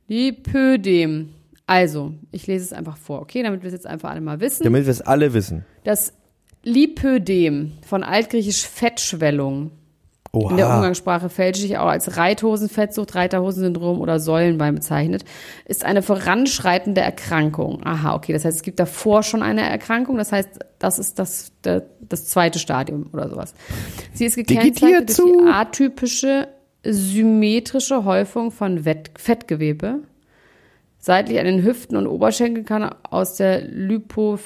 Lipödem. 0.08 1.30
Also, 1.68 2.14
ich 2.32 2.46
lese 2.48 2.66
es 2.66 2.74
einfach 2.74 2.98
vor, 2.98 3.22
okay, 3.22 3.42
damit 3.42 3.64
wir 3.64 3.68
es 3.68 3.74
jetzt 3.74 3.88
einfach 3.88 4.12
alle 4.12 4.22
mal 4.22 4.40
wissen. 4.40 4.64
Damit 4.64 4.86
wir 4.86 4.92
es 4.92 5.02
alle 5.02 5.34
wissen. 5.34 5.66
Das 5.84 6.14
Lipödem 6.64 7.74
von 7.86 8.04
altgriechisch 8.04 8.68
Fettschwellung 8.68 9.72
in 10.34 10.58
der 10.58 10.68
Oha. 10.68 10.76
Umgangssprache 10.78 11.30
fälschlich 11.30 11.78
auch 11.78 11.88
als 11.88 12.18
Reithosenfettsucht, 12.18 13.16
Reiterhosensyndrom 13.16 14.02
oder 14.02 14.20
Säulenbein 14.20 14.76
bezeichnet, 14.76 15.24
ist 15.66 15.86
eine 15.86 16.02
voranschreitende 16.02 17.02
Erkrankung. 17.02 17.82
Aha, 17.86 18.16
okay, 18.16 18.34
das 18.34 18.46
heißt, 18.46 18.58
es 18.58 18.64
gibt 18.64 18.80
davor 18.80 19.24
schon 19.24 19.42
eine 19.42 19.62
Erkrankung, 19.62 20.18
das 20.18 20.32
heißt, 20.32 20.60
das 20.80 21.00
ist 21.00 21.20
das, 21.20 21.54
der, 21.64 21.86
das 22.02 22.26
zweite 22.26 22.60
Stadium 22.60 23.10
oder 23.14 23.30
sowas. 23.30 23.54
Sie 24.14 24.26
ist 24.26 24.36
gekennzeichnet 24.36 25.18
durch 25.18 25.32
die 25.32 25.48
atypische 25.48 26.48
symmetrische 26.84 28.04
Häufung 28.04 28.52
von 28.52 28.84
Fettgewebe. 29.18 30.02
Seitlich 31.06 31.38
an 31.38 31.46
den 31.46 31.64
Hüften 31.64 31.98
und 31.98 32.08
Oberschenkeln 32.08 32.66
kann 32.66 32.90
aus 33.12 33.36
der 33.36 33.62
Lipo 33.62 34.40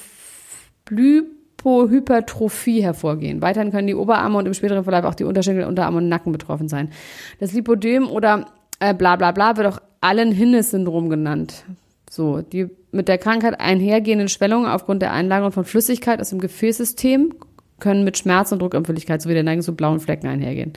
Lipohypertrophie 0.90 2.82
hervorgehen. 2.82 3.40
Weiterhin 3.40 3.70
können 3.70 3.86
die 3.86 3.94
Oberarme 3.94 4.36
und 4.36 4.44
im 4.44 4.52
späteren 4.52 4.84
Verlauf 4.84 5.06
auch 5.06 5.14
die 5.14 5.24
Unterschenkel, 5.24 5.64
Unterarme 5.64 5.96
und 5.96 6.10
Nacken 6.10 6.32
betroffen 6.32 6.68
sein. 6.68 6.90
Das 7.38 7.54
Lipodem 7.54 8.10
oder 8.10 8.52
äh, 8.78 8.92
bla 8.92 9.16
bla 9.16 9.32
bla 9.32 9.56
wird 9.56 9.68
auch 9.68 9.78
Allen-Hinnes-Syndrom 10.02 11.08
genannt. 11.08 11.64
So, 12.10 12.42
die 12.42 12.68
mit 12.92 13.08
der 13.08 13.16
Krankheit 13.16 13.58
einhergehenden 13.58 14.28
Schwellungen 14.28 14.66
aufgrund 14.66 15.00
der 15.00 15.14
Einlagerung 15.14 15.52
von 15.52 15.64
Flüssigkeit 15.64 16.20
aus 16.20 16.28
dem 16.28 16.40
Gefäßsystem 16.40 17.36
können 17.78 18.04
mit 18.04 18.18
Schmerz 18.18 18.52
und 18.52 18.60
Druckempfindlichkeit 18.60 19.22
sowie 19.22 19.32
der 19.32 19.44
Neigung 19.44 19.62
zu 19.62 19.74
blauen 19.74 20.00
Flecken 20.00 20.26
einhergehen. 20.26 20.74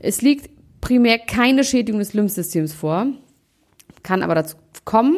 Es 0.00 0.20
liegt 0.20 0.50
primär 0.82 1.18
keine 1.18 1.64
Schädigung 1.64 1.98
des 1.98 2.12
Lymphsystems 2.12 2.74
vor, 2.74 3.06
kann 4.02 4.22
aber 4.22 4.34
dazu 4.34 4.56
kommen. 4.84 5.16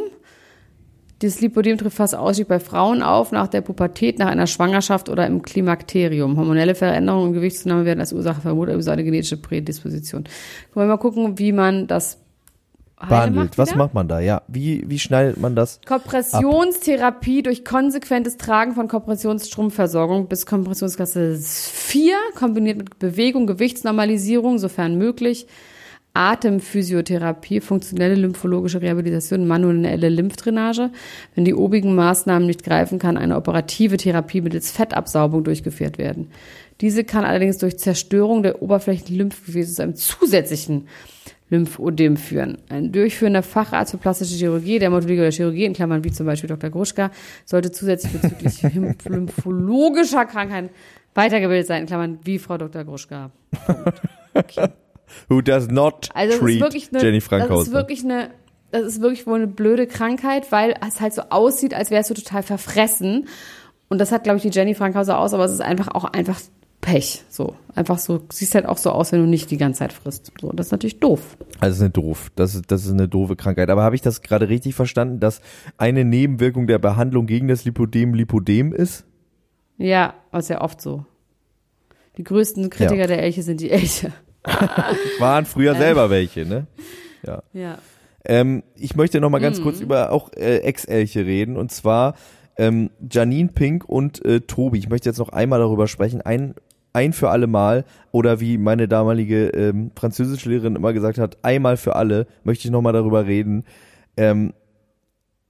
Dieses 1.22 1.40
Lipodem 1.42 1.76
trifft 1.76 1.98
fast 1.98 2.14
ausschließlich 2.14 2.48
bei 2.48 2.60
Frauen 2.60 3.02
auf, 3.02 3.30
nach 3.30 3.48
der 3.48 3.60
Pubertät, 3.60 4.18
nach 4.18 4.28
einer 4.28 4.46
Schwangerschaft 4.46 5.10
oder 5.10 5.26
im 5.26 5.42
Klimakterium. 5.42 6.38
Hormonelle 6.38 6.74
Veränderungen 6.74 7.28
und 7.28 7.32
Gewichtszunahme 7.34 7.84
werden 7.84 8.00
als 8.00 8.14
Ursache 8.14 8.40
vermutet, 8.40 8.80
über 8.80 8.92
eine 8.92 9.04
genetische 9.04 9.36
Prädisposition. 9.36 10.24
Wollen 10.72 10.88
wir 10.88 10.94
mal 10.94 10.98
gucken, 10.98 11.38
wie 11.38 11.52
man 11.52 11.86
das 11.86 12.18
Behandelt. 13.08 13.56
Was 13.56 13.74
macht 13.74 13.94
man 13.94 14.08
da? 14.08 14.20
Ja. 14.20 14.42
Wie, 14.46 14.84
wie 14.86 14.98
schneidet 14.98 15.38
man 15.38 15.56
das? 15.56 15.80
Kompressionstherapie 15.86 17.42
durch 17.42 17.64
konsequentes 17.64 18.36
Tragen 18.36 18.74
von 18.74 18.88
Kompressionsstromversorgung 18.88 20.28
bis 20.28 20.44
Kompressionsklasse 20.44 21.38
4, 21.38 22.14
kombiniert 22.34 22.78
mit 22.78 22.98
Bewegung, 22.98 23.46
Gewichtsnormalisierung, 23.46 24.58
sofern 24.58 24.98
möglich. 24.98 25.46
Atemphysiotherapie, 26.14 27.60
funktionelle 27.60 28.14
lymphologische 28.14 28.82
Rehabilitation, 28.82 29.46
manuelle 29.46 30.08
Lymphdrainage. 30.08 30.90
Wenn 31.34 31.44
die 31.44 31.54
obigen 31.54 31.94
Maßnahmen 31.94 32.46
nicht 32.46 32.64
greifen, 32.64 32.98
kann 32.98 33.16
eine 33.16 33.36
operative 33.36 33.96
Therapie 33.96 34.40
mittels 34.40 34.70
Fettabsaubung 34.70 35.44
durchgeführt 35.44 35.98
werden. 35.98 36.30
Diese 36.80 37.04
kann 37.04 37.24
allerdings 37.24 37.58
durch 37.58 37.78
Zerstörung 37.78 38.42
der 38.42 38.62
oberflächlichen 38.62 39.16
Lymphgefäße 39.16 39.74
zu 39.74 39.82
einem 39.82 39.94
zusätzlichen 39.94 40.88
Lymphödem 41.50 42.16
führen. 42.16 42.58
Ein 42.68 42.92
durchführender 42.92 43.42
Facharzt 43.42 43.90
für 43.90 43.98
plastische 43.98 44.36
Chirurgie, 44.36 44.78
Dermatologie 44.78 45.20
oder 45.20 45.32
Chirurgie, 45.32 45.64
in 45.64 45.74
Klammern 45.74 46.04
wie 46.04 46.12
zum 46.12 46.26
Beispiel 46.26 46.48
Dr. 46.48 46.70
Gruschka, 46.70 47.10
sollte 47.44 47.70
zusätzlich 47.70 48.12
bezüglich 48.12 48.62
lymphologischer 49.04 50.26
Krankheiten 50.26 50.70
weitergebildet 51.14 51.66
sein, 51.66 51.82
in 51.82 51.86
Klammern 51.86 52.18
wie 52.24 52.38
Frau 52.38 52.56
Dr. 52.56 52.84
Gruschka. 52.84 53.30
Who 55.28 55.40
does 55.40 55.68
not 55.68 56.08
Also 56.14 56.32
das 56.32 56.40
ist 56.40 56.40
treat 56.46 56.60
wirklich 56.60 56.88
eine, 56.92 57.02
Jenny 57.02 57.18
das 57.18 57.24
ist 57.24 57.28
Frankhauser? 57.28 57.72
wirklich 57.72 58.04
eine, 58.04 58.30
das 58.70 58.82
ist 58.82 59.00
wirklich 59.00 59.26
wohl 59.26 59.36
eine 59.36 59.46
blöde 59.46 59.86
Krankheit, 59.86 60.50
weil 60.52 60.74
es 60.86 61.00
halt 61.00 61.12
so 61.14 61.22
aussieht, 61.30 61.74
als 61.74 61.90
wärst 61.90 62.10
du 62.10 62.14
total 62.14 62.42
verfressen. 62.42 63.28
Und 63.88 63.98
das 63.98 64.12
hat, 64.12 64.24
glaube 64.24 64.36
ich, 64.36 64.42
die 64.42 64.50
Jenny 64.50 64.74
Frankhauser 64.74 65.18
aus, 65.18 65.34
aber 65.34 65.44
es 65.44 65.52
ist 65.52 65.60
einfach 65.60 65.88
auch 65.88 66.04
einfach 66.04 66.40
Pech. 66.80 67.24
So. 67.28 67.56
Einfach 67.74 67.98
so, 67.98 68.22
siehst 68.32 68.54
halt 68.54 68.66
auch 68.66 68.78
so 68.78 68.90
aus, 68.90 69.12
wenn 69.12 69.20
du 69.20 69.26
nicht 69.28 69.50
die 69.50 69.56
ganze 69.58 69.80
Zeit 69.80 69.92
frisst. 69.92 70.32
So, 70.40 70.50
das 70.52 70.66
ist 70.66 70.72
natürlich 70.72 70.98
doof. 71.00 71.36
Also 71.60 71.74
ist 71.74 71.80
eine 71.82 71.90
doof. 71.90 72.30
Das 72.36 72.54
ist, 72.54 72.70
das 72.70 72.86
ist 72.86 72.92
eine 72.92 73.06
doofe 73.08 73.36
Krankheit. 73.36 73.68
Aber 73.68 73.82
habe 73.82 73.94
ich 73.96 74.00
das 74.02 74.22
gerade 74.22 74.48
richtig 74.48 74.74
verstanden, 74.74 75.20
dass 75.20 75.40
eine 75.76 76.04
Nebenwirkung 76.04 76.66
der 76.66 76.78
Behandlung 76.78 77.26
gegen 77.26 77.48
das 77.48 77.64
Lipodem 77.64 78.14
Lipodem 78.14 78.72
ist? 78.72 79.04
Ja, 79.76 80.14
ist 80.32 80.48
ja 80.50 80.60
oft 80.62 80.80
so. 80.80 81.04
Die 82.16 82.24
größten 82.24 82.70
Kritiker 82.70 83.00
Ja. 83.02 83.06
der 83.06 83.22
Elche 83.22 83.42
sind 83.42 83.60
die 83.60 83.70
Elche. 83.70 84.12
Waren 85.18 85.44
früher 85.46 85.74
selber 85.74 86.10
welche, 86.10 86.46
ne? 86.46 86.66
Ja. 87.22 87.42
Ähm, 88.24 88.62
ich 88.76 88.96
möchte 88.96 89.20
noch 89.20 89.30
mal 89.30 89.40
ganz 89.40 89.62
kurz 89.62 89.80
über 89.80 90.12
auch 90.12 90.32
äh, 90.34 90.58
Ex-Elche 90.58 91.24
reden 91.24 91.56
und 91.56 91.72
zwar 91.72 92.14
ähm, 92.56 92.90
Janine 93.10 93.48
Pink 93.48 93.88
und 93.88 94.24
äh, 94.24 94.40
Tobi. 94.40 94.78
Ich 94.78 94.88
möchte 94.88 95.08
jetzt 95.08 95.18
noch 95.18 95.30
einmal 95.30 95.60
darüber 95.60 95.88
sprechen. 95.88 96.20
Ein, 96.20 96.54
ein 96.92 97.12
für 97.12 97.30
alle 97.30 97.46
Mal 97.46 97.84
oder 98.12 98.40
wie 98.40 98.58
meine 98.58 98.88
damalige 98.88 99.48
ähm, 99.48 99.90
Französischlehrerin 99.96 100.76
immer 100.76 100.92
gesagt 100.92 101.18
hat, 101.18 101.38
einmal 101.42 101.76
für 101.76 101.96
alle 101.96 102.26
möchte 102.44 102.66
ich 102.66 102.72
noch 102.72 102.82
mal 102.82 102.92
darüber 102.92 103.26
reden. 103.26 103.64
Ähm, 104.16 104.52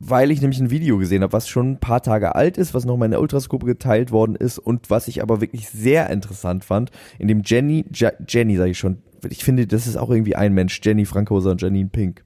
weil 0.03 0.31
ich 0.31 0.41
nämlich 0.41 0.59
ein 0.59 0.71
Video 0.71 0.97
gesehen 0.97 1.23
habe, 1.23 1.35
was 1.35 1.47
schon 1.47 1.73
ein 1.73 1.79
paar 1.79 2.03
Tage 2.03 2.35
alt 2.35 2.57
ist, 2.57 2.73
was 2.73 2.87
nochmal 2.87 3.07
in 3.07 3.11
der 3.13 3.21
Ultrasgruppe 3.21 3.67
geteilt 3.67 4.11
worden 4.11 4.35
ist 4.35 4.59
und 4.59 4.89
was 4.89 5.09
ich 5.09 5.23
aber 5.23 5.43
wirklich 5.43 5.69
sehr 5.69 6.09
interessant 6.09 6.65
fand, 6.65 6.91
in 7.19 7.29
dem 7.29 7.43
Jenny, 7.45 7.85
Je 7.93 8.11
Jenny 8.27 8.57
sage 8.57 8.71
ich 8.71 8.79
schon, 8.79 9.03
ich 9.29 9.45
finde, 9.45 9.67
das 9.67 9.87
ist 9.87 9.97
auch 9.97 10.09
irgendwie 10.11 10.35
ein 10.35 10.55
Mensch, 10.55 10.81
Jenny 10.83 11.05
Frankhoser 11.05 11.51
und 11.51 11.61
Janine 11.61 11.91
Pink. 11.91 12.25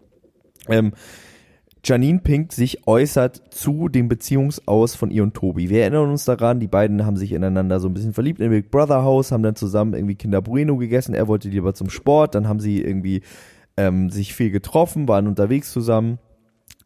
Ähm, 0.69 0.93
Janine 1.83 2.21
Pink 2.21 2.53
sich 2.53 2.87
äußert 2.87 3.43
zu 3.53 3.89
dem 3.89 4.09
Beziehungsaus 4.09 4.95
von 4.95 5.11
ihr 5.11 5.25
und 5.25 5.35
Tobi. 5.35 5.69
Wir 5.69 5.83
erinnern 5.83 6.11
uns 6.11 6.25
daran, 6.25 6.61
die 6.61 6.69
beiden 6.69 7.05
haben 7.05 7.17
sich 7.17 7.33
ineinander 7.33 7.81
so 7.81 7.89
ein 7.89 7.95
bisschen 7.95 8.15
verliebt 8.15 8.41
im 8.41 8.51
Big 8.51 8.71
Brother 8.71 9.03
Haus, 9.03 9.33
haben 9.33 9.43
dann 9.43 9.57
zusammen 9.57 9.95
irgendwie 9.95 10.15
Kinder 10.15 10.41
Bueno 10.41 10.77
gegessen, 10.77 11.13
er 11.13 11.27
wollte 11.27 11.49
lieber 11.49 11.75
zum 11.75 11.91
Sport, 11.91 12.37
dann 12.37 12.47
haben 12.47 12.61
sie 12.61 12.81
irgendwie 12.81 13.23
ähm, 13.77 14.11
sich 14.11 14.33
viel 14.33 14.53
getroffen, 14.53 15.09
waren 15.09 15.27
unterwegs 15.27 15.73
zusammen 15.73 16.21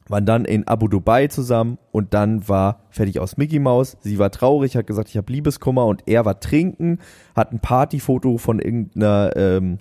waren 0.09 0.27
dann 0.27 0.45
in 0.45 0.67
Abu 0.67 0.89
Dubai 0.89 1.27
zusammen 1.29 1.79
und 1.93 2.15
dann 2.15 2.49
war 2.49 2.81
fertig 2.91 3.21
aus 3.21 3.37
Mickey 3.37 3.59
Mouse. 3.59 3.97
Sie 4.01 4.19
war 4.19 4.31
traurig, 4.31 4.77
hat 4.77 4.87
gesagt, 4.87 5.09
ich 5.09 5.17
habe 5.17 5.33
Liebeskummer 5.33 5.87
und 5.87 6.03
er 6.07 6.25
war 6.25 6.41
trinken, 6.41 6.99
hat 7.35 7.53
ein 7.53 7.61
Partyfoto 7.61 8.39
von 8.39 8.59
irgendeiner 8.59 9.37
ähm, 9.37 9.79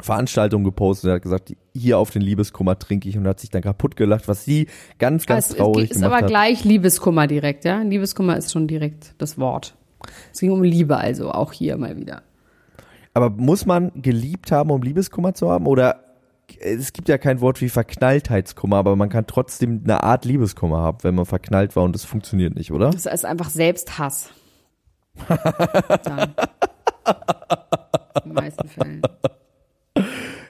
Veranstaltung 0.00 0.64
gepostet 0.64 1.08
und 1.08 1.14
hat 1.14 1.22
gesagt, 1.22 1.56
hier 1.74 1.98
auf 1.98 2.10
den 2.10 2.22
Liebeskummer 2.22 2.78
trinke 2.78 3.08
ich 3.08 3.16
und 3.16 3.26
hat 3.26 3.40
sich 3.40 3.50
dann 3.50 3.62
kaputt 3.62 3.96
gelacht, 3.96 4.28
was 4.28 4.44
sie 4.44 4.66
ganz, 4.98 5.26
ganz 5.26 5.50
es, 5.50 5.56
traurig 5.56 5.90
ist 5.90 5.96
gemacht 5.96 6.12
aber 6.12 6.22
hat. 6.22 6.26
gleich 6.28 6.64
Liebeskummer 6.64 7.26
direkt, 7.26 7.64
ja? 7.64 7.82
Liebeskummer 7.82 8.36
ist 8.36 8.52
schon 8.52 8.66
direkt 8.66 9.14
das 9.18 9.38
Wort. 9.38 9.76
Es 10.32 10.40
ging 10.40 10.50
um 10.50 10.62
Liebe 10.62 10.96
also, 10.96 11.30
auch 11.30 11.52
hier 11.52 11.76
mal 11.76 11.96
wieder. 11.96 12.22
Aber 13.14 13.30
muss 13.30 13.66
man 13.66 13.92
geliebt 13.94 14.52
haben, 14.52 14.70
um 14.70 14.82
Liebeskummer 14.82 15.34
zu 15.34 15.50
haben? 15.50 15.66
Oder 15.66 16.11
es 16.60 16.92
gibt 16.92 17.08
ja 17.08 17.18
kein 17.18 17.40
Wort 17.40 17.60
wie 17.60 17.68
Verknalltheitskummer, 17.68 18.76
aber 18.76 18.96
man 18.96 19.08
kann 19.08 19.26
trotzdem 19.26 19.82
eine 19.84 20.02
Art 20.02 20.24
Liebeskummer 20.24 20.78
haben, 20.78 20.98
wenn 21.02 21.14
man 21.14 21.26
verknallt 21.26 21.76
war 21.76 21.84
und 21.84 21.96
es 21.96 22.04
funktioniert 22.04 22.54
nicht, 22.54 22.72
oder? 22.72 22.90
Das 22.90 23.06
ist 23.06 23.24
einfach 23.24 23.50
Selbsthass. 23.50 24.30
Dann. 26.04 26.34
In 28.24 28.30
den 28.30 28.34
meisten 28.34 28.68
Fällen. 28.68 29.02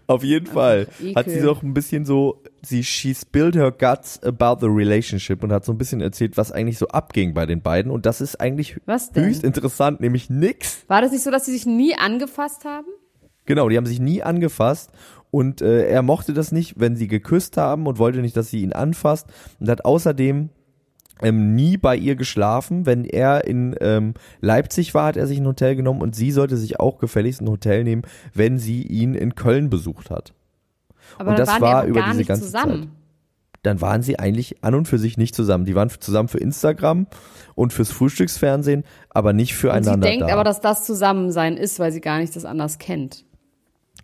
Auf 0.07 0.25
jeden 0.25 0.47
Fall 0.47 0.88
Ekel. 1.01 1.15
hat 1.15 1.31
sie 1.31 1.41
doch 1.41 1.62
ein 1.62 1.75
bisschen 1.75 2.05
so, 2.05 2.43
sie 2.61 2.85
she 2.85 3.15
spilled 3.15 3.55
her 3.55 3.71
guts 3.71 4.23
about 4.23 4.59
the 4.61 4.67
relationship 4.67 5.43
und 5.43 5.53
hat 5.53 5.65
so 5.65 5.73
ein 5.73 5.79
bisschen 5.79 6.01
erzählt, 6.01 6.37
was 6.37 6.53
eigentlich 6.53 6.79
so 6.79 6.88
abging 6.88 7.35
bei 7.35 7.47
den 7.47 7.62
beiden 7.62 7.91
und 7.91 8.05
das 8.05 8.21
ist 8.21 8.41
eigentlich 8.41 8.77
höchst 8.87 9.45
interessant, 9.45 10.01
nämlich 10.01 10.29
nix. 10.29 10.85
War 10.88 11.01
das 11.01 11.12
nicht 11.12 11.23
so, 11.23 11.31
dass 11.31 11.47
sie 11.47 11.53
sich 11.53 11.67
nie 11.67 11.95
angefasst 11.97 12.65
haben? 12.65 12.88
Genau, 13.47 13.69
die 13.69 13.77
haben 13.77 13.87
sich 13.87 14.01
nie 14.01 14.23
angefasst 14.23 14.91
und 15.33 15.62
äh, 15.62 15.87
er 15.88 16.03
mochte 16.03 16.35
das 16.35 16.53
nicht, 16.53 16.79
wenn 16.79 16.95
sie 16.95 17.09
geküsst 17.09 17.57
haben 17.57 17.87
und 17.87 17.99
wollte 17.99 18.21
nicht, 18.21 18.37
dass 18.37 18.51
sie 18.51 18.61
ihn 18.62 18.75
anfasst 18.75 19.27
und 19.59 19.68
hat 19.71 19.85
außerdem 19.85 20.51
ähm, 21.23 21.55
nie 21.55 21.79
bei 21.79 21.97
ihr 21.97 22.16
geschlafen. 22.16 22.85
Wenn 22.85 23.07
er 23.07 23.47
in 23.47 23.75
ähm, 23.81 24.12
Leipzig 24.42 24.92
war, 24.92 25.07
hat 25.07 25.16
er 25.16 25.27
sich 25.27 25.38
ein 25.38 25.47
Hotel 25.47 25.75
genommen 25.75 26.03
und 26.03 26.14
sie 26.14 26.33
sollte 26.33 26.59
sich 26.59 26.79
auch 26.81 26.99
gefälligst 26.99 27.40
ein 27.40 27.49
Hotel 27.49 27.83
nehmen, 27.83 28.03
wenn 28.35 28.59
sie 28.59 28.83
ihn 28.83 29.14
in 29.14 29.35
Köln 29.35 29.71
besucht 29.71 30.11
hat. 30.11 30.35
Aber 31.18 31.31
Und 31.31 31.38
dann 31.38 31.47
das 31.47 31.49
waren 31.49 31.62
war 31.62 31.85
über 31.87 32.01
gar 32.01 32.09
diese 32.09 32.18
nicht 32.18 32.29
ganze 32.29 32.45
zusammen. 32.45 32.83
Zeit. 32.83 32.88
Dann 33.62 33.81
waren 33.81 34.03
sie 34.03 34.18
eigentlich 34.18 34.62
an 34.62 34.75
und 34.75 34.87
für 34.87 34.99
sich 34.99 35.16
nicht 35.16 35.35
zusammen. 35.35 35.64
Die 35.64 35.75
waren 35.75 35.88
zusammen 35.88 36.29
für 36.29 36.38
Instagram 36.38 37.07
und 37.55 37.73
fürs 37.73 37.90
Frühstücksfernsehen, 37.90 38.85
aber 39.09 39.33
nicht 39.33 39.53
Und 39.53 39.57
sie 39.57 39.61
füreinander 39.61 40.07
denkt 40.09 40.29
da. 40.29 40.33
aber, 40.35 40.45
dass 40.45 40.61
das 40.61 40.85
Zusammensein 40.85 41.57
ist, 41.57 41.79
weil 41.79 41.90
sie 41.90 42.03
gar 42.03 42.18
nicht 42.18 42.37
das 42.37 42.45
anders 42.45 42.79
kennt. 42.79 43.25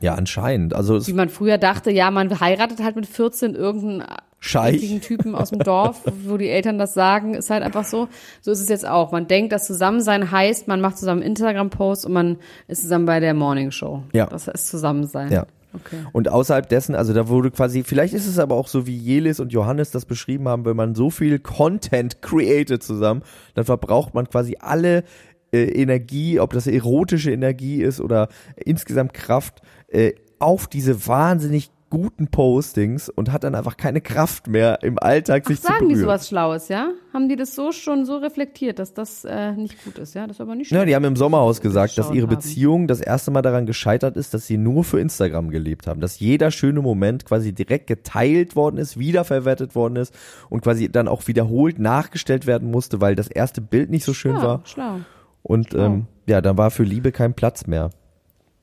Ja, 0.01 0.15
anscheinend. 0.15 0.75
Also 0.75 1.07
Wie 1.07 1.13
man 1.13 1.29
früher 1.29 1.59
dachte, 1.59 1.91
ja, 1.91 2.11
man 2.11 2.41
heiratet 2.41 2.83
halt 2.83 2.97
mit 2.97 3.07
14 3.07 3.55
irgendeinen 3.55 4.05
Scheich. 4.41 4.75
richtigen 4.75 5.01
Typen 5.01 5.35
aus 5.35 5.51
dem 5.51 5.59
Dorf, 5.59 6.03
wo 6.25 6.37
die 6.37 6.49
Eltern 6.49 6.79
das 6.79 6.95
sagen, 6.95 7.35
ist 7.35 7.51
halt 7.51 7.63
einfach 7.65 7.85
so. 7.85 8.09
So 8.41 8.53
ist 8.53 8.61
es 8.61 8.69
jetzt 8.69 8.87
auch. 8.87 9.11
Man 9.11 9.27
denkt, 9.27 9.53
dass 9.53 9.67
Zusammensein 9.67 10.31
heißt, 10.31 10.69
man 10.69 10.81
macht 10.81 10.99
zusammen 10.99 11.23
Instagram-Posts 11.23 12.07
und 12.07 12.13
man 12.13 12.37
ist 12.69 12.83
zusammen 12.83 13.07
bei 13.07 13.19
der 13.19 13.35
Morning 13.35 13.73
Show. 13.73 14.05
Ja. 14.13 14.27
Das 14.27 14.47
ist 14.47 14.69
Zusammensein. 14.69 15.33
Ja. 15.33 15.47
Okay. 15.75 15.99
Und 16.13 16.29
außerhalb 16.29 16.69
dessen, 16.69 16.95
also 16.95 17.13
da 17.13 17.29
wurde 17.29 17.51
quasi, 17.51 17.83
vielleicht 17.83 18.15
ist 18.15 18.27
es 18.27 18.39
aber 18.39 18.55
auch 18.55 18.69
so, 18.69 18.87
wie 18.87 18.97
Jelis 18.97 19.39
und 19.39 19.53
Johannes 19.53 19.91
das 19.91 20.07
beschrieben 20.07 20.49
haben, 20.49 20.65
wenn 20.65 20.77
man 20.77 20.95
so 20.95 21.11
viel 21.11 21.39
Content 21.39 22.23
created 22.23 22.83
zusammen, 22.83 23.23
dann 23.55 23.65
verbraucht 23.65 24.15
man 24.15 24.29
quasi 24.29 24.57
alle 24.61 25.05
äh, 25.53 25.65
Energie, 25.65 26.41
ob 26.41 26.53
das 26.53 26.67
erotische 26.67 27.33
Energie 27.33 27.83
ist 27.83 28.01
oder 28.01 28.29
insgesamt 28.57 29.13
Kraft, 29.13 29.63
äh, 29.89 30.13
auf 30.39 30.67
diese 30.67 31.07
wahnsinnig 31.07 31.71
guten 31.91 32.29
Postings 32.29 33.09
und 33.09 33.33
hat 33.33 33.45
dann 33.45 33.55
einfach 33.55 33.79
keine 33.79 34.03
Kraft 34.03 34.47
mehr 34.47 34.83
im 34.83 34.99
Alltag 34.99 35.45
Ach, 35.47 35.49
sich 35.49 35.61
zu 35.63 35.69
sagen 35.69 35.79
berühren. 35.79 35.95
die 35.95 36.01
sowas 36.03 36.29
Schlaues, 36.29 36.69
ja? 36.69 36.91
Haben 37.15 37.31
die 37.31 37.37
das 37.37 37.55
so 37.55 37.73
schon 37.73 38.05
so 38.05 38.19
reflektiert, 38.19 38.79
dass 38.79 38.93
das 38.93 39.25
äh, 39.25 39.53
nicht 39.53 39.83
gut 39.83 39.97
ist, 39.97 40.13
ja? 40.15 40.27
Das 40.27 40.37
ist 40.37 40.41
aber 40.43 40.55
nicht 40.55 40.71
Ja, 40.71 40.77
schlecht. 40.81 40.91
die 40.91 40.95
haben 40.95 41.07
im 41.07 41.17
Sommerhaus 41.17 41.63
gesagt, 41.63 41.97
dass 41.97 42.11
ihre 42.11 42.27
haben. 42.27 42.37
Beziehung 42.37 42.89
das 42.89 43.01
erste 43.01 43.31
Mal 43.31 43.41
daran 43.41 43.65
gescheitert 43.65 44.19
ist, 44.19 44.35
dass 44.35 44.47
sie 44.47 44.59
nur 44.59 44.85
für 44.85 45.01
Instagram 45.01 45.49
gelebt 45.49 45.87
haben. 45.87 46.03
Dass 46.03 46.21
jeder 46.21 46.51
schöne 46.51 46.83
Moment 46.83 47.25
quasi 47.25 47.55
direkt 47.55 47.87
geteilt 47.87 48.55
worden 48.55 48.77
ist, 48.77 48.99
wiederverwertet 48.99 49.75
worden 49.75 49.97
ist 49.97 50.15
und 50.51 50.61
quasi 50.61 50.91
dann 50.93 51.09
auch 51.09 51.27
wiederholt 51.27 51.79
nachgestellt 51.79 52.47
werden 52.47 52.71
musste, 52.71 53.01
weil 53.01 53.15
das 53.15 53.29
erste 53.29 53.63
Bild 53.63 53.89
nicht 53.89 54.05
so 54.05 54.13
schön 54.13 54.37
ja, 54.37 54.43
war. 54.43 54.61
schlau. 54.67 54.97
Und 55.43 55.73
ähm, 55.75 56.05
ja, 56.27 56.43
dann 56.43 56.59
war 56.59 56.71
für 56.71 56.83
Liebe 56.85 57.13
kein 57.13 57.33
Platz 57.33 57.67
mehr. 57.67 57.89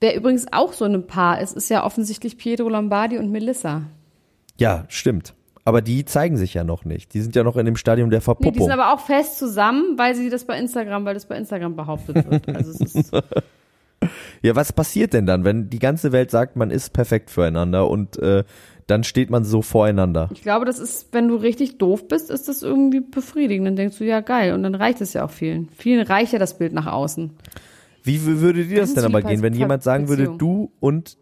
Wer 0.05 0.15
übrigens 0.15 0.45
auch 0.51 0.71
so 0.71 0.85
ein 0.85 1.07
Paar 1.07 1.41
ist, 1.41 1.57
ist 1.57 1.67
ja 1.71 1.83
offensichtlich 1.83 2.37
Pietro 2.37 2.69
Lombardi 2.69 3.17
und 3.17 3.31
Melissa. 3.31 3.87
Ja, 4.55 4.85
stimmt. 4.87 5.33
Aber 5.63 5.81
die 5.81 6.05
zeigen 6.05 6.37
sich 6.37 6.53
ja 6.53 6.63
noch 6.63 6.85
nicht. 6.85 7.15
Die 7.15 7.21
sind 7.21 7.35
ja 7.35 7.43
noch 7.43 7.57
in 7.57 7.65
dem 7.65 7.75
Stadium 7.75 8.11
der 8.11 8.19
Nee, 8.19 8.21
die 8.21 8.25
Verpuppung. 8.25 8.61
sind 8.61 8.71
aber 8.71 8.93
auch 8.93 8.99
fest 8.99 9.39
zusammen, 9.39 9.97
weil 9.97 10.13
sie 10.13 10.29
das 10.29 10.45
bei 10.45 10.59
Instagram, 10.59 11.05
weil 11.05 11.15
das 11.15 11.25
bei 11.25 11.35
Instagram 11.35 11.75
behauptet 11.75 12.29
wird. 12.29 12.47
Also 12.55 12.69
es 12.69 12.93
ist, 12.93 13.13
ja, 14.43 14.55
was 14.55 14.73
passiert 14.73 15.11
denn 15.13 15.25
dann, 15.25 15.43
wenn 15.43 15.71
die 15.71 15.79
ganze 15.79 16.11
Welt 16.11 16.29
sagt, 16.29 16.55
man 16.55 16.69
ist 16.69 16.93
perfekt 16.93 17.31
füreinander 17.31 17.89
und 17.89 18.19
äh, 18.19 18.43
dann 18.85 19.03
steht 19.03 19.31
man 19.31 19.43
so 19.43 19.63
voreinander? 19.63 20.29
ich 20.31 20.43
glaube, 20.43 20.65
das 20.65 20.77
ist, 20.77 21.13
wenn 21.13 21.29
du 21.29 21.35
richtig 21.35 21.79
doof 21.79 22.07
bist, 22.07 22.29
ist 22.29 22.47
das 22.47 22.61
irgendwie 22.61 22.99
befriedigend. 22.99 23.65
Dann 23.65 23.75
denkst 23.75 23.97
du, 23.97 24.03
ja 24.03 24.19
geil. 24.19 24.53
Und 24.53 24.61
dann 24.61 24.75
reicht 24.75 25.01
es 25.01 25.13
ja 25.13 25.25
auch 25.25 25.31
vielen. 25.31 25.69
Vielen 25.69 26.05
reicht 26.05 26.31
ja 26.31 26.37
das 26.37 26.59
Bild 26.59 26.73
nach 26.73 26.85
außen. 26.85 27.31
Wie 28.05 28.23
würde 28.23 28.65
dir 28.65 28.81
das 28.81 28.93
denn 28.93 29.03
aber 29.03 29.21
gehen, 29.21 29.41
wenn 29.41 29.53
jemand 29.53 29.83
sagen 29.83 30.07
würde, 30.07 30.37
du 30.37 30.71
und 30.79 31.17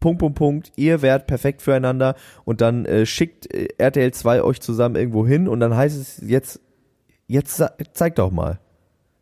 Punkt, 0.00 0.18
Punkt, 0.18 0.36
Punkt, 0.36 0.72
ihr 0.76 1.00
wärt 1.00 1.26
perfekt 1.26 1.62
füreinander 1.62 2.16
und 2.44 2.60
dann 2.60 2.84
äh, 2.86 3.06
schickt 3.06 3.52
äh, 3.54 3.68
RTL 3.78 4.12
2 4.12 4.42
euch 4.42 4.60
zusammen 4.60 4.96
irgendwo 4.96 5.26
hin 5.26 5.46
und 5.46 5.60
dann 5.60 5.76
heißt 5.76 5.96
es 5.96 6.20
jetzt, 6.26 6.60
jetzt 7.28 7.62
zeigt 7.92 8.18
doch 8.18 8.32
mal, 8.32 8.58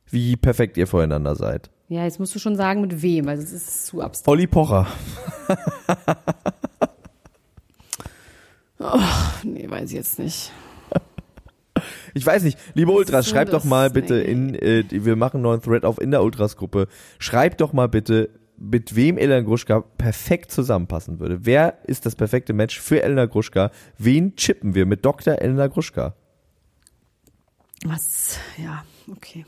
wie 0.07 0.37
perfekt 0.37 0.79
ihr 0.79 0.87
füreinander 0.87 1.35
seid. 1.37 1.71
Ja, 1.89 2.05
jetzt 2.05 2.19
musst 2.19 2.35
du 2.35 2.39
schon 2.39 2.57
sagen, 2.57 2.81
mit 2.81 3.03
wem, 3.03 3.27
weil 3.27 3.37
das 3.37 3.53
ist 3.53 3.87
zu 3.87 4.01
abstrakt. 4.01 4.29
Olli 4.29 4.47
Pocher. 4.47 4.87
Nee, 9.43 9.69
weiß 9.69 9.91
ich 9.91 9.97
jetzt 9.97 10.19
nicht. 10.19 10.53
Ich 12.15 12.27
weiß 12.27 12.43
nicht, 12.43 12.59
liebe 12.75 12.93
Ultras, 12.93 13.27
so 13.27 13.33
schreibt 13.33 13.53
doch 13.53 13.65
mal 13.65 13.91
bitte 13.91 14.17
in, 14.21 14.55
äh, 14.55 14.85
wir 14.91 15.17
machen 15.17 15.37
einen 15.37 15.43
neuen 15.45 15.63
Thread 15.63 15.85
auf 15.85 16.01
in 16.01 16.11
der 16.11 16.23
Ultras-Gruppe. 16.23 16.89
Schreibt 17.19 17.61
doch 17.61 17.73
mal 17.73 17.89
bitte, 17.89 18.31
mit 18.61 18.95
wem 18.95 19.17
Elena 19.17 19.41
Gruschka 19.41 19.81
perfekt 19.81 20.53
zusammenpassen 20.53 21.19
würde. 21.19 21.47
Wer 21.47 21.79
ist 21.85 22.05
das 22.05 22.15
perfekte 22.15 22.53
Match 22.53 22.79
für 22.79 23.03
Elena 23.03 23.27
Gruschka? 23.27 23.71
Wen 23.97 24.37
chippen 24.37 24.75
wir 24.75 24.85
mit 24.87 25.05
Dr. 25.05 25.41
Elena 25.41 25.67
Gruschka? 25.67 26.15
Was? 27.85 28.39
Ja, 28.63 28.85
okay. 29.11 29.47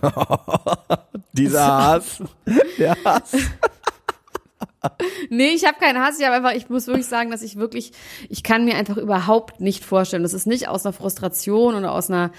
Dieser 1.32 1.66
Hass. 1.66 2.22
Der 2.78 2.96
Hass. 3.04 3.32
Nee, 5.30 5.50
ich 5.50 5.64
habe 5.66 5.78
keinen 5.78 5.98
Hass. 5.98 6.18
Ich 6.18 6.26
habe 6.26 6.36
einfach, 6.36 6.52
ich 6.52 6.68
muss 6.68 6.86
wirklich 6.86 7.06
sagen, 7.06 7.30
dass 7.30 7.42
ich 7.42 7.56
wirklich, 7.56 7.92
ich 8.28 8.42
kann 8.42 8.64
mir 8.64 8.76
einfach 8.76 8.96
überhaupt 8.96 9.60
nicht 9.60 9.84
vorstellen. 9.84 10.22
Das 10.22 10.34
ist 10.34 10.46
nicht 10.46 10.68
aus 10.68 10.86
einer 10.86 10.92
Frustration 10.92 11.74
oder 11.74 11.92
aus 11.92 12.10
einer 12.10 12.30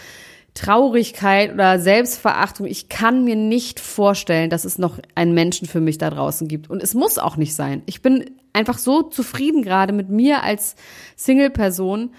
Traurigkeit 0.53 1.53
oder 1.53 1.79
Selbstverachtung. 1.79 2.65
Ich 2.65 2.89
kann 2.89 3.23
mir 3.23 3.35
nicht 3.35 3.79
vorstellen, 3.79 4.49
dass 4.49 4.65
es 4.65 4.77
noch 4.77 4.99
einen 5.15 5.33
Menschen 5.33 5.67
für 5.67 5.81
mich 5.81 5.97
da 5.97 6.09
draußen 6.09 6.47
gibt. 6.47 6.69
Und 6.69 6.81
es 6.81 6.93
muss 6.93 7.17
auch 7.17 7.37
nicht 7.37 7.55
sein. 7.55 7.83
Ich 7.85 8.01
bin 8.01 8.31
einfach 8.53 8.77
so 8.77 9.03
zufrieden 9.03 9.61
gerade 9.61 9.93
mit 9.93 10.09
mir 10.09 10.43
als 10.43 10.75
Single-Person, 11.15 12.11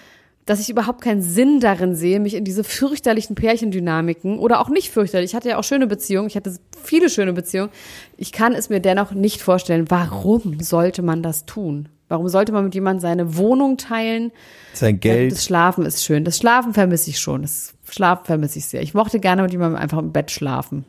dass 0.51 0.59
ich 0.59 0.68
überhaupt 0.68 1.01
keinen 1.01 1.22
Sinn 1.22 1.61
darin 1.61 1.94
sehe, 1.94 2.18
mich 2.18 2.34
in 2.34 2.42
diese 2.44 2.64
fürchterlichen 2.64 3.36
Pärchendynamiken 3.36 4.40
oder 4.40 4.61
auch 4.61 4.68
nicht 4.68 4.90
fürchterlich. 4.90 5.30
Ich 5.30 5.36
hatte 5.36 5.51
ja 5.51 5.59
auch 5.59 5.62
schöne 5.62 5.86
Beziehungen, 5.86 6.26
ich 6.26 6.34
hatte 6.34 6.53
viele 6.82 7.09
schöne 7.09 7.32
Beziehungen. 7.32 7.70
Ich 8.16 8.32
kann 8.32 8.53
es 8.53 8.68
mir 8.68 8.80
dennoch 8.80 9.12
nicht 9.12 9.42
vorstellen, 9.42 9.84
warum 9.90 10.59
sollte 10.59 11.03
man 11.03 11.22
das 11.22 11.46
tun? 11.46 11.88
Warum 12.09 12.26
sollte 12.26 12.51
man 12.51 12.64
mit 12.64 12.74
jemandem 12.74 13.01
seine 13.01 13.36
Wohnung 13.36 13.76
teilen? 13.76 14.32
Sein 14.72 14.98
Geld. 14.98 15.30
das 15.30 15.44
Schlafen 15.44 15.86
ist 15.86 16.03
schön. 16.05 16.24
Das 16.24 16.38
Schlafen 16.38 16.74
vermisse 16.74 17.11
ich 17.11 17.20
schon. 17.20 17.42
Das 17.42 17.74
Schlafen 17.88 18.24
vermisse 18.24 18.59
ich 18.59 18.66
sehr. 18.66 18.82
Ich 18.82 18.92
mochte 18.92 19.20
gerne 19.20 19.42
mit 19.42 19.53
jemandem 19.53 19.80
einfach 19.80 19.98
im 19.98 20.11
Bett 20.11 20.32
schlafen 20.32 20.84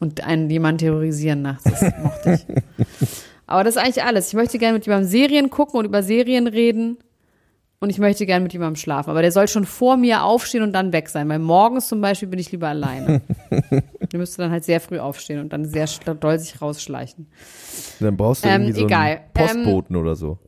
und 0.00 0.24
einen 0.24 0.48
jemanden 0.48 0.78
terrorisieren 0.78 1.42
nachts. 1.42 1.64
Das 1.64 1.82
mochte 2.02 2.32
ich. 2.32 2.86
Aber 3.46 3.62
das 3.62 3.76
ist 3.76 3.82
eigentlich 3.82 4.02
alles. 4.02 4.28
Ich 4.28 4.34
möchte 4.34 4.58
gerne 4.58 4.72
mit 4.72 4.86
jemandem 4.86 5.10
Serien 5.10 5.50
gucken 5.50 5.80
und 5.80 5.84
über 5.84 6.02
Serien 6.02 6.46
reden 6.46 6.96
und 7.86 7.90
ich 7.90 7.98
möchte 8.00 8.26
gerne 8.26 8.42
mit 8.42 8.52
jemandem 8.52 8.74
schlafen. 8.74 9.10
Aber 9.10 9.22
der 9.22 9.30
soll 9.30 9.46
schon 9.46 9.64
vor 9.64 9.96
mir 9.96 10.24
aufstehen 10.24 10.64
und 10.64 10.72
dann 10.72 10.92
weg 10.92 11.08
sein. 11.08 11.28
Weil 11.28 11.38
morgens 11.38 11.86
zum 11.86 12.00
Beispiel 12.00 12.26
bin 12.26 12.40
ich 12.40 12.50
lieber 12.50 12.66
alleine. 12.66 13.22
der 14.10 14.18
müsste 14.18 14.42
dann 14.42 14.50
halt 14.50 14.64
sehr 14.64 14.80
früh 14.80 14.98
aufstehen 14.98 15.38
und 15.38 15.52
dann 15.52 15.64
sehr 15.64 15.86
doll 16.18 16.36
sich 16.40 16.60
rausschleichen. 16.60 17.28
Dann 18.00 18.16
brauchst 18.16 18.44
du 18.44 18.48
Ähm, 18.48 18.62
irgendwie 18.62 18.80
so 18.80 18.86
egal. 18.86 19.20
einen 19.34 19.64
Postboten 19.64 19.94
oder 19.94 20.16
so. 20.16 20.38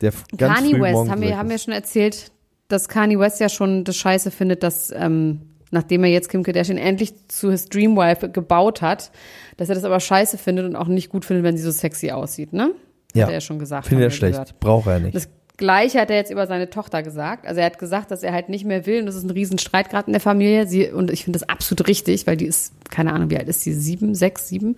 Der 0.00 0.12
ganz 0.36 0.60
Kanye 0.60 0.80
West, 0.80 1.10
haben 1.10 1.20
wir, 1.20 1.36
haben 1.36 1.50
wir 1.50 1.58
schon 1.58 1.74
erzählt, 1.74 2.30
dass 2.68 2.86
Kanye 2.86 3.18
West 3.18 3.40
ja 3.40 3.48
schon 3.48 3.82
das 3.82 3.96
Scheiße 3.96 4.30
findet, 4.30 4.62
dass, 4.62 4.92
ähm, 4.92 5.40
nachdem 5.72 6.04
er 6.04 6.10
jetzt 6.10 6.28
Kim 6.28 6.44
Kardashian 6.44 6.78
endlich 6.78 7.14
zu 7.26 7.50
his 7.50 7.68
Dreamwife 7.68 8.28
gebaut 8.28 8.80
hat, 8.80 9.10
dass 9.56 9.70
er 9.70 9.74
das 9.74 9.82
aber 9.82 9.98
scheiße 9.98 10.38
findet 10.38 10.66
und 10.66 10.76
auch 10.76 10.86
nicht 10.86 11.08
gut 11.08 11.24
findet, 11.24 11.42
wenn 11.42 11.56
sie 11.56 11.64
so 11.64 11.72
sexy 11.72 12.12
aussieht, 12.12 12.52
ne? 12.52 12.70
Ja. 13.12 13.24
Hat 13.24 13.30
er 13.30 13.34
ja 13.34 13.40
schon 13.40 13.58
gesagt. 13.58 13.88
Findet 13.88 14.04
er 14.04 14.10
schlecht. 14.10 14.34
gehört. 14.34 14.60
Braucht 14.60 14.86
er 14.86 15.00
nicht. 15.00 15.16
Das 15.16 15.28
Gleiche 15.56 16.00
hat 16.00 16.10
er 16.10 16.16
jetzt 16.16 16.32
über 16.32 16.46
seine 16.48 16.68
Tochter 16.68 17.02
gesagt. 17.02 17.46
Also 17.46 17.60
er 17.60 17.66
hat 17.66 17.78
gesagt, 17.78 18.10
dass 18.10 18.24
er 18.24 18.32
halt 18.32 18.48
nicht 18.48 18.64
mehr 18.64 18.86
will 18.86 19.00
und 19.00 19.06
das 19.06 19.14
ist 19.14 19.22
ein 19.22 19.30
Riesenstreit 19.30 19.88
gerade 19.88 20.08
in 20.08 20.12
der 20.12 20.20
Familie. 20.20 20.66
Sie, 20.66 20.90
und 20.90 21.12
ich 21.12 21.24
finde 21.24 21.38
das 21.38 21.48
absolut 21.48 21.86
richtig, 21.86 22.26
weil 22.26 22.36
die 22.36 22.46
ist, 22.46 22.72
keine 22.90 23.12
Ahnung, 23.12 23.30
wie 23.30 23.38
alt 23.38 23.48
ist 23.48 23.60
sie? 23.60 23.72
Sieben, 23.72 24.16
sechs, 24.16 24.48
sieben? 24.48 24.76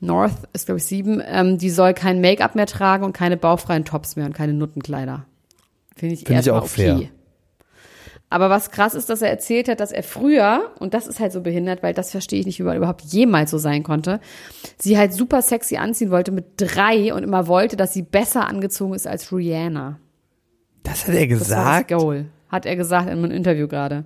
North 0.00 0.32
ist, 0.54 0.66
glaube 0.66 0.78
ich, 0.78 0.84
sieben. 0.84 1.22
Ähm, 1.26 1.58
die 1.58 1.70
soll 1.70 1.92
kein 1.92 2.20
Make-up 2.22 2.54
mehr 2.54 2.66
tragen 2.66 3.04
und 3.04 3.12
keine 3.12 3.36
bauchfreien 3.36 3.84
Tops 3.84 4.16
mehr 4.16 4.24
und 4.24 4.32
keine 4.32 4.54
Nuttenkleider. 4.54 5.26
Finde 5.94 6.14
ich 6.14 6.24
Finde 6.24 6.40
ich 6.40 6.50
auch 6.50 6.62
okay. 6.62 6.68
fair. 6.68 7.08
Aber 8.30 8.50
was 8.50 8.70
krass 8.70 8.94
ist, 8.94 9.08
dass 9.08 9.22
er 9.22 9.30
erzählt 9.30 9.68
hat, 9.68 9.80
dass 9.80 9.90
er 9.90 10.02
früher, 10.02 10.72
und 10.80 10.92
das 10.92 11.06
ist 11.06 11.18
halt 11.18 11.32
so 11.32 11.40
behindert, 11.40 11.82
weil 11.82 11.94
das 11.94 12.10
verstehe 12.10 12.40
ich 12.40 12.46
nicht, 12.46 12.58
wie 12.58 12.64
man 12.64 12.76
überhaupt 12.76 13.02
jemals 13.02 13.50
so 13.50 13.58
sein 13.58 13.82
konnte, 13.82 14.20
sie 14.78 14.98
halt 14.98 15.14
super 15.14 15.40
sexy 15.40 15.76
anziehen 15.76 16.10
wollte 16.10 16.30
mit 16.30 16.44
drei 16.58 17.14
und 17.14 17.22
immer 17.22 17.46
wollte, 17.46 17.76
dass 17.76 17.94
sie 17.94 18.02
besser 18.02 18.46
angezogen 18.46 18.94
ist 18.94 19.06
als 19.06 19.32
Rihanna. 19.32 19.98
Das 20.82 21.06
hat 21.06 21.14
er 21.14 21.26
Das 21.26 21.50
war 21.50 21.80
gesagt. 21.80 21.90
das 21.90 21.98
Goal, 21.98 22.26
hat 22.48 22.66
er 22.66 22.76
gesagt 22.76 23.06
in 23.08 23.18
einem 23.18 23.30
Interview 23.30 23.66
gerade. 23.66 24.04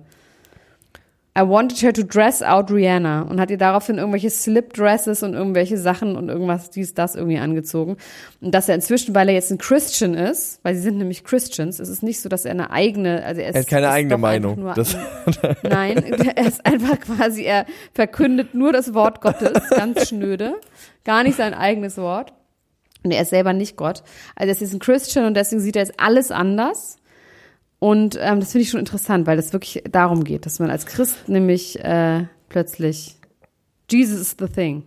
I 1.35 1.41
wanted 1.41 1.81
her 1.81 1.91
to 1.91 2.03
dress 2.03 2.43
out 2.43 2.69
Rihanna 2.69 3.23
und 3.23 3.39
hat 3.39 3.49
ihr 3.49 3.57
daraufhin 3.57 3.97
irgendwelche 3.97 4.29
Slip-Dresses 4.29 5.23
und 5.23 5.33
irgendwelche 5.33 5.79
Sachen 5.79 6.15
und 6.15 6.29
irgendwas 6.29 6.69
dies, 6.69 6.93
das 6.93 7.15
irgendwie 7.15 7.39
angezogen. 7.39 7.97
Und 8.39 8.53
dass 8.53 8.69
er 8.69 8.75
inzwischen, 8.75 9.15
weil 9.15 9.29
er 9.29 9.33
jetzt 9.33 9.51
ein 9.51 9.57
Christian 9.57 10.13
ist, 10.13 10.59
weil 10.61 10.75
sie 10.75 10.81
sind 10.81 10.99
nämlich 10.99 11.23
Christians, 11.23 11.79
ist 11.79 11.89
es 11.89 12.03
nicht 12.03 12.21
so, 12.21 12.29
dass 12.29 12.45
er 12.45 12.51
eine 12.51 12.69
eigene, 12.69 13.23
also 13.23 13.41
er, 13.41 13.49
ist, 13.49 13.55
Er 13.55 13.61
hat 13.61 13.67
keine 13.67 13.87
ist 13.87 13.93
eigene 13.93 14.17
Meinung. 14.19 14.59
Nur 14.59 14.75
nein, 15.63 16.03
er 16.35 16.45
ist 16.45 16.63
einfach 16.67 16.99
quasi, 16.99 17.43
er 17.43 17.65
verkündet 17.95 18.53
nur 18.53 18.71
das 18.71 18.93
Wort 18.93 19.21
Gottes, 19.21 19.69
ganz 19.71 20.07
schnöde, 20.07 20.53
gar 21.03 21.23
nicht 21.23 21.37
sein 21.37 21.55
eigenes 21.55 21.97
Wort. 21.97 22.31
Und 23.03 23.11
er 23.11 23.23
ist 23.23 23.31
selber 23.31 23.53
nicht 23.53 23.75
Gott. 23.75 24.03
Also 24.35 24.53
er 24.53 24.61
ist 24.61 24.73
ein 24.73 24.79
Christian 24.79 25.25
und 25.25 25.33
deswegen 25.35 25.61
sieht 25.61 25.75
er 25.75 25.81
jetzt 25.81 25.99
alles 25.99 26.29
anders. 26.31 26.97
Und 27.83 28.17
ähm, 28.21 28.39
das 28.39 28.53
finde 28.53 28.63
ich 28.63 28.69
schon 28.69 28.79
interessant, 28.79 29.27
weil 29.27 29.35
das 29.35 29.51
wirklich 29.51 29.83
darum 29.91 30.23
geht, 30.23 30.45
dass 30.45 30.59
man 30.59 30.69
als 30.69 30.85
Christ 30.85 31.27
nämlich 31.27 31.83
äh, 31.83 32.27
plötzlich 32.47 33.17
Jesus 33.91 34.21
is 34.21 34.37
the 34.39 34.47
thing. 34.47 34.83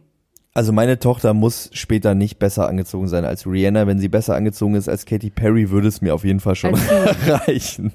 Also 0.55 0.73
meine 0.73 0.99
Tochter 0.99 1.35
muss 1.35 1.69
später 1.75 2.15
nicht 2.15 2.39
besser 2.39 2.67
angezogen 2.67 3.07
sein 3.07 3.27
als 3.27 3.47
Rihanna. 3.47 3.87
Wenn 3.87 3.99
sie 3.99 4.09
besser 4.09 4.35
angezogen 4.35 4.77
ist 4.77 4.89
als 4.89 5.05
Katy 5.05 5.29
Perry, 5.29 5.69
würde 5.69 5.89
es 5.89 6.01
mir 6.01 6.15
auf 6.15 6.25
jeden 6.25 6.41
Fall 6.41 6.55
schon 6.55 6.75
reichen. 7.27 7.93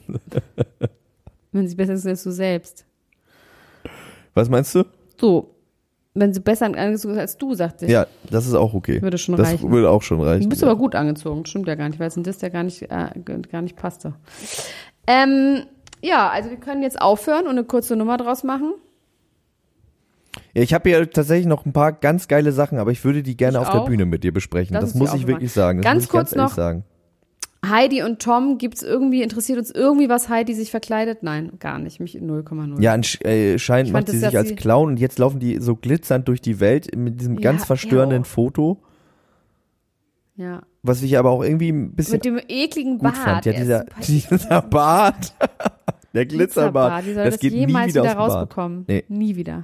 wenn 1.51 1.67
sie 1.67 1.73
besser 1.73 1.93
ist 1.93 2.05
als 2.05 2.21
du 2.21 2.29
selbst. 2.29 2.85
Was 4.35 4.49
meinst 4.49 4.75
du? 4.75 4.83
So, 5.19 5.55
wenn 6.13 6.31
sie 6.31 6.41
besser 6.41 6.65
angezogen 6.65 7.15
ist 7.15 7.19
als 7.19 7.37
du, 7.39 7.55
sagte 7.55 7.85
ich. 7.85 7.91
Ja, 7.91 8.05
das 8.29 8.45
ist 8.45 8.53
auch 8.53 8.75
okay. 8.75 9.01
Würde 9.01 9.17
schon 9.17 9.35
das 9.35 9.47
reichen. 9.47 9.71
würde 9.71 9.89
auch 9.89 10.03
schon 10.03 10.21
reichen. 10.21 10.43
Du 10.43 10.49
bist 10.49 10.61
ja. 10.61 10.67
aber 10.67 10.77
gut 10.77 10.93
angezogen, 10.93 11.45
stimmt 11.47 11.67
ja 11.67 11.73
gar 11.75 11.89
nicht, 11.89 11.99
weil 11.99 12.09
es 12.09 12.17
ein 12.17 12.23
Diss, 12.23 12.37
der 12.37 12.51
gar 12.51 12.63
nicht, 12.63 12.83
äh, 12.83 13.07
gar 13.49 13.61
nicht 13.61 13.77
passte. 13.77 14.13
Ähm, 15.07 15.63
ja, 16.01 16.29
also 16.29 16.49
wir 16.49 16.57
können 16.57 16.81
jetzt 16.83 17.01
aufhören 17.01 17.45
und 17.45 17.51
eine 17.51 17.63
kurze 17.63 17.95
Nummer 17.95 18.17
draus 18.17 18.43
machen. 18.43 18.73
Ja, 20.53 20.61
ich 20.63 20.73
habe 20.73 20.89
hier 20.89 21.09
tatsächlich 21.09 21.47
noch 21.47 21.65
ein 21.65 21.73
paar 21.73 21.91
ganz 21.93 22.27
geile 22.27 22.51
Sachen, 22.51 22.77
aber 22.77 22.91
ich 22.91 23.03
würde 23.03 23.23
die 23.23 23.37
gerne 23.37 23.57
Ich 23.57 23.61
auf 23.61 23.69
der 23.69 23.81
auch. 23.81 23.85
Bühne 23.87 24.05
mit 24.05 24.23
dir 24.23 24.33
besprechen. 24.33 24.73
Das 24.79 24.93
die 24.93 24.99
muss 24.99 25.13
ich 25.13 25.27
wirklich 25.27 25.51
sagen. 25.51 25.81
Das 25.81 25.91
Ganz 25.91 26.07
kurz 26.09 26.31
ganz 26.31 26.35
noch. 26.51 26.55
sagen. 26.55 26.83
Heidi 27.63 28.01
und 28.01 28.19
Tom, 28.19 28.57
gibt's 28.57 28.81
irgendwie, 28.81 29.21
interessiert 29.21 29.59
uns 29.59 29.69
irgendwie, 29.69 30.09
was 30.09 30.29
Heidi 30.29 30.55
sich 30.55 30.71
verkleidet? 30.71 31.21
Nein, 31.21 31.53
gar 31.59 31.77
nicht. 31.77 31.99
Mich 31.99 32.15
0,0. 32.15 32.81
Ja, 32.81 32.93
ansch- 32.93 33.23
äh, 33.23 33.91
macht 33.91 34.09
sie 34.09 34.17
sich 34.17 34.35
als 34.35 34.55
Clown 34.55 34.87
und 34.89 34.99
jetzt 34.99 35.19
laufen 35.19 35.39
die 35.39 35.59
so 35.61 35.75
glitzernd 35.75 36.27
durch 36.27 36.41
die 36.41 36.59
Welt 36.59 36.95
mit 36.97 37.19
diesem 37.21 37.35
Ja, 37.35 37.41
ganz 37.41 37.63
verstörenden 37.65 38.23
ew. 38.23 38.27
Foto, 38.27 38.81
ja. 40.41 40.61
was 40.83 41.01
ich 41.01 41.17
aber 41.17 41.29
auch 41.29 41.43
irgendwie 41.43 41.69
ein 41.69 41.93
bisschen 41.93 42.15
Mit 42.15 42.25
dem 42.25 42.39
ekligen 42.47 42.97
Bart. 42.97 43.17
fand. 43.17 43.45
Ja, 43.45 43.53
dieser, 43.53 43.85
dieser 44.07 44.61
Bart. 44.61 45.33
Der 46.13 46.25
Glitzerbart. 46.25 47.05
Wie 47.05 47.13
soll 47.13 47.23
das 47.23 47.35
das, 47.35 47.39
geht 47.39 47.53
jemals 47.53 47.93
wieder, 47.93 48.03
wieder 48.03 48.13
rausbekommen? 48.13 48.83
Nee. 48.87 49.05
Nie 49.07 49.37
wieder. 49.37 49.63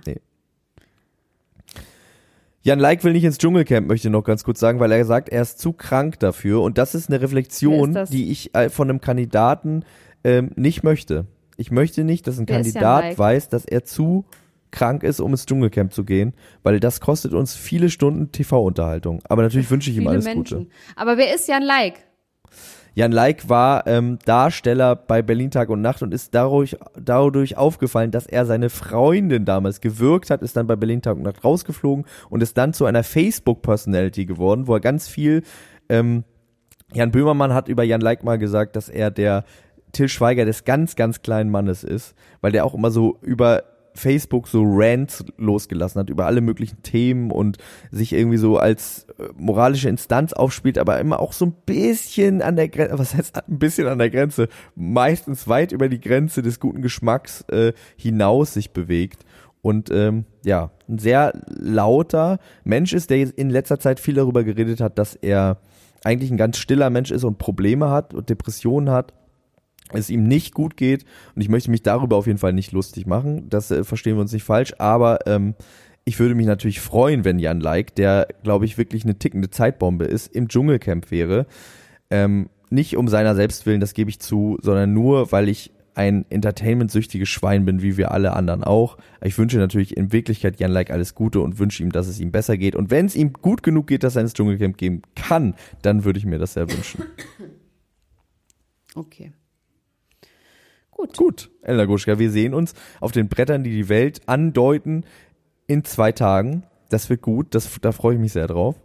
Jan 2.62 2.80
Like 2.80 3.04
will 3.04 3.14
nicht 3.14 3.24
ins 3.24 3.38
Dschungelcamp, 3.38 3.88
möchte 3.88 4.08
ich 4.08 4.12
noch 4.12 4.24
ganz 4.24 4.44
kurz 4.44 4.60
sagen, 4.60 4.80
weil 4.80 4.92
er 4.92 5.04
sagt, 5.06 5.30
er 5.30 5.42
ist 5.42 5.60
zu 5.60 5.74
krank 5.74 6.20
dafür. 6.20 6.62
Und 6.62 6.78
das 6.78 6.96
ist 6.96 7.10
eine 7.10 7.22
Reflexion, 7.22 7.96
ist 7.96 8.14
die 8.14 8.32
ich 8.32 8.56
äh, 8.56 8.70
von 8.70 8.90
einem 8.90 9.02
Kandidaten 9.02 9.84
ähm, 10.24 10.52
nicht 10.56 10.84
möchte. 10.84 11.26
Ich 11.58 11.72
möchte 11.72 12.04
nicht, 12.04 12.28
dass 12.28 12.38
ein 12.38 12.48
Wer 12.48 12.58
Kandidat 12.58 13.18
weiß, 13.18 13.50
dass 13.50 13.66
er 13.66 13.84
zu 13.84 14.26
krank 14.72 15.04
ist, 15.04 15.20
um 15.20 15.32
ins 15.32 15.46
Dschungelcamp 15.46 15.94
zu 15.94 16.04
gehen, 16.04 16.34
weil 16.64 16.80
das 16.80 17.00
kostet 17.00 17.34
uns 17.34 17.56
viele 17.56 17.90
Stunden 17.90 18.32
TV-Unterhaltung. 18.32 19.22
Aber 19.30 19.42
natürlich 19.42 19.70
wünsche 19.72 19.92
ich 19.92 19.98
ihm 19.98 20.08
alles 20.08 20.26
Menschen. 20.26 20.58
Gute. 20.60 20.70
Aber 20.96 21.18
wer 21.18 21.34
ist 21.34 21.48
Jan 21.48 21.64
Like? 21.64 22.08
Jan 22.98 23.12
Like 23.12 23.48
war 23.48 23.86
ähm, 23.86 24.18
Darsteller 24.26 24.96
bei 24.96 25.22
Berlin 25.22 25.52
Tag 25.52 25.70
und 25.70 25.82
Nacht 25.82 26.02
und 26.02 26.12
ist 26.16 26.34
dadurch, 26.34 26.76
dadurch 27.00 27.56
aufgefallen, 27.56 28.10
dass 28.10 28.26
er 28.26 28.48
seine 28.48 28.72
Freundin 28.72 29.46
damals 29.46 29.82
gewirkt 29.82 30.32
hat, 30.32 30.42
ist 30.42 30.58
dann 30.58 30.66
bei 30.66 30.76
Berlin 30.76 31.04
Tag 31.04 31.16
und 31.16 31.22
Nacht 31.22 31.44
rausgeflogen 31.44 32.06
und 32.32 32.42
ist 32.42 32.58
dann 32.58 32.74
zu 32.74 32.86
einer 32.86 33.04
Facebook-Personality 33.04 34.26
geworden, 34.26 34.66
wo 34.66 34.74
er 34.74 34.80
ganz 34.80 35.08
viel, 35.08 35.44
ähm, 35.90 36.24
Jan 36.92 37.12
Böhmermann 37.12 37.54
hat 37.54 37.68
über 37.68 37.84
Jan 37.84 38.02
Like 38.02 38.24
mal 38.24 38.40
gesagt, 38.40 38.76
dass 38.76 38.90
er 38.90 39.12
der 39.12 39.44
Till 39.92 40.10
Schweiger 40.10 40.46
des 40.46 40.66
ganz, 40.66 40.96
ganz 40.96 41.22
kleinen 41.22 41.52
Mannes 41.52 41.84
ist, 41.84 42.16
weil 42.42 42.52
der 42.52 42.66
auch 42.66 42.74
immer 42.74 42.90
so 42.90 43.20
über 43.22 43.64
Facebook 43.98 44.48
so 44.48 44.64
Rants 44.66 45.26
losgelassen 45.38 46.00
hat 46.00 46.10
über 46.10 46.26
alle 46.26 46.42
möglichen 46.42 46.82
Themen 46.84 47.32
und 47.32 47.58
sich 47.92 48.14
irgendwie 48.14 48.38
so 48.38 48.58
als 48.58 49.08
äh, 49.20 49.28
moralische 49.36 49.90
Instanz 49.90 50.34
aufspielt, 50.34 50.78
aber 50.78 51.00
immer 51.00 51.20
auch 51.20 51.34
so 51.34 51.46
ein 51.46 51.56
bisschen 51.66 52.42
an 52.42 52.56
der 52.56 52.70
Grenze, 52.70 53.00
was 53.00 53.16
heißt 53.16 53.48
ein 53.48 53.60
bisschen 53.60 53.88
an 53.88 53.98
der 53.98 54.10
Grenze, 54.10 54.48
meistens 54.76 55.48
weit 55.48 55.72
über 55.72 55.90
die 55.90 56.00
Grenze 56.00 56.42
des 56.42 56.60
guten 56.60 56.82
Geschmacks 56.82 57.42
äh, 57.50 57.74
hinaus 57.96 58.54
sich 58.54 58.72
bewegt. 58.72 59.26
Und 59.62 59.90
ähm, 59.92 60.26
ja, 60.46 60.72
ein 60.88 61.00
sehr 61.00 61.34
lauter 61.48 62.40
Mensch 62.64 62.94
ist, 62.94 63.10
der 63.10 63.38
in 63.38 63.50
letzter 63.50 63.80
Zeit 63.80 64.00
viel 64.00 64.14
darüber 64.14 64.44
geredet 64.44 64.80
hat, 64.80 64.98
dass 64.98 65.16
er 65.16 65.58
eigentlich 66.04 66.32
ein 66.32 66.38
ganz 66.38 66.58
stiller 66.58 66.90
Mensch 66.90 67.12
ist 67.12 67.24
und 67.24 67.38
Probleme 67.38 67.90
hat 67.90 68.14
und 68.14 68.30
Depressionen 68.30 68.90
hat 68.90 69.14
es 69.94 70.10
ihm 70.10 70.28
nicht 70.28 70.54
gut 70.54 70.78
geht 70.78 71.06
und 71.36 71.42
ich 71.42 71.50
möchte 71.50 71.72
mich 71.72 71.84
darüber 71.84 72.16
auf 72.16 72.28
jeden 72.28 72.40
Fall 72.40 72.54
nicht 72.54 72.72
lustig 72.72 73.06
machen, 73.06 73.50
das 73.50 73.72
äh, 73.72 73.84
verstehen 73.84 74.16
wir 74.16 74.22
uns 74.22 74.34
nicht 74.34 74.44
falsch, 74.44 74.74
aber 74.78 75.28
ähm, 75.28 75.56
ich 76.06 76.20
würde 76.20 76.36
mich 76.36 76.48
natürlich 76.48 76.80
freuen, 76.80 77.26
wenn 77.26 77.38
Jan 77.38 77.60
Like, 77.60 77.96
der 77.96 78.28
glaube 78.44 78.66
ich 78.66 78.78
wirklich 78.78 79.04
eine 79.04 79.20
tickende 79.20 79.50
Zeitbombe 79.50 80.06
ist, 80.06 80.34
im 80.34 80.48
Dschungelcamp 80.48 81.12
wäre. 81.12 81.48
Ähm, 82.10 82.50
nicht 82.70 82.96
um 82.96 83.08
seiner 83.08 83.36
selbst 83.36 83.66
willen, 83.66 83.82
das 83.82 83.94
gebe 83.94 84.10
ich 84.10 84.20
zu, 84.20 84.58
sondern 84.62 84.94
nur, 84.94 85.32
weil 85.32 85.50
ich 85.50 85.72
ein 85.96 86.26
entertainment-süchtiges 86.30 87.28
Schwein 87.28 87.66
bin, 87.66 87.82
wie 87.82 87.98
wir 87.98 88.12
alle 88.12 88.34
anderen 88.34 88.64
auch. 88.64 88.98
Ich 89.22 89.38
wünsche 89.38 89.58
natürlich 89.58 89.98
in 89.98 90.14
Wirklichkeit 90.14 90.60
Jan 90.60 90.72
Like 90.72 90.92
alles 90.92 91.16
Gute 91.16 91.42
und 91.42 91.58
wünsche 91.58 91.82
ihm, 91.82 91.92
dass 91.92 92.08
es 92.08 92.20
ihm 92.20 92.32
besser 92.32 92.56
geht. 92.56 92.76
Und 92.76 92.92
wenn 92.92 93.08
es 93.08 93.16
ihm 93.16 93.34
gut 93.34 93.64
genug 93.64 93.88
geht, 93.88 94.04
dass 94.04 94.16
er 94.16 94.22
ins 94.22 94.34
Dschungelcamp 94.34 94.78
gehen 94.78 95.02
kann, 95.16 95.56
dann 95.82 96.04
würde 96.04 96.20
ich 96.20 96.26
mir 96.26 96.38
das 96.38 96.54
sehr 96.54 96.70
wünschen. 96.70 97.04
Okay. 98.96 99.32
Gut. 100.98 101.16
Gut, 101.16 101.52
Elena 101.62 101.86
Guschka, 101.86 102.18
wir 102.18 102.32
sehen 102.32 102.54
uns 102.54 102.74
auf 103.00 103.12
den 103.12 103.30
Brettern, 103.30 103.64
die 103.64 103.70
die 103.72 103.88
Welt 103.88 104.22
andeuten, 104.26 105.06
in 105.68 105.84
zwei 105.86 106.12
Tagen. 106.12 106.64
Das 106.90 107.10
wird 107.10 107.22
gut, 107.22 107.54
das, 107.54 107.70
da 107.82 107.92
freue 107.92 108.16
ich 108.16 108.20
mich 108.20 108.34
sehr 108.34 108.48
drauf. 108.48 108.76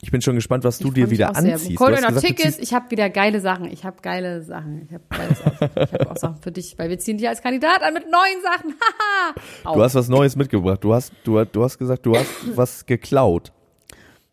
Ich 0.00 0.10
bin 0.12 0.22
schon 0.22 0.36
gespannt, 0.36 0.64
was 0.64 0.78
du 0.78 0.90
dir 0.90 1.10
wieder 1.10 1.34
anziehst. 1.36 1.80
Hast 1.80 1.80
noch 1.80 2.08
gesagt, 2.08 2.20
Tickets. 2.26 2.58
Ich 2.58 2.72
habe 2.72 2.90
wieder 2.90 3.10
geile 3.10 3.40
Sachen. 3.40 3.66
Ich 3.70 3.84
habe 3.84 3.96
geile 4.00 4.42
Sachen. 4.42 4.82
Ich 4.86 4.92
habe 4.92 5.04
habe 5.10 6.10
auch 6.10 6.16
Sachen 6.16 6.40
für 6.40 6.52
dich, 6.52 6.78
weil 6.78 6.88
wir 6.88 6.98
ziehen 6.98 7.18
dich 7.18 7.28
als 7.28 7.42
Kandidat 7.42 7.82
an 7.82 7.94
mit 7.94 8.04
neuen 8.04 8.42
Sachen. 8.42 8.74
Du 9.64 9.82
hast 9.82 9.94
was 9.94 10.08
Neues 10.08 10.36
mitgebracht. 10.36 10.82
Du 10.82 10.94
hast, 10.94 11.12
du, 11.24 11.44
du 11.44 11.62
hast 11.64 11.78
gesagt, 11.78 12.06
du 12.06 12.16
hast 12.16 12.28
was 12.56 12.86
geklaut. 12.86 13.52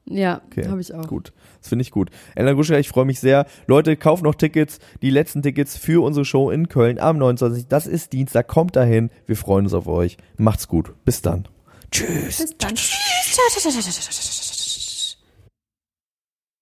ja, 0.06 0.42
Okay, 0.46 0.68
habe 0.68 0.82
ich 0.82 0.94
auch. 0.94 1.08
Gut, 1.08 1.34
das 1.66 1.70
finde 1.70 1.82
ich 1.82 1.90
gut. 1.90 2.12
Elena 2.36 2.54
Guschka, 2.54 2.78
ich 2.78 2.90
freue 2.90 3.06
mich 3.06 3.20
sehr. 3.20 3.48
Leute, 3.66 3.98
kauft 3.98 4.24
noch 4.24 4.36
Tickets. 4.36 4.78
Die 5.02 5.10
letzten 5.10 5.42
Tickets 5.42 5.76
für 5.78 6.04
unsere 6.04 6.24
Show 6.24 6.52
in 6.52 6.70
Köln 6.70 7.00
am 7.00 7.18
29. 7.18 7.68
Das 7.68 7.88
ist 7.88 8.14
Dienstag. 8.14 8.48
Kommt 8.48 8.76
dahin. 8.76 9.10
Wir 9.26 9.36
freuen 9.36 9.66
uns 9.66 9.74
auf 9.74 9.88
euch. 9.88 10.18
Macht's 10.38 10.68
gut. 10.68 10.94
Bis 11.06 11.24
dann. 11.24 11.48
Tschüss. 11.90 12.38
Bis 12.38 12.58
dann. 12.58 12.76
Tschüss. 12.76 14.45